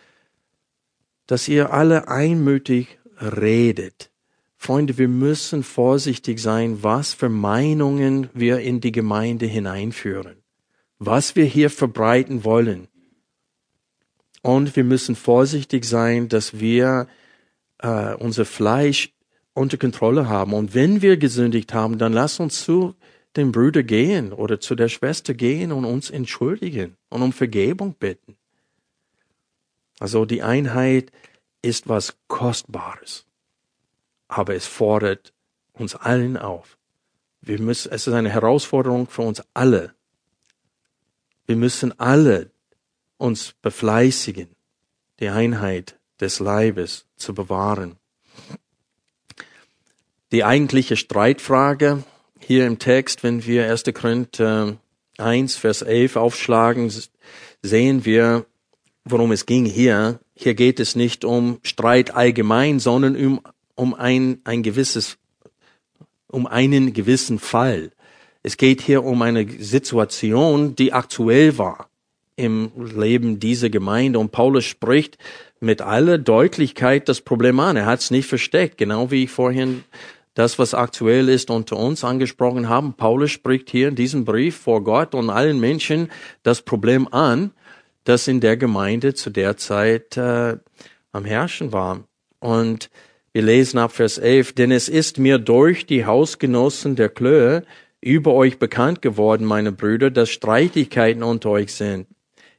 dass 1.27 1.47
ihr 1.47 1.73
alle 1.73 2.07
einmütig 2.07 2.99
redet. 3.19 4.11
Freunde, 4.57 4.97
wir 4.97 5.07
müssen 5.07 5.63
vorsichtig 5.63 6.39
sein, 6.39 6.83
was 6.83 7.13
für 7.13 7.29
Meinungen 7.29 8.29
wir 8.33 8.59
in 8.59 8.79
die 8.79 8.91
Gemeinde 8.91 9.45
hineinführen, 9.45 10.37
was 10.99 11.35
wir 11.35 11.45
hier 11.45 11.69
verbreiten 11.69 12.43
wollen. 12.43 12.87
Und 14.43 14.75
wir 14.75 14.83
müssen 14.83 15.15
vorsichtig 15.15 15.85
sein, 15.85 16.29
dass 16.29 16.59
wir 16.59 17.07
äh, 17.79 18.13
unser 18.15 18.45
Fleisch 18.45 19.13
unter 19.53 19.77
Kontrolle 19.77 20.29
haben. 20.29 20.53
Und 20.53 20.73
wenn 20.73 21.01
wir 21.01 21.17
gesündigt 21.17 21.73
haben, 21.73 21.97
dann 21.97 22.13
lass 22.13 22.39
uns 22.39 22.63
zu 22.63 22.95
den 23.35 23.51
Bruder 23.51 23.83
gehen 23.83 24.33
oder 24.33 24.59
zu 24.59 24.75
der 24.75 24.89
Schwester 24.89 25.33
gehen 25.33 25.71
und 25.71 25.85
uns 25.85 26.09
entschuldigen 26.09 26.97
und 27.09 27.21
um 27.21 27.33
Vergebung 27.33 27.93
bitten. 27.93 28.37
Also 29.99 30.25
die 30.25 30.43
Einheit 30.43 31.11
ist 31.61 31.87
was 31.87 32.17
Kostbares, 32.27 33.25
aber 34.27 34.55
es 34.55 34.65
fordert 34.65 35.33
uns 35.73 35.95
allen 35.95 36.37
auf. 36.37 36.77
Wir 37.41 37.59
müssen, 37.59 37.91
es 37.91 38.07
ist 38.07 38.13
eine 38.13 38.29
Herausforderung 38.29 39.07
für 39.07 39.21
uns 39.21 39.43
alle. 39.53 39.95
Wir 41.45 41.55
müssen 41.55 41.97
alle 41.99 42.51
uns 43.17 43.53
befleißigen, 43.61 44.49
die 45.19 45.29
Einheit 45.29 45.99
des 46.19 46.39
Leibes 46.39 47.07
zu 47.15 47.33
bewahren. 47.33 47.97
Die 50.31 50.43
eigentliche 50.43 50.95
Streitfrage 50.95 52.03
hier 52.51 52.67
im 52.67 52.79
Text, 52.79 53.23
wenn 53.23 53.45
wir 53.45 53.69
1. 53.71 53.85
Korinther 53.93 54.75
1, 55.17 55.55
Vers 55.55 55.83
11 55.83 56.17
aufschlagen, 56.17 56.91
sehen 57.61 58.03
wir, 58.03 58.45
worum 59.05 59.31
es 59.31 59.45
ging 59.45 59.65
hier. 59.65 60.19
hier 60.35 60.53
geht 60.53 60.81
es 60.81 60.97
nicht 60.97 61.23
um 61.23 61.59
Streit 61.63 62.13
allgemein, 62.13 62.79
sondern 62.79 63.15
um, 63.15 63.39
um 63.75 63.93
ein, 63.93 64.41
ein 64.43 64.63
gewisses, 64.63 65.17
um 66.27 66.45
einen 66.45 66.91
gewissen 66.91 67.39
Fall. 67.39 67.91
Es 68.43 68.57
geht 68.57 68.81
hier 68.81 69.05
um 69.05 69.21
eine 69.21 69.47
Situation, 69.59 70.75
die 70.75 70.91
aktuell 70.91 71.57
war 71.57 71.87
im 72.35 72.69
Leben 72.75 73.39
dieser 73.39 73.69
Gemeinde. 73.69 74.19
Und 74.19 74.33
Paulus 74.33 74.65
spricht 74.65 75.17
mit 75.61 75.81
aller 75.81 76.17
Deutlichkeit 76.17 77.07
das 77.07 77.21
Problem 77.21 77.61
an. 77.61 77.77
Er 77.77 77.85
hat 77.85 78.01
es 78.01 78.11
nicht 78.11 78.27
versteckt, 78.27 78.77
genau 78.77 79.09
wie 79.09 79.23
ich 79.23 79.29
vorhin 79.29 79.85
das, 80.33 80.59
was 80.59 80.73
aktuell 80.73 81.29
ist, 81.29 81.49
unter 81.49 81.77
uns 81.77 82.03
angesprochen 82.03 82.69
haben. 82.69 82.93
Paulus 82.93 83.31
spricht 83.31 83.69
hier 83.69 83.89
in 83.89 83.95
diesem 83.95 84.25
Brief 84.25 84.55
vor 84.57 84.83
Gott 84.83 85.13
und 85.13 85.29
allen 85.29 85.59
Menschen 85.59 86.09
das 86.43 86.61
Problem 86.61 87.07
an, 87.11 87.51
das 88.03 88.27
in 88.27 88.39
der 88.39 88.57
Gemeinde 88.57 89.13
zu 89.13 89.29
der 89.29 89.57
Zeit 89.57 90.17
äh, 90.17 90.57
am 91.11 91.25
Herrschen 91.25 91.71
war. 91.71 92.03
Und 92.39 92.89
wir 93.33 93.41
lesen 93.43 93.77
ab 93.77 93.93
Vers 93.93 94.17
11, 94.17 94.53
denn 94.53 94.71
es 94.71 94.89
ist 94.89 95.17
mir 95.17 95.37
durch 95.37 95.85
die 95.85 96.05
Hausgenossen 96.05 96.95
der 96.95 97.09
Klöhe 97.09 97.63
über 98.01 98.33
euch 98.33 98.57
bekannt 98.57 99.01
geworden, 99.01 99.45
meine 99.45 99.71
Brüder, 99.71 100.09
dass 100.09 100.29
Streitigkeiten 100.29 101.23
unter 101.23 101.51
euch 101.51 101.73
sind. 101.73 102.07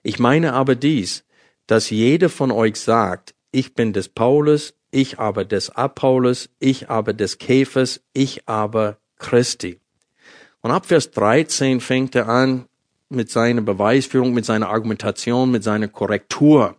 Ich 0.03 0.19
meine 0.19 0.53
aber 0.53 0.77
dies, 0.77 1.25
dass 1.67 1.91
jeder 1.91 2.29
von 2.29 2.51
euch 2.51 2.77
sagt, 2.77 3.35
ich 3.51 3.75
bin 3.75 3.93
des 3.93 4.09
Paulus, 4.09 4.75
ich 4.93 5.19
aber 5.19 5.45
des 5.45 5.71
Apollos, 5.71 6.51
ich 6.61 6.89
aber 6.89 7.13
des 7.13 7.39
Käfers, 7.39 8.01
ich 8.13 8.47
aber 8.49 8.99
Christi. 9.19 9.81
Und 10.61 10.71
ab 10.71 10.87
Vers 10.87 11.11
13 11.11 11.81
fängt 11.81 12.15
er 12.15 12.29
an 12.29 12.67
mit 13.09 13.31
seiner 13.31 13.63
Beweisführung, 13.63 14.33
mit 14.33 14.45
seiner 14.45 14.69
Argumentation, 14.69 15.51
mit 15.51 15.65
seiner 15.65 15.89
Korrektur 15.89 16.77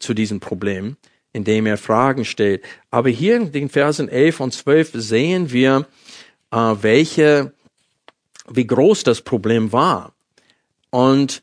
zu 0.00 0.14
diesem 0.14 0.40
Problem, 0.40 0.96
indem 1.32 1.66
er 1.66 1.76
Fragen 1.76 2.24
stellt. 2.24 2.64
Aber 2.90 3.10
hier 3.10 3.36
in 3.36 3.52
den 3.52 3.68
Versen 3.68 4.08
11 4.08 4.40
und 4.40 4.52
12 4.52 4.90
sehen 4.94 5.52
wir, 5.52 5.86
äh, 6.50 6.56
welche, 6.56 7.52
wie 8.48 8.66
groß 8.66 9.04
das 9.04 9.20
Problem 9.20 9.72
war. 9.72 10.12
Und 10.90 11.42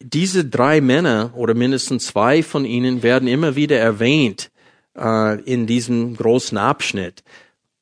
diese 0.00 0.44
drei 0.44 0.80
Männer 0.80 1.32
oder 1.34 1.54
mindestens 1.54 2.06
zwei 2.06 2.42
von 2.42 2.64
ihnen 2.64 3.02
werden 3.02 3.28
immer 3.28 3.56
wieder 3.56 3.78
erwähnt 3.78 4.50
äh, 4.96 5.40
in 5.42 5.66
diesem 5.66 6.16
großen 6.16 6.58
Abschnitt, 6.58 7.22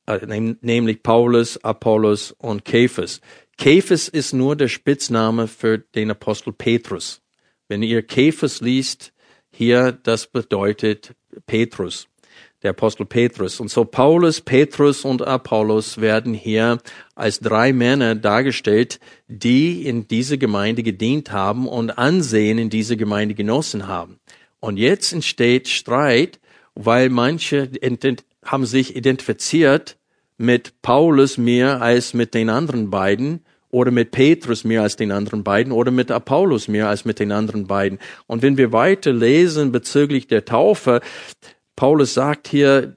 äh, 0.06 0.26
nämlich 0.60 1.02
Paulus, 1.02 1.62
Apollos 1.64 2.32
und 2.32 2.64
Kephas. 2.64 3.20
Kephas 3.56 4.08
ist 4.08 4.32
nur 4.32 4.56
der 4.56 4.68
Spitzname 4.68 5.48
für 5.48 5.78
den 5.78 6.10
Apostel 6.10 6.52
Petrus. 6.52 7.22
Wenn 7.68 7.82
ihr 7.82 8.02
Kephas 8.02 8.60
liest, 8.60 9.12
hier, 9.50 9.92
das 9.92 10.26
bedeutet 10.26 11.14
Petrus 11.46 12.08
der 12.64 12.70
Apostel 12.70 13.04
Petrus. 13.04 13.60
Und 13.60 13.70
so 13.70 13.84
Paulus, 13.84 14.40
Petrus 14.40 15.04
und 15.04 15.22
Apollos 15.22 16.00
werden 16.00 16.32
hier 16.32 16.78
als 17.14 17.38
drei 17.38 17.72
Männer 17.72 18.14
dargestellt, 18.14 18.98
die 19.28 19.86
in 19.86 20.08
dieser 20.08 20.38
Gemeinde 20.38 20.82
gedient 20.82 21.30
haben 21.30 21.68
und 21.68 21.90
Ansehen 21.90 22.58
in 22.58 22.70
dieser 22.70 22.96
Gemeinde 22.96 23.34
genossen 23.34 23.86
haben. 23.86 24.18
Und 24.60 24.78
jetzt 24.78 25.12
entsteht 25.12 25.68
Streit, 25.68 26.40
weil 26.74 27.08
manche 27.08 27.70
haben 28.44 28.66
sich 28.66 28.96
identifiziert 28.96 29.96
mit 30.36 30.82
Paulus 30.82 31.38
mehr 31.38 31.80
als 31.80 32.14
mit 32.14 32.34
den 32.34 32.50
anderen 32.50 32.90
beiden 32.90 33.44
oder 33.70 33.90
mit 33.90 34.12
Petrus 34.12 34.64
mehr 34.64 34.82
als 34.82 34.96
den 34.96 35.12
anderen 35.12 35.42
beiden 35.42 35.72
oder 35.72 35.90
mit 35.90 36.10
Apollos 36.10 36.68
mehr 36.68 36.88
als 36.88 37.04
mit 37.04 37.18
den 37.18 37.32
anderen 37.32 37.66
beiden. 37.66 37.98
Und 38.26 38.42
wenn 38.42 38.56
wir 38.56 38.72
weiter 38.72 39.12
lesen 39.12 39.72
bezüglich 39.72 40.26
der 40.26 40.44
Taufe, 40.44 41.00
Paulus 41.76 42.14
sagt 42.14 42.48
hier, 42.48 42.96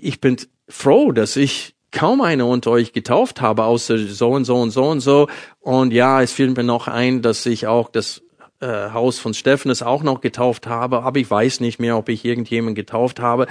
ich 0.00 0.20
bin 0.20 0.36
froh, 0.68 1.12
dass 1.12 1.36
ich 1.36 1.74
kaum 1.90 2.20
einer 2.20 2.46
unter 2.46 2.70
euch 2.70 2.92
getauft 2.92 3.40
habe, 3.40 3.64
außer 3.64 3.98
so 3.98 4.30
und 4.30 4.44
so 4.44 4.56
und 4.56 4.70
so 4.70 4.84
und 4.88 5.00
so. 5.00 5.28
Und 5.60 5.92
ja, 5.92 6.22
es 6.22 6.32
fiel 6.32 6.50
mir 6.50 6.62
noch 6.64 6.88
ein, 6.88 7.20
dass 7.22 7.44
ich 7.46 7.66
auch 7.66 7.88
das 7.88 8.22
äh, 8.62 8.90
Haus 8.92 9.18
von 9.18 9.34
Stephanus 9.34 9.82
auch 9.82 10.02
noch 10.02 10.20
getauft 10.20 10.66
habe, 10.66 11.02
aber 11.02 11.18
ich 11.18 11.30
weiß 11.30 11.60
nicht 11.60 11.80
mehr, 11.80 11.96
ob 11.98 12.08
ich 12.08 12.24
irgendjemanden 12.24 12.76
getauft 12.76 13.18
habe. 13.18 13.48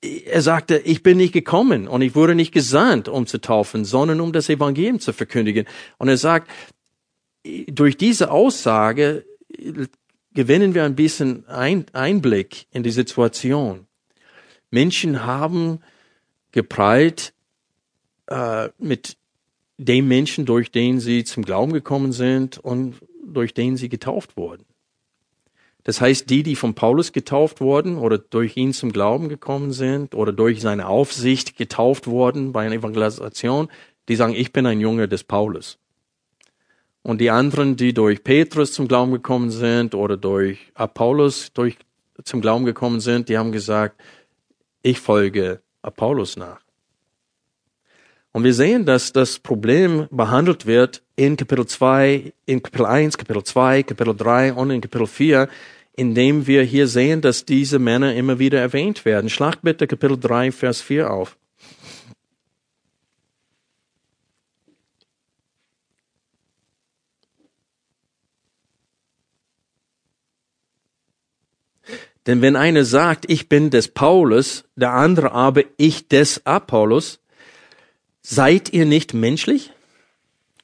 Er 0.00 0.40
sagte, 0.40 0.78
ich 0.78 1.02
bin 1.02 1.16
nicht 1.16 1.32
gekommen 1.32 1.88
und 1.88 2.00
ich 2.00 2.14
wurde 2.14 2.34
nicht 2.34 2.52
gesandt, 2.52 3.08
um 3.08 3.26
zu 3.26 3.40
taufen, 3.40 3.84
sondern 3.84 4.20
um 4.20 4.32
das 4.32 4.48
Evangelium 4.48 5.00
zu 5.00 5.12
verkündigen. 5.12 5.66
Und 5.98 6.08
er 6.08 6.16
sagt, 6.16 6.50
durch 7.66 7.96
diese 7.96 8.30
Aussage 8.30 9.24
gewinnen 10.32 10.74
wir 10.74 10.84
ein 10.84 10.94
bisschen 10.94 11.44
Einblick 11.48 12.66
in 12.70 12.84
die 12.84 12.90
Situation. 12.90 13.86
Menschen 14.70 15.24
haben 15.24 15.80
geprallt 16.52 17.32
äh, 18.26 18.68
mit 18.78 19.16
dem 19.78 20.08
Menschen, 20.08 20.46
durch 20.46 20.70
den 20.70 21.00
sie 21.00 21.24
zum 21.24 21.44
Glauben 21.44 21.72
gekommen 21.72 22.12
sind 22.12 22.58
und 22.58 22.94
durch 23.32 23.54
den 23.54 23.76
sie 23.76 23.88
getauft 23.88 24.36
wurden. 24.36 24.64
Das 25.86 26.00
heißt, 26.00 26.28
die, 26.30 26.42
die 26.42 26.56
von 26.56 26.74
Paulus 26.74 27.12
getauft 27.12 27.60
wurden 27.60 27.96
oder 27.96 28.18
durch 28.18 28.56
ihn 28.56 28.72
zum 28.72 28.90
Glauben 28.90 29.28
gekommen 29.28 29.70
sind 29.70 30.16
oder 30.16 30.32
durch 30.32 30.60
seine 30.60 30.88
Aufsicht 30.88 31.56
getauft 31.56 32.08
wurden 32.08 32.50
bei 32.50 32.66
einer 32.66 32.74
Evangelisation, 32.74 33.68
die 34.08 34.16
sagen, 34.16 34.34
ich 34.34 34.52
bin 34.52 34.66
ein 34.66 34.80
Junge 34.80 35.06
des 35.06 35.22
Paulus. 35.22 35.78
Und 37.02 37.20
die 37.20 37.30
anderen, 37.30 37.76
die 37.76 37.94
durch 37.94 38.24
Petrus 38.24 38.72
zum 38.72 38.88
Glauben 38.88 39.12
gekommen 39.12 39.50
sind 39.50 39.94
oder 39.94 40.16
durch 40.16 40.72
Apollos 40.74 41.52
durch, 41.52 41.76
zum 42.24 42.40
Glauben 42.40 42.64
gekommen 42.64 42.98
sind, 42.98 43.28
die 43.28 43.38
haben 43.38 43.52
gesagt, 43.52 44.00
ich 44.82 44.98
folge 44.98 45.60
Apollos 45.82 46.36
nach. 46.36 46.65
Und 48.36 48.44
wir 48.44 48.52
sehen, 48.52 48.84
dass 48.84 49.14
das 49.14 49.38
Problem 49.38 50.08
behandelt 50.10 50.66
wird 50.66 51.02
in 51.16 51.38
Kapitel 51.38 51.64
2, 51.64 52.34
in 52.44 52.62
Kapitel 52.62 52.84
1, 52.84 53.16
Kapitel 53.16 53.42
2, 53.42 53.82
Kapitel 53.82 54.14
3 54.14 54.52
und 54.52 54.70
in 54.70 54.82
Kapitel 54.82 55.06
4, 55.06 55.48
indem 55.94 56.46
wir 56.46 56.62
hier 56.62 56.86
sehen, 56.86 57.22
dass 57.22 57.46
diese 57.46 57.78
Männer 57.78 58.14
immer 58.14 58.38
wieder 58.38 58.60
erwähnt 58.60 59.06
werden. 59.06 59.30
Schlagt 59.30 59.62
bitte 59.62 59.86
Kapitel 59.86 60.20
3, 60.20 60.52
Vers 60.52 60.82
4 60.82 61.10
auf. 61.10 61.38
Denn 72.26 72.42
wenn 72.42 72.56
einer 72.56 72.84
sagt, 72.84 73.30
ich 73.30 73.48
bin 73.48 73.70
des 73.70 73.88
Paulus, 73.88 74.64
der 74.76 74.92
andere 74.92 75.32
aber 75.32 75.62
ich 75.78 76.08
des 76.08 76.44
Apollos, 76.44 77.18
seid 78.28 78.72
ihr 78.72 78.86
nicht 78.86 79.14
menschlich? 79.14 79.70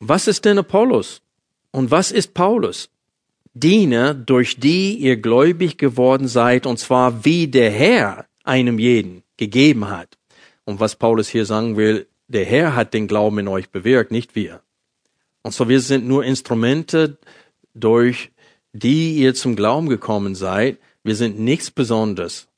Was 0.01 0.27
ist 0.27 0.45
denn 0.45 0.59
Apollos? 0.59 1.23
Und 1.71 1.93
was 1.93 2.11
ist 2.11 2.35
Paulus? 2.35 2.91
Diener, 3.55 4.15
durch 4.15 4.59
die 4.59 4.97
ihr 4.97 5.17
gläubig 5.17 5.79
geworden 5.79 6.27
seid, 6.27 6.67
und 6.67 6.79
zwar 6.79 7.25
wie 7.25 7.47
der 7.47 7.71
Herr 7.71 8.27
einem 8.43 8.79
jeden 8.79 9.23
gegeben 9.37 9.89
hat. 9.89 10.19
Und 10.65 10.81
was 10.81 10.97
Paulus 10.97 11.29
hier 11.29 11.47
sagen 11.47 11.77
will, 11.77 12.09
der 12.27 12.45
Herr 12.45 12.75
hat 12.75 12.95
den 12.95 13.07
Glauben 13.07 13.39
in 13.39 13.49
euch 13.49 13.71
bewirkt, 13.71 14.11
nicht 14.11 14.35
wir. 14.35 14.61
Und 15.43 15.53
so 15.55 15.69
wir 15.69 15.81
sind 15.81 16.07
nur 16.07 16.25
Instrumente, 16.25 17.19
durch 17.75 18.33
die 18.73 19.19
ihr 19.19 19.35
zum 19.35 19.55
Glauben 19.55 19.89
gekommen 19.89 20.35
seid, 20.35 20.79
wir 21.05 21.15
sind 21.15 21.39
nichts 21.39 21.71
Besonderes. 21.71 22.49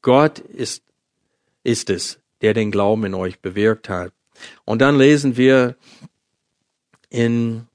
Gott 0.00 0.38
ist, 0.38 0.82
ist 1.62 1.90
es, 1.90 2.20
der 2.40 2.54
den 2.54 2.70
Glauben 2.70 3.04
in 3.04 3.14
euch 3.14 3.40
bewirkt 3.40 3.88
hat. 3.88 4.13
Und 4.64 4.80
dann 4.80 4.98
lesen 4.98 5.36
wir 5.36 5.76
in 7.10 7.66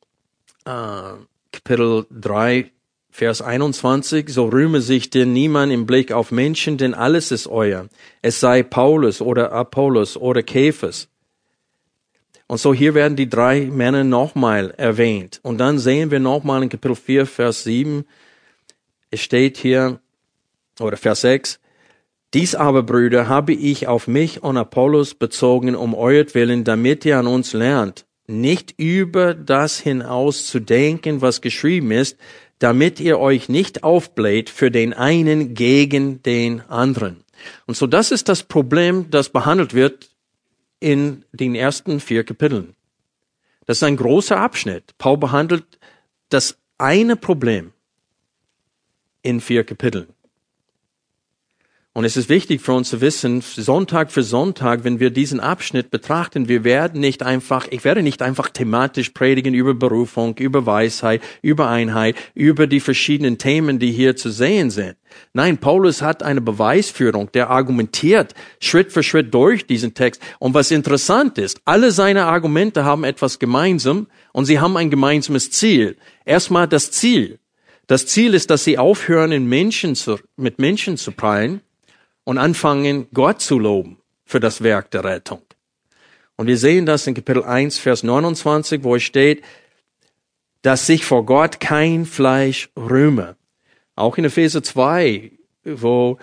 äh, 0.65 1.13
Kapitel 1.51 2.05
3, 2.11 2.71
Vers 3.11 3.41
21, 3.41 4.29
so 4.29 4.45
rühme 4.45 4.81
sich 4.81 5.09
denn 5.09 5.33
niemand 5.33 5.73
im 5.73 5.85
Blick 5.85 6.11
auf 6.11 6.31
Menschen, 6.31 6.77
denn 6.77 6.93
alles 6.93 7.31
ist 7.31 7.47
euer. 7.47 7.87
Es 8.21 8.39
sei 8.39 8.63
Paulus 8.63 9.21
oder 9.21 9.51
Apollos 9.51 10.15
oder 10.15 10.43
Käfers. 10.43 11.09
Und 12.47 12.59
so 12.59 12.73
hier 12.73 12.93
werden 12.93 13.15
die 13.15 13.29
drei 13.29 13.61
Männer 13.65 14.03
nochmal 14.03 14.73
erwähnt. 14.77 15.39
Und 15.43 15.57
dann 15.57 15.79
sehen 15.79 16.11
wir 16.11 16.19
nochmal 16.19 16.63
in 16.63 16.69
Kapitel 16.69 16.95
4, 16.95 17.25
Vers 17.25 17.63
7, 17.63 18.05
es 19.11 19.21
steht 19.21 19.57
hier, 19.57 19.99
oder 20.79 20.97
Vers 20.97 21.21
6, 21.21 21.59
dies 22.33 22.53
aber, 22.55 22.83
Brüder, 22.83 23.27
habe 23.27 23.53
ich 23.53 23.87
auf 23.87 24.07
mich 24.07 24.43
und 24.43 24.57
Apollos 24.57 25.15
bezogen, 25.15 25.75
um 25.75 25.95
euretwillen, 25.95 26.63
damit 26.63 27.05
ihr 27.05 27.17
an 27.17 27.27
uns 27.27 27.53
lernt, 27.53 28.05
nicht 28.27 28.75
über 28.77 29.33
das 29.33 29.79
hinaus 29.79 30.45
zu 30.45 30.59
denken, 30.59 31.21
was 31.21 31.41
geschrieben 31.41 31.91
ist, 31.91 32.17
damit 32.59 32.99
ihr 32.99 33.19
euch 33.19 33.49
nicht 33.49 33.83
aufbläht 33.83 34.49
für 34.49 34.69
den 34.69 34.93
einen 34.93 35.55
gegen 35.55 36.21
den 36.21 36.61
anderen. 36.61 37.23
Und 37.65 37.77
so 37.77 37.87
das 37.87 38.11
ist 38.11 38.29
das 38.29 38.43
Problem, 38.43 39.09
das 39.09 39.29
behandelt 39.29 39.73
wird 39.73 40.09
in 40.79 41.25
den 41.31 41.55
ersten 41.55 41.99
vier 41.99 42.23
Kapiteln. 42.23 42.75
Das 43.65 43.77
ist 43.77 43.83
ein 43.83 43.97
großer 43.97 44.37
Abschnitt. 44.37 44.95
Paul 44.97 45.17
behandelt 45.17 45.79
das 46.29 46.57
eine 46.77 47.15
Problem 47.15 47.73
in 49.21 49.41
vier 49.41 49.63
Kapiteln. 49.63 50.07
Und 51.93 52.05
es 52.05 52.15
ist 52.15 52.29
wichtig 52.29 52.61
für 52.61 52.73
uns 52.73 52.89
zu 52.89 53.01
wissen, 53.01 53.41
Sonntag 53.41 54.11
für 54.11 54.21
Sonntag, 54.21 54.83
wenn 54.83 54.99
wir 54.99 55.09
diesen 55.09 55.39
Abschnitt 55.39 55.89
betrachten, 55.89 56.47
wir 56.47 56.63
werden 56.63 57.01
nicht 57.01 57.23
einfach, 57.23 57.67
ich 57.71 57.83
werde 57.83 58.03
nicht 58.03 58.21
einfach 58.21 58.49
thematisch 58.49 59.09
predigen 59.09 59.55
über 59.55 59.73
Berufung, 59.73 60.37
über 60.37 60.67
Weisheit, 60.67 61.23
über 61.41 61.67
Einheit, 61.67 62.15
über 62.35 62.67
die 62.67 62.79
verschiedenen 62.79 63.39
Themen, 63.39 63.79
die 63.79 63.91
hier 63.91 64.15
zu 64.15 64.29
sehen 64.29 64.69
sind. 64.69 64.97
Nein, 65.33 65.57
Paulus 65.57 66.03
hat 66.03 66.21
eine 66.21 66.41
Beweisführung, 66.41 67.31
der 67.31 67.49
argumentiert 67.49 68.35
Schritt 68.61 68.91
für 68.91 69.01
Schritt 69.01 69.33
durch 69.33 69.65
diesen 69.65 69.95
Text. 69.95 70.21
Und 70.37 70.53
was 70.53 70.69
interessant 70.69 71.39
ist, 71.39 71.59
alle 71.65 71.89
seine 71.89 72.25
Argumente 72.25 72.85
haben 72.85 73.03
etwas 73.03 73.39
gemeinsam 73.39 74.05
und 74.31 74.45
sie 74.45 74.59
haben 74.59 74.77
ein 74.77 74.91
gemeinsames 74.91 75.49
Ziel. 75.49 75.97
Erstmal 76.23 76.67
das 76.67 76.91
Ziel. 76.91 77.39
Das 77.87 78.05
Ziel 78.05 78.35
ist, 78.35 78.51
dass 78.51 78.63
sie 78.63 78.77
aufhören, 78.77 79.31
in 79.31 79.47
Menschen 79.47 79.95
zu, 79.95 80.19
mit 80.37 80.59
Menschen 80.59 80.95
zu 80.95 81.11
prallen 81.11 81.61
und 82.29 82.37
anfangen, 82.37 83.07
Gott 83.11 83.41
zu 83.41 83.57
loben 83.57 83.97
für 84.23 84.39
das 84.39 84.61
Werk 84.61 84.91
der 84.91 85.03
Rettung. 85.03 85.41
Und 86.35 86.45
wir 86.45 86.59
sehen 86.59 86.85
das 86.85 87.07
in 87.07 87.15
Kapitel 87.15 87.43
1, 87.43 87.79
Vers 87.79 88.03
29, 88.03 88.83
wo 88.83 88.95
es 88.95 89.01
steht, 89.01 89.43
dass 90.61 90.85
sich 90.85 91.05
vor 91.05 91.25
Gott 91.25 91.59
kein 91.59 92.05
Fleisch 92.05 92.69
rühme. 92.77 93.35
Auch 93.95 94.19
in 94.19 94.25
Epheser 94.25 94.61
2, 94.61 95.31
wo 95.63 96.19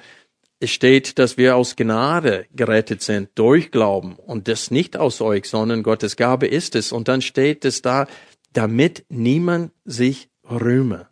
es 0.61 0.71
steht, 0.71 1.19
dass 1.19 1.39
wir 1.39 1.57
aus 1.57 1.75
Gnade 1.75 2.47
gerettet 2.55 3.03
sind 3.03 3.31
durch 3.35 3.73
Glauben 3.73 4.15
und 4.15 4.47
das 4.47 4.71
nicht 4.71 4.97
aus 4.97 5.21
euch, 5.21 5.47
sondern 5.47 5.83
Gottes 5.83 6.15
Gabe 6.15 6.47
ist 6.47 6.77
es. 6.77 6.93
Und 6.93 7.09
dann 7.09 7.21
steht 7.21 7.65
es 7.65 7.83
da, 7.83 8.07
damit 8.53 9.05
niemand 9.09 9.73
sich 9.85 10.29
rühme. 10.49 11.09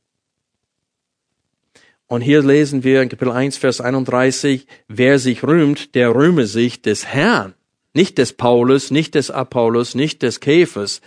Und 2.07 2.21
hier 2.21 2.43
lesen 2.43 2.85
wir 2.85 3.03
in 3.03 3.09
Kapitel 3.09 3.33
1, 3.33 3.57
Vers 3.57 3.81
31, 3.81 4.67
wer 4.89 5.19
sich 5.19 5.43
rühmt, 5.43 5.95
der 5.95 6.15
rühme 6.15 6.47
sich 6.47 6.83
des 6.83 7.07
Herrn. 7.07 7.55
Nicht 7.95 8.19
des 8.19 8.33
Paulus, 8.33 8.91
nicht 8.91 9.15
des 9.15 9.31
Apollos, 9.31 9.95
nicht 9.95 10.23
des 10.23 10.41
Käfers. 10.41 11.01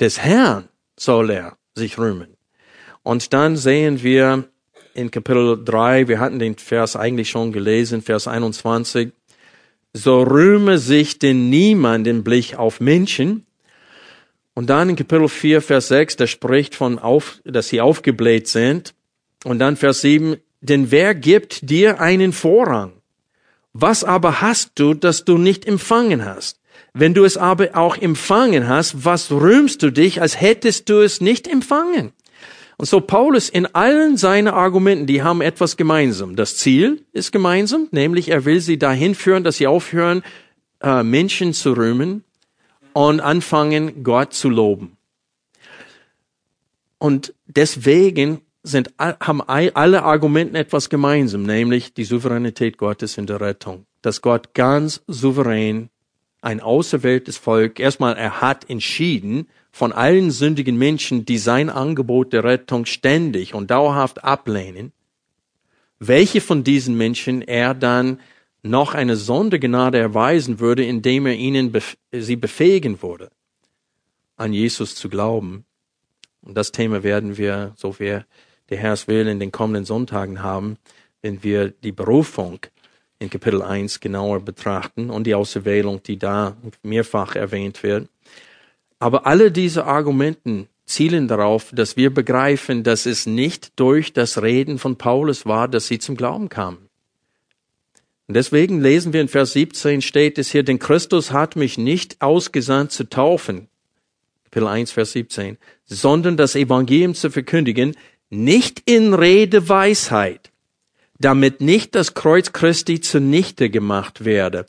Des 0.00 0.18
Herrn 0.20 0.68
soll 0.98 1.30
er 1.30 1.56
sich 1.74 1.98
rühmen. 1.98 2.36
Und 3.02 3.32
dann 3.32 3.56
sehen 3.56 4.02
wir 4.02 4.44
in 4.94 5.10
Kapitel 5.10 5.62
3, 5.64 6.08
wir 6.08 6.18
hatten 6.18 6.38
den 6.38 6.56
Vers 6.56 6.96
eigentlich 6.96 7.30
schon 7.30 7.52
gelesen, 7.52 8.02
Vers 8.02 8.26
21, 8.26 9.12
so 9.92 10.22
rühme 10.22 10.78
sich 10.78 11.18
denn 11.18 11.48
niemand 11.48 12.06
den 12.06 12.24
Blick 12.24 12.58
auf 12.58 12.80
Menschen. 12.80 13.46
Und 14.54 14.68
dann 14.68 14.90
in 14.90 14.96
Kapitel 14.96 15.28
4, 15.28 15.62
Vers 15.62 15.88
6, 15.88 16.16
der 16.16 16.26
spricht 16.26 16.74
von, 16.74 16.98
auf, 16.98 17.40
dass 17.44 17.68
sie 17.68 17.80
aufgebläht 17.80 18.48
sind. 18.48 18.94
Und 19.44 19.58
dann 19.58 19.76
Vers 19.76 20.02
7, 20.02 20.36
denn 20.60 20.90
wer 20.90 21.14
gibt 21.14 21.70
dir 21.70 22.00
einen 22.00 22.32
Vorrang? 22.32 22.92
Was 23.72 24.04
aber 24.04 24.40
hast 24.40 24.72
du, 24.74 24.94
das 24.94 25.24
du 25.24 25.38
nicht 25.38 25.66
empfangen 25.66 26.24
hast? 26.24 26.60
Wenn 26.92 27.14
du 27.14 27.24
es 27.24 27.36
aber 27.36 27.76
auch 27.76 27.96
empfangen 27.96 28.66
hast, 28.66 29.04
was 29.04 29.30
rühmst 29.30 29.82
du 29.82 29.90
dich, 29.90 30.20
als 30.20 30.40
hättest 30.40 30.88
du 30.88 31.00
es 31.00 31.20
nicht 31.20 31.46
empfangen? 31.46 32.12
Und 32.76 32.86
so 32.86 33.00
Paulus 33.00 33.48
in 33.48 33.66
allen 33.74 34.16
seinen 34.16 34.48
Argumenten, 34.48 35.06
die 35.06 35.22
haben 35.22 35.42
etwas 35.42 35.76
gemeinsam. 35.76 36.34
Das 36.34 36.56
Ziel 36.56 37.04
ist 37.12 37.30
gemeinsam, 37.30 37.88
nämlich 37.90 38.30
er 38.30 38.44
will 38.44 38.60
sie 38.60 38.78
dahin 38.78 39.14
führen, 39.14 39.44
dass 39.44 39.58
sie 39.58 39.66
aufhören, 39.66 40.22
äh, 40.82 41.02
Menschen 41.02 41.52
zu 41.52 41.74
rühmen 41.74 42.24
und 42.92 43.20
anfangen, 43.20 44.02
Gott 44.02 44.32
zu 44.32 44.48
loben. 44.48 44.96
Und 46.98 47.34
deswegen 47.46 48.40
sind, 48.62 48.92
haben 48.98 49.40
alle 49.42 50.02
Argumenten 50.02 50.54
etwas 50.54 50.90
gemeinsam, 50.90 51.42
nämlich 51.44 51.94
die 51.94 52.04
Souveränität 52.04 52.76
Gottes 52.78 53.16
in 53.16 53.26
der 53.26 53.40
Rettung. 53.40 53.86
Dass 54.02 54.20
Gott 54.20 54.54
ganz 54.54 55.02
souverän 55.06 55.90
ein 56.42 56.60
auserwähltes 56.60 57.36
Volk, 57.36 57.80
erstmal 57.80 58.16
er 58.16 58.40
hat 58.40 58.68
entschieden, 58.68 59.48
von 59.72 59.92
allen 59.92 60.30
sündigen 60.30 60.76
Menschen, 60.76 61.24
die 61.24 61.38
sein 61.38 61.70
Angebot 61.70 62.32
der 62.32 62.44
Rettung 62.44 62.86
ständig 62.86 63.54
und 63.54 63.70
dauerhaft 63.70 64.24
ablehnen, 64.24 64.92
welche 65.98 66.40
von 66.40 66.64
diesen 66.64 66.96
Menschen 66.96 67.42
er 67.42 67.74
dann 67.74 68.20
noch 68.62 68.94
eine 68.94 69.16
Sondergnade 69.16 69.98
erweisen 69.98 70.60
würde, 70.60 70.84
indem 70.84 71.26
er 71.26 71.34
ihnen 71.34 71.72
bef 71.72 71.96
sie 72.10 72.36
befähigen 72.36 73.02
würde, 73.02 73.30
an 74.36 74.52
Jesus 74.52 74.94
zu 74.94 75.08
glauben. 75.08 75.64
Und 76.42 76.56
das 76.56 76.72
Thema 76.72 77.02
werden 77.02 77.36
wir, 77.36 77.72
so 77.76 77.98
wir 77.98 78.26
der 78.70 78.78
Herr 78.78 78.92
es 78.92 79.08
will, 79.08 79.26
in 79.26 79.40
den 79.40 79.52
kommenden 79.52 79.84
Sonntagen 79.84 80.42
haben, 80.42 80.78
wenn 81.22 81.42
wir 81.42 81.68
die 81.68 81.92
Berufung 81.92 82.60
in 83.18 83.28
Kapitel 83.28 83.62
1 83.62 84.00
genauer 84.00 84.40
betrachten 84.40 85.10
und 85.10 85.24
die 85.26 85.34
Auserwählung, 85.34 86.02
die 86.02 86.18
da 86.18 86.56
mehrfach 86.82 87.36
erwähnt 87.36 87.82
wird. 87.82 88.08
Aber 88.98 89.26
alle 89.26 89.52
diese 89.52 89.84
Argumenten 89.84 90.68
zielen 90.86 91.28
darauf, 91.28 91.70
dass 91.72 91.96
wir 91.96 92.12
begreifen, 92.12 92.82
dass 92.82 93.06
es 93.06 93.26
nicht 93.26 93.78
durch 93.78 94.12
das 94.12 94.42
Reden 94.42 94.78
von 94.78 94.96
Paulus 94.96 95.46
war, 95.46 95.68
dass 95.68 95.86
sie 95.86 95.98
zum 95.98 96.16
Glauben 96.16 96.48
kamen. 96.48 96.88
Und 98.26 98.34
deswegen 98.34 98.80
lesen 98.80 99.12
wir 99.12 99.20
in 99.20 99.28
Vers 99.28 99.52
17 99.52 100.02
steht 100.02 100.38
es 100.38 100.50
hier, 100.50 100.62
denn 100.62 100.78
Christus 100.78 101.32
hat 101.32 101.56
mich 101.56 101.78
nicht 101.78 102.22
ausgesandt 102.22 102.92
zu 102.92 103.08
taufen, 103.08 103.68
Kapitel 104.44 104.68
1, 104.68 104.92
Vers 104.92 105.12
17, 105.12 105.58
sondern 105.84 106.36
das 106.36 106.54
Evangelium 106.54 107.14
zu 107.14 107.30
verkündigen, 107.30 107.96
nicht 108.30 108.82
in 108.88 109.12
Redeweisheit, 109.12 110.50
damit 111.18 111.60
nicht 111.60 111.94
das 111.94 112.14
Kreuz 112.14 112.52
Christi 112.52 113.00
zunichte 113.00 113.68
gemacht 113.68 114.24
werde. 114.24 114.66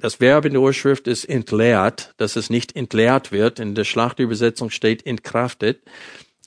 Das 0.00 0.18
Verb 0.18 0.46
in 0.46 0.52
der 0.52 0.62
Urschrift 0.62 1.06
ist 1.08 1.26
entleert, 1.26 2.14
dass 2.16 2.36
es 2.36 2.48
nicht 2.48 2.74
entleert 2.74 3.32
wird. 3.32 3.60
In 3.60 3.74
der 3.74 3.84
Schlachtübersetzung 3.84 4.70
steht 4.70 5.04
entkraftet. 5.04 5.82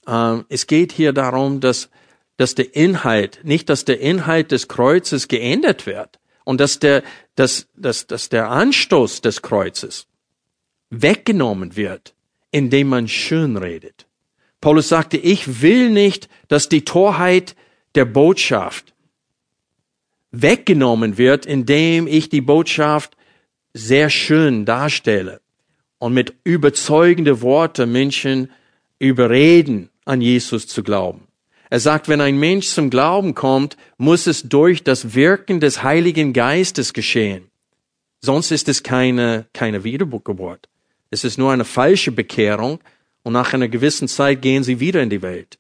Ähm, 0.08 0.46
es 0.50 0.66
geht 0.66 0.92
hier 0.92 1.14
darum, 1.14 1.60
dass, 1.60 1.90
dass 2.38 2.56
der 2.56 2.76
Inhalt, 2.76 3.42
nicht 3.44 3.70
dass 3.70 3.86
der 3.86 4.00
Inhalt 4.00 4.52
des 4.52 4.68
Kreuzes 4.68 5.28
geändert 5.28 5.86
wird 5.86 6.18
und 6.46 6.60
dass 6.60 6.80
der, 6.80 7.04
dass, 7.36 7.68
dass, 7.76 8.08
dass 8.08 8.30
der 8.30 8.50
Anstoß 8.50 9.22
des 9.22 9.44
Kreuzes 9.44 10.08
weggenommen 10.90 11.76
wird, 11.76 12.16
indem 12.50 12.88
man 12.88 13.08
schön 13.08 13.56
redet. 13.58 14.07
Paulus 14.62 14.90
sagte, 14.90 15.18
ich 15.18 15.62
will 15.62 15.90
nicht, 15.90 16.30
dass 16.48 16.70
die 16.70 16.84
Torheit 16.84 17.56
der 17.96 18.06
Botschaft 18.06 18.94
weggenommen 20.32 21.18
wird, 21.18 21.46
indem 21.46 22.08
ich 22.08 22.30
die 22.30 22.42
Botschaft 22.42 23.16
sehr 23.74 24.10
schön 24.10 24.66
darstelle 24.66 25.42
und 26.00 26.14
mit 26.14 26.34
überzeugende 26.44 27.42
Worte 27.42 27.86
Menschen 27.86 28.52
überreden, 29.00 29.90
an 30.06 30.22
Jesus 30.22 30.68
zu 30.68 30.84
glauben. 30.84 31.28
Er 31.70 31.80
sagt, 31.80 32.08
wenn 32.08 32.22
ein 32.22 32.40
Mensch 32.40 32.68
zum 32.68 32.90
Glauben 32.90 33.36
kommt, 33.36 33.76
muss 33.98 34.26
es 34.26 34.44
durch 34.44 34.84
das 34.84 35.16
Wirken 35.16 35.60
des 35.60 35.84
Heiligen 35.84 36.34
Geistes 36.34 36.94
geschehen. 36.94 37.50
Sonst 38.22 38.52
ist 38.52 38.70
es 38.70 38.84
keine, 38.84 39.48
keine 39.54 39.84
Wiedergeburt. 39.84 40.70
Es 41.10 41.24
ist 41.24 41.38
nur 41.38 41.52
eine 41.52 41.66
falsche 41.66 42.12
Bekehrung, 42.12 42.80
und 43.28 43.34
nach 43.34 43.52
einer 43.52 43.68
gewissen 43.68 44.08
Zeit 44.08 44.42
gehen 44.42 44.64
sie 44.64 44.80
wieder 44.80 45.04
in 45.04 45.10
die 45.10 45.22
Welt. 45.22 45.60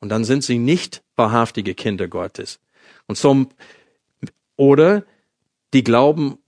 Und 0.00 0.08
dann 0.08 0.24
sind 0.24 0.42
sie 0.42 0.56
nicht 0.56 1.02
wahrhaftige 1.16 1.74
Kinder 1.74 2.08
Gottes. 2.08 2.60
Und 3.06 3.18
so, 3.18 3.46
oder 4.56 5.04
die 5.74 5.84
glauben 5.84 6.38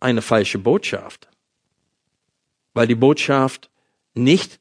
eine 0.00 0.22
falsche 0.22 0.58
Botschaft. 0.58 1.28
Weil 2.72 2.86
die 2.86 2.94
Botschaft 2.94 3.68
nicht 4.14 4.60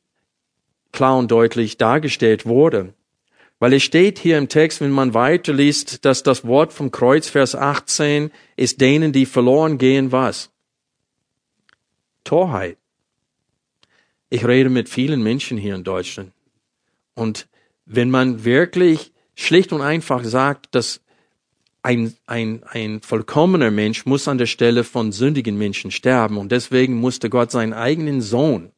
klar 0.91 1.18
und 1.18 1.32
deutlich 1.32 1.78
dargestellt 1.78 2.45
wurde. 2.45 2.93
Weil 3.58 3.72
es 3.72 3.84
steht 3.84 4.20
hier 4.20 4.38
im 4.38 4.50
Text, 4.50 4.82
wenn 4.82 4.91
man 4.91 5.14
weiterliest, 5.14 6.04
dass 6.04 6.24
das 6.24 6.45
Wort 6.45 6.74
vom 6.74 6.91
Kreuz, 6.91 7.30
Vers 7.30 7.56
18, 7.56 8.32
ist 8.58 8.82
denen, 8.82 9.14
die 9.14 9.26
verloren 9.26 9.78
gehen, 9.78 10.12
was? 10.12 10.50
Torheit. 12.26 12.78
Ich 14.30 14.45
rede 14.45 14.69
mit 14.69 14.89
vielen 14.89 15.23
Menschen 15.23 15.57
hier 15.57 15.75
in 15.75 15.84
Deutschland. 15.84 16.34
Und 17.15 17.47
wenn 17.86 18.09
man 18.09 18.43
wirklich 18.43 19.11
schlicht 19.36 19.71
und 19.71 19.82
einfach 19.82 20.23
sagt, 20.23 20.75
dass 20.75 21.01
ein, 21.82 22.15
ein, 22.25 22.63
ein 22.65 23.01
vollkommener 23.01 23.71
Mensch 23.71 24.05
muss 24.05 24.28
an 24.28 24.38
der 24.38 24.45
Stelle 24.45 24.84
von 24.84 25.11
sündigen 25.11 25.57
Menschen 25.57 25.91
sterben 25.91 26.38
und 26.38 26.51
deswegen 26.51 26.95
musste 26.95 27.30
Gott 27.30 27.51
seinen 27.51 27.73
eigenen 27.73 28.21
Sohn 28.21 28.71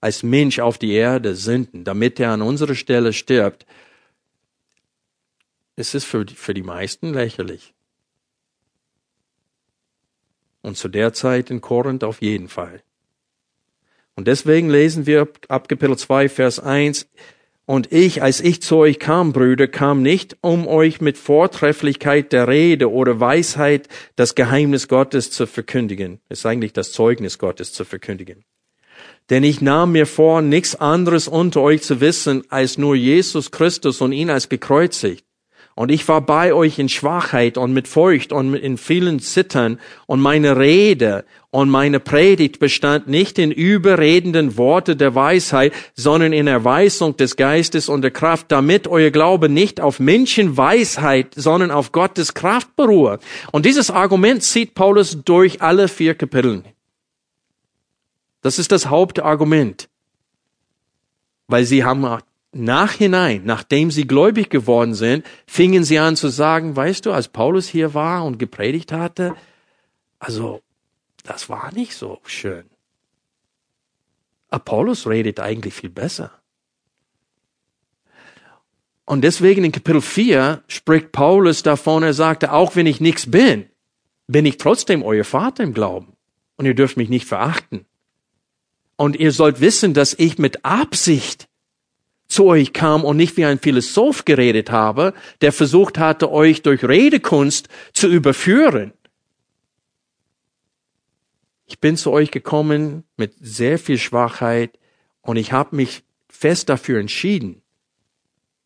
als 0.00 0.22
Mensch 0.22 0.58
auf 0.58 0.78
die 0.78 0.92
Erde 0.92 1.34
senden, 1.34 1.84
damit 1.84 2.20
er 2.20 2.32
an 2.32 2.42
unserer 2.42 2.74
Stelle 2.74 3.12
stirbt, 3.12 3.66
es 5.76 5.94
ist 5.94 6.04
für, 6.04 6.26
für 6.26 6.54
die 6.54 6.62
meisten 6.62 7.14
lächerlich. 7.14 7.72
Und 10.60 10.76
zu 10.76 10.88
der 10.88 11.12
Zeit 11.12 11.50
in 11.50 11.60
Korinth 11.60 12.04
auf 12.04 12.20
jeden 12.20 12.48
Fall. 12.48 12.82
Und 14.18 14.26
deswegen 14.26 14.68
lesen 14.68 15.06
wir 15.06 15.28
ab 15.46 15.68
Kapitel 15.68 15.96
2, 15.96 16.28
Vers 16.28 16.58
1, 16.58 17.06
Und 17.66 17.92
ich, 17.92 18.20
als 18.20 18.40
ich 18.40 18.60
zu 18.60 18.78
euch 18.78 18.98
kam, 18.98 19.32
Brüder, 19.32 19.68
kam 19.68 20.02
nicht, 20.02 20.36
um 20.40 20.66
euch 20.66 21.00
mit 21.00 21.16
Vortrefflichkeit 21.16 22.32
der 22.32 22.48
Rede 22.48 22.90
oder 22.90 23.20
Weisheit 23.20 23.86
das 24.16 24.34
Geheimnis 24.34 24.88
Gottes 24.88 25.30
zu 25.30 25.46
verkündigen. 25.46 26.18
Es 26.28 26.40
ist 26.40 26.46
eigentlich 26.46 26.72
das 26.72 26.90
Zeugnis 26.90 27.38
Gottes 27.38 27.72
zu 27.72 27.84
verkündigen. 27.84 28.44
Denn 29.30 29.44
ich 29.44 29.60
nahm 29.60 29.92
mir 29.92 30.06
vor, 30.06 30.42
nichts 30.42 30.74
anderes 30.74 31.28
unter 31.28 31.60
euch 31.60 31.82
zu 31.82 32.00
wissen, 32.00 32.42
als 32.48 32.76
nur 32.76 32.96
Jesus 32.96 33.52
Christus 33.52 34.00
und 34.00 34.10
ihn 34.10 34.30
als 34.30 34.48
gekreuzigt. 34.48 35.27
Und 35.78 35.92
ich 35.92 36.08
war 36.08 36.20
bei 36.22 36.52
euch 36.52 36.80
in 36.80 36.88
Schwachheit 36.88 37.56
und 37.56 37.72
mit 37.72 37.86
Furcht 37.86 38.32
und 38.32 38.52
in 38.52 38.78
vielen 38.78 39.20
Zittern 39.20 39.78
und 40.06 40.18
meine 40.20 40.56
Rede 40.56 41.24
und 41.50 41.70
meine 41.70 42.00
Predigt 42.00 42.58
bestand 42.58 43.06
nicht 43.06 43.38
in 43.38 43.52
überredenden 43.52 44.56
Worte 44.56 44.96
der 44.96 45.14
Weisheit, 45.14 45.72
sondern 45.94 46.32
in 46.32 46.48
Erweisung 46.48 47.16
des 47.16 47.36
Geistes 47.36 47.88
und 47.88 48.02
der 48.02 48.10
Kraft, 48.10 48.50
damit 48.50 48.88
euer 48.88 49.10
Glaube 49.10 49.48
nicht 49.48 49.80
auf 49.80 50.00
Menschenweisheit, 50.00 51.28
sondern 51.36 51.70
auf 51.70 51.92
Gottes 51.92 52.34
Kraft 52.34 52.74
beruhe. 52.74 53.20
Und 53.52 53.64
dieses 53.64 53.88
Argument 53.88 54.42
zieht 54.42 54.74
Paulus 54.74 55.22
durch 55.24 55.62
alle 55.62 55.86
vier 55.86 56.16
Kapitel. 56.16 56.64
Das 58.42 58.58
ist 58.58 58.72
das 58.72 58.90
Hauptargument. 58.90 59.88
Weil 61.46 61.64
sie 61.64 61.84
haben 61.84 62.04
nachhinein, 62.52 63.42
nachdem 63.44 63.90
sie 63.90 64.06
gläubig 64.06 64.50
geworden 64.50 64.94
sind, 64.94 65.24
fingen 65.46 65.84
sie 65.84 65.98
an 65.98 66.16
zu 66.16 66.28
sagen, 66.28 66.76
weißt 66.76 67.06
du, 67.06 67.12
als 67.12 67.28
Paulus 67.28 67.68
hier 67.68 67.94
war 67.94 68.24
und 68.24 68.38
gepredigt 68.38 68.92
hatte, 68.92 69.34
also 70.18 70.62
das 71.24 71.48
war 71.48 71.72
nicht 71.72 71.94
so 71.94 72.20
schön. 72.24 72.64
Apollos 74.50 75.06
redet 75.06 75.40
eigentlich 75.40 75.74
viel 75.74 75.90
besser. 75.90 76.32
Und 79.04 79.22
deswegen 79.22 79.64
in 79.64 79.72
Kapitel 79.72 80.02
4 80.02 80.62
spricht 80.68 81.12
Paulus 81.12 81.62
davon, 81.62 82.02
er 82.02 82.14
sagte, 82.14 82.52
auch 82.52 82.76
wenn 82.76 82.86
ich 82.86 83.00
nichts 83.00 83.30
bin, 83.30 83.66
bin 84.26 84.44
ich 84.44 84.58
trotzdem 84.58 85.02
euer 85.02 85.24
Vater 85.24 85.64
im 85.64 85.72
Glauben. 85.72 86.12
Und 86.56 86.66
ihr 86.66 86.74
dürft 86.74 86.96
mich 86.96 87.08
nicht 87.08 87.26
verachten. 87.26 87.86
Und 88.96 89.16
ihr 89.16 89.32
sollt 89.32 89.60
wissen, 89.60 89.94
dass 89.94 90.12
ich 90.12 90.38
mit 90.38 90.64
Absicht 90.64 91.47
zu 92.28 92.44
euch 92.44 92.72
kam 92.72 93.04
und 93.04 93.16
nicht 93.16 93.36
wie 93.36 93.46
ein 93.46 93.58
Philosoph 93.58 94.24
geredet 94.24 94.70
habe, 94.70 95.14
der 95.40 95.52
versucht 95.52 95.98
hatte, 95.98 96.30
euch 96.30 96.62
durch 96.62 96.84
Redekunst 96.84 97.68
zu 97.92 98.06
überführen. 98.06 98.92
Ich 101.66 101.80
bin 101.80 101.96
zu 101.96 102.12
euch 102.12 102.30
gekommen 102.30 103.04
mit 103.16 103.34
sehr 103.40 103.78
viel 103.78 103.98
Schwachheit 103.98 104.78
und 105.22 105.36
ich 105.36 105.52
habe 105.52 105.76
mich 105.76 106.02
fest 106.28 106.68
dafür 106.68 107.00
entschieden, 107.00 107.62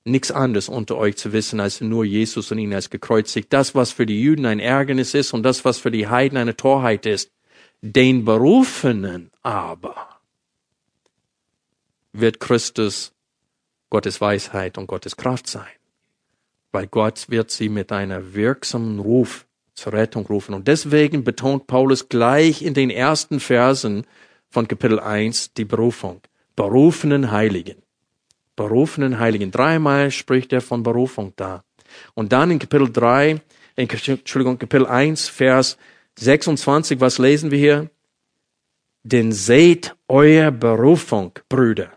nichts 0.05 0.31
anderes 0.31 0.69
unter 0.69 0.97
euch 0.97 1.17
zu 1.17 1.33
wissen 1.33 1.61
als 1.61 1.81
nur 1.81 2.05
Jesus 2.05 2.51
und 2.51 2.59
ihn 2.59 2.75
als 2.75 2.91
gekreuzigt. 2.91 3.53
Das, 3.53 3.75
was 3.75 3.93
für 3.93 4.07
die 4.07 4.21
Juden 4.21 4.47
ein 4.47 4.61
Ärgernis 4.61 5.15
ist 5.15 5.33
und 5.33 5.45
das, 5.45 5.65
was 5.65 5.79
für 5.79 5.91
die 5.91 6.09
Heiden 6.09 6.39
eine 6.39 6.57
Torheit 6.57 7.07
ist. 7.07 7.31
Den 7.81 8.25
Berufenen 8.25 9.31
aber 9.43 10.21
wird 12.13 12.39
Christus 12.39 13.12
Gottes 13.93 14.23
Weisheit 14.23 14.79
und 14.79 14.87
Gottes 14.87 15.19
Kraft 15.19 15.47
sein. 15.47 15.69
Weil 16.71 16.87
Gott 16.87 17.29
wird 17.29 17.51
sie 17.51 17.69
mit 17.69 17.93
einer 17.93 18.33
wirksamen 18.33 18.99
Ruf 18.99 19.47
zur 19.75 19.93
Rettung 19.93 20.25
rufen. 20.25 20.55
Und 20.55 20.67
deswegen 20.67 21.25
betont 21.25 21.67
Paulus 21.67 22.09
gleich 22.09 22.63
in 22.63 22.73
den 22.73 22.89
ersten 22.89 23.39
Versen 23.39 24.07
von 24.49 24.67
Kapitel 24.67 24.99
1 24.99 25.53
die 25.53 25.67
Berufung. 25.67 26.23
Berufenen 26.57 27.33
Heiligen. 27.33 27.83
Berufenen 28.57 29.19
Heiligen. 29.19 29.51
Dreimal 29.51 30.11
spricht 30.11 30.55
er 30.55 30.63
von 30.63 30.83
Berufung 30.83 31.35
da. 31.37 31.63
Und 32.15 32.33
dann 32.33 32.51
in 32.51 32.61
Kapitel 32.61 32.91
3, 32.91 33.43
in, 33.77 33.91
Entschuldigung, 33.91 34.59
Kapitel 34.59 34.87
1, 34.87 35.29
Vers 35.29 35.77
26, 36.19 36.99
was 36.99 37.19
lesen 37.19 37.51
wir 37.51 37.59
hier? 37.59 37.91
Denn 39.03 39.33
seht 39.33 39.95
euer 40.09 40.51
Berufung, 40.51 41.33
Brüder. 41.51 41.93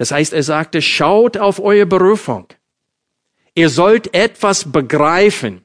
Das 0.00 0.12
heißt, 0.12 0.32
er 0.32 0.42
sagte, 0.42 0.80
schaut 0.80 1.36
auf 1.36 1.60
eure 1.60 1.84
Berufung. 1.84 2.46
Ihr 3.54 3.68
sollt 3.68 4.14
etwas 4.14 4.72
begreifen. 4.72 5.62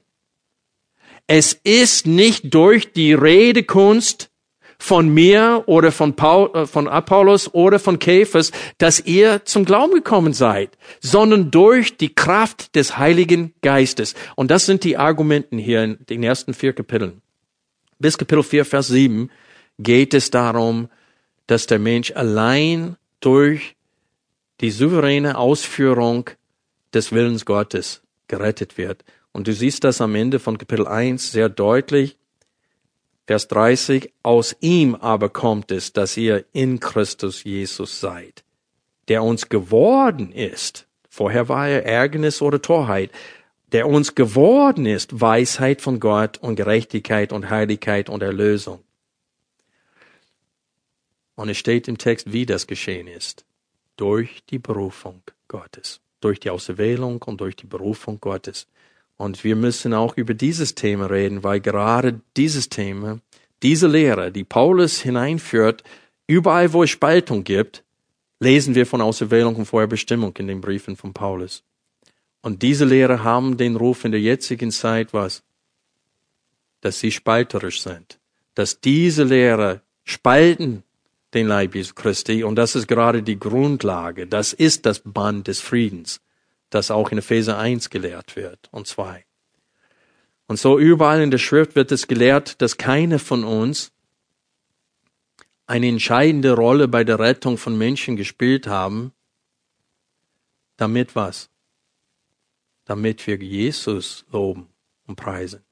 Es 1.26 1.54
ist 1.54 2.06
nicht 2.06 2.54
durch 2.54 2.92
die 2.92 3.14
Redekunst 3.14 4.30
von 4.78 5.08
mir 5.08 5.64
oder 5.68 5.94
von, 5.94 6.18
Paul, 6.18 6.52
äh, 6.54 6.66
von 6.66 6.90
Apollos 6.90 7.54
oder 7.54 7.80
von 7.80 7.98
Käfers, 7.98 8.52
dass 8.78 9.00
ihr 9.00 9.46
zum 9.46 9.64
Glauben 9.64 9.94
gekommen 9.94 10.34
seid, 10.34 10.78
sondern 11.00 11.50
durch 11.50 11.96
die 11.96 12.14
Kraft 12.14 12.76
des 12.76 12.98
Heiligen 12.98 13.54
Geistes. 13.62 14.16
Und 14.36 14.52
das 14.52 14.66
sind 14.66 14.84
die 14.84 14.98
Argumenten 14.98 15.58
hier 15.58 15.82
in 15.82 16.06
den 16.10 16.24
ersten 16.24 16.54
vier 16.54 16.74
Kapiteln. 16.74 17.22
Bis 18.00 18.18
Kapitel 18.18 18.44
4, 18.44 18.66
Vers 18.66 18.88
7 18.88 19.32
geht 19.80 20.14
es 20.14 20.30
darum, 20.30 20.90
dass 21.48 21.68
der 21.68 21.80
Mensch 21.80 22.12
allein 22.12 22.98
durch 23.22 23.75
die 24.62 24.72
souveräne 24.72 25.38
Ausführung 25.38 26.30
des 26.94 27.12
Willens 27.12 27.46
Gottes 27.46 28.02
gerettet 28.28 28.78
wird. 28.78 29.04
Und 29.32 29.48
du 29.48 29.54
siehst 29.54 29.84
das 29.84 30.00
am 30.00 30.16
Ende 30.16 30.40
von 30.40 30.58
Kapitel 30.58 30.88
1 30.88 31.32
sehr 31.32 31.50
deutlich. 31.50 32.18
Vers 33.28 33.48
30, 33.50 34.14
aus 34.24 34.56
ihm 34.62 34.96
aber 34.96 35.30
kommt 35.30 35.72
es, 35.72 35.92
dass 35.94 36.16
ihr 36.16 36.46
in 36.54 36.80
Christus 36.80 37.44
Jesus 37.44 38.00
seid, 38.00 38.44
der 39.08 39.24
uns 39.24 39.50
geworden 39.50 40.32
ist. 40.32 40.88
Vorher 41.10 41.50
war 41.50 41.68
er 41.68 41.86
Ärgernis 41.86 42.42
oder 42.42 42.62
Torheit, 42.62 43.12
der 43.72 43.88
uns 43.88 44.16
geworden 44.16 44.86
ist, 44.86 45.20
Weisheit 45.20 45.82
von 45.82 46.00
Gott 46.00 46.38
und 46.38 46.56
Gerechtigkeit 46.56 47.34
und 47.34 47.50
Heiligkeit 47.50 48.10
und 48.10 48.22
Erlösung. 48.22 48.80
Und 51.36 51.50
es 51.50 51.58
steht 51.58 51.88
im 51.88 51.98
Text, 51.98 52.32
wie 52.32 52.46
das 52.46 52.68
geschehen 52.68 53.08
ist 53.08 53.44
durch 53.98 54.44
die 54.50 54.60
Berufung 54.60 55.22
Gottes, 55.48 56.02
durch 56.22 56.40
die 56.40 56.50
Auserwählung 56.50 57.22
und 57.24 57.42
durch 57.42 57.56
die 57.56 57.68
Berufung 57.68 58.20
Gottes. 58.20 58.68
Und 59.18 59.44
wir 59.44 59.56
müssen 59.56 59.94
auch 59.94 60.18
über 60.18 60.34
dieses 60.34 60.76
Thema 60.76 61.06
reden, 61.06 61.44
weil 61.44 61.62
gerade 61.62 62.20
dieses 62.36 62.70
Thema, 62.70 63.20
diese 63.64 63.88
Lehre, 63.88 64.32
die 64.32 64.44
Paulus 64.44 65.00
hineinführt, 65.00 65.84
überall 66.28 66.74
wo 66.74 66.84
es 66.84 66.90
Spaltung 66.90 67.44
gibt, 67.44 67.84
lesen 68.40 68.76
wir 68.76 68.86
von 68.86 69.02
Auserwählung 69.02 69.56
und 69.56 69.66
Vorherbestimmung 69.66 70.36
in 70.38 70.48
den 70.48 70.62
Briefen 70.62 70.98
von 70.98 71.14
Paulus. 71.14 71.64
Und 72.42 72.62
diese 72.62 72.86
Lehre 72.86 73.24
haben 73.24 73.58
den 73.58 73.76
Ruf 73.76 74.06
in 74.06 74.12
der 74.12 74.22
jetzigen 74.22 74.72
Zeit 74.72 75.14
was? 75.14 75.42
Dass 76.82 77.00
sie 77.00 77.12
spalterisch 77.12 77.82
sind. 77.82 78.20
Dass 78.54 78.80
diese 78.82 79.24
Lehre 79.24 79.82
spalten 80.04 80.84
den 81.36 81.48
Leib 81.48 81.76
Jesu 81.76 81.94
Christi. 81.94 82.44
Und 82.44 82.56
das 82.56 82.76
ist 82.76 82.88
gerade 82.88 83.22
die 83.22 83.40
Grundlage. 83.40 84.26
Das 84.26 84.54
ist 84.54 84.86
das 84.86 85.02
Band 85.04 85.48
des 85.48 85.62
Friedens, 85.62 86.22
das 86.70 86.90
auch 86.90 87.12
in 87.12 87.20
Epheser 87.20 87.58
1 87.58 87.90
gelehrt 87.90 88.36
wird 88.36 88.70
und 88.72 88.88
2. 88.88 89.26
Und 90.48 90.60
so 90.60 90.80
überall 90.80 91.22
in 91.22 91.32
der 91.32 91.38
Schrift 91.38 91.76
wird 91.76 91.92
es 91.92 92.08
gelehrt, 92.08 92.62
dass 92.62 92.78
keine 92.78 93.20
von 93.20 93.44
uns 93.44 93.92
eine 95.68 95.88
entscheidende 95.88 96.54
Rolle 96.54 96.88
bei 96.88 97.04
der 97.04 97.20
Rettung 97.20 97.58
von 97.58 97.78
Menschen 97.78 98.16
gespielt 98.16 98.68
haben. 98.68 99.12
Damit 100.78 101.16
was? 101.16 101.50
Damit 102.86 103.26
wir 103.26 103.38
Jesus 103.38 104.26
loben 104.32 104.68
und 105.08 105.16
preisen 105.16 105.64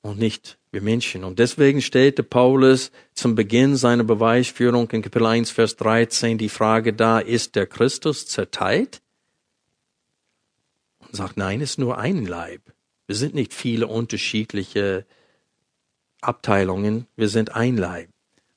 und 0.00 0.18
nicht 0.18 0.59
wir 0.70 0.82
Menschen. 0.82 1.24
Und 1.24 1.38
deswegen 1.38 1.82
stellte 1.82 2.22
Paulus 2.22 2.92
zum 3.12 3.34
Beginn 3.34 3.76
seiner 3.76 4.04
Beweisführung 4.04 4.88
in 4.90 5.02
Kapitel 5.02 5.26
1, 5.26 5.50
Vers 5.50 5.76
13 5.76 6.38
die 6.38 6.48
Frage 6.48 6.92
da, 6.92 7.18
ist 7.18 7.56
der 7.56 7.66
Christus 7.66 8.26
zerteilt? 8.26 9.02
Und 11.00 11.16
sagt, 11.16 11.36
nein, 11.36 11.60
es 11.60 11.70
ist 11.70 11.78
nur 11.78 11.98
ein 11.98 12.24
Leib. 12.24 12.62
Wir 13.06 13.16
sind 13.16 13.34
nicht 13.34 13.52
viele 13.52 13.88
unterschiedliche 13.88 15.04
Abteilungen, 16.20 17.06
wir 17.16 17.28
sind 17.28 17.56
ein 17.56 17.76
Leib. 17.76 18.08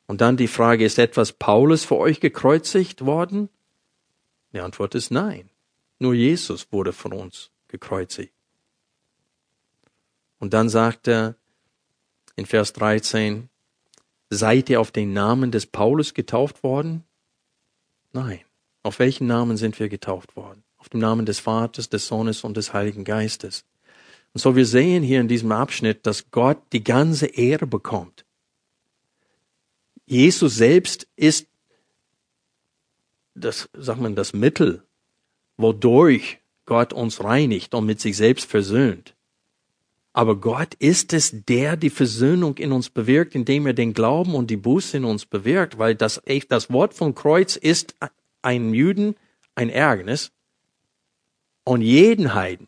Und 0.06 0.22
dann 0.22 0.38
die 0.38 0.48
Frage, 0.48 0.86
ist 0.86 1.00
etwas 1.00 1.32
Paulus 1.32 1.86
für 1.86 1.98
euch 1.98 2.20
gekreuzigt 2.20 3.06
worden? 3.06 3.50
Die 4.52 4.60
Antwort 4.60 4.94
ist 4.94 5.10
nein. 5.10 5.50
Nur 5.98 6.14
Jesus 6.14 6.72
wurde 6.72 6.94
von 6.94 7.14
uns 7.14 7.50
gekreuzigt. 7.68 8.34
Und 10.38 10.54
dann 10.54 10.70
sagt 10.70 11.08
er, 11.08 11.36
in 12.36 12.46
Vers 12.46 12.74
13, 12.74 13.50
seid 14.30 14.70
ihr 14.70 14.82
auf 14.82 14.92
den 14.92 15.14
Namen 15.14 15.52
des 15.52 15.66
Paulus 15.66 16.14
getauft 16.14 16.64
worden? 16.64 17.04
Nein. 18.12 18.42
Auf 18.84 19.00
welchen 19.00 19.28
Namen 19.28 19.58
sind 19.58 19.80
wir 19.80 19.88
getauft 19.88 20.36
worden? 20.36 20.64
Auf 20.78 20.90
dem 20.90 21.00
Namen 21.00 21.26
des 21.26 21.40
Vaters, 21.40 21.90
des 21.90 22.08
Sohnes 22.08 22.44
und 22.44 22.58
des 22.58 22.74
Heiligen 22.74 23.06
Geistes. 23.06 23.64
Und 24.34 24.42
so 24.42 24.56
wir 24.56 24.66
sehen 24.66 25.04
hier 25.04 25.22
in 25.22 25.28
diesem 25.28 25.52
Abschnitt, 25.52 26.06
dass 26.06 26.30
Gott 26.32 26.62
die 26.74 26.84
ganze 26.84 27.28
Ehre 27.28 27.68
bekommt. 27.68 28.26
Jesus 30.06 30.56
selbst 30.56 31.08
ist 31.16 31.48
das, 33.36 33.70
sagt 33.74 34.02
man, 34.02 34.16
das 34.16 34.34
Mittel 34.34 34.84
wodurch 35.58 36.40
Gott 36.66 36.94
uns 36.94 37.24
reinigt 37.24 37.74
und 37.74 37.86
mit 37.86 38.00
sich 38.00 38.18
selbst 38.18 38.50
versöhnt. 38.50 39.16
Aber 40.14 40.36
Gott 40.36 40.76
ist 40.76 41.12
es, 41.12 41.34
der 41.48 41.76
die 41.76 41.90
Versöhnung 41.90 42.58
in 42.58 42.72
uns 42.72 42.90
bewirkt, 42.92 43.34
indem 43.34 43.66
er 43.66 43.74
den 43.74 43.94
Glauben 43.94 44.36
und 44.36 44.52
die 44.52 44.58
Buße 44.58 44.98
in 44.98 45.06
uns 45.06 45.26
bewirkt, 45.26 45.80
weil 45.80 45.96
das, 45.96 46.22
das 46.50 46.72
Wort 46.72 46.94
vom 46.94 47.16
Kreuz 47.16 47.56
ist 47.56 47.96
ein 48.44 48.74
Juden 48.74 49.16
ein 49.56 49.70
Ärgernis 49.70 50.32
und 51.64 51.82
jeden 51.82 52.34
Heiden 52.34 52.68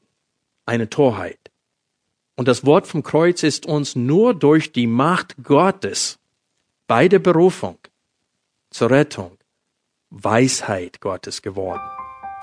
eine 0.65 0.89
Torheit. 0.89 1.39
Und 2.35 2.47
das 2.47 2.65
Wort 2.65 2.87
vom 2.87 3.03
Kreuz 3.03 3.43
ist 3.43 3.65
uns 3.65 3.95
nur 3.95 4.33
durch 4.33 4.71
die 4.71 4.87
Macht 4.87 5.35
Gottes 5.43 6.19
bei 6.87 7.07
der 7.07 7.19
Berufung 7.19 7.77
zur 8.71 8.89
Rettung 8.89 9.37
Weisheit 10.09 10.99
Gottes 10.99 11.41
geworden. 11.41 11.81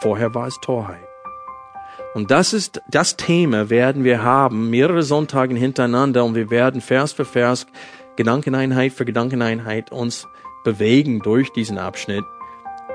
Vorher 0.00 0.34
war 0.34 0.46
es 0.46 0.58
Torheit. 0.60 1.11
Und 2.14 2.30
das 2.30 2.52
ist 2.52 2.82
das 2.90 3.16
Thema 3.16 3.70
werden 3.70 4.04
wir 4.04 4.22
haben, 4.22 4.68
mehrere 4.68 5.02
Sonntage 5.02 5.54
hintereinander 5.54 6.24
und 6.24 6.34
wir 6.34 6.50
werden 6.50 6.80
Vers 6.80 7.12
für 7.12 7.24
Vers, 7.24 7.66
Gedankeneinheit 8.16 8.92
für 8.92 9.06
Gedankeneinheit 9.06 9.90
uns 9.90 10.26
bewegen 10.64 11.20
durch 11.20 11.50
diesen 11.52 11.78
Abschnitt. 11.78 12.24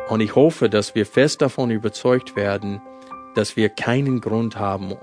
Und 0.10 0.22
ich 0.22 0.36
hoffe, 0.36 0.70
dass 0.70 0.94
wir 0.94 1.06
fest 1.06 1.42
davon 1.42 1.72
überzeugt 1.72 2.36
werden, 2.36 2.82
dass 3.36 3.56
wir 3.56 3.70
keinen 3.70 4.22
Grund 4.22 4.58
haben, 4.58 4.94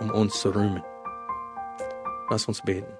um 0.00 0.10
uns 0.10 0.40
zu 0.40 0.54
rühmen. 0.54 0.82
Lass 2.30 2.46
uns 2.46 2.62
beten. 2.62 2.99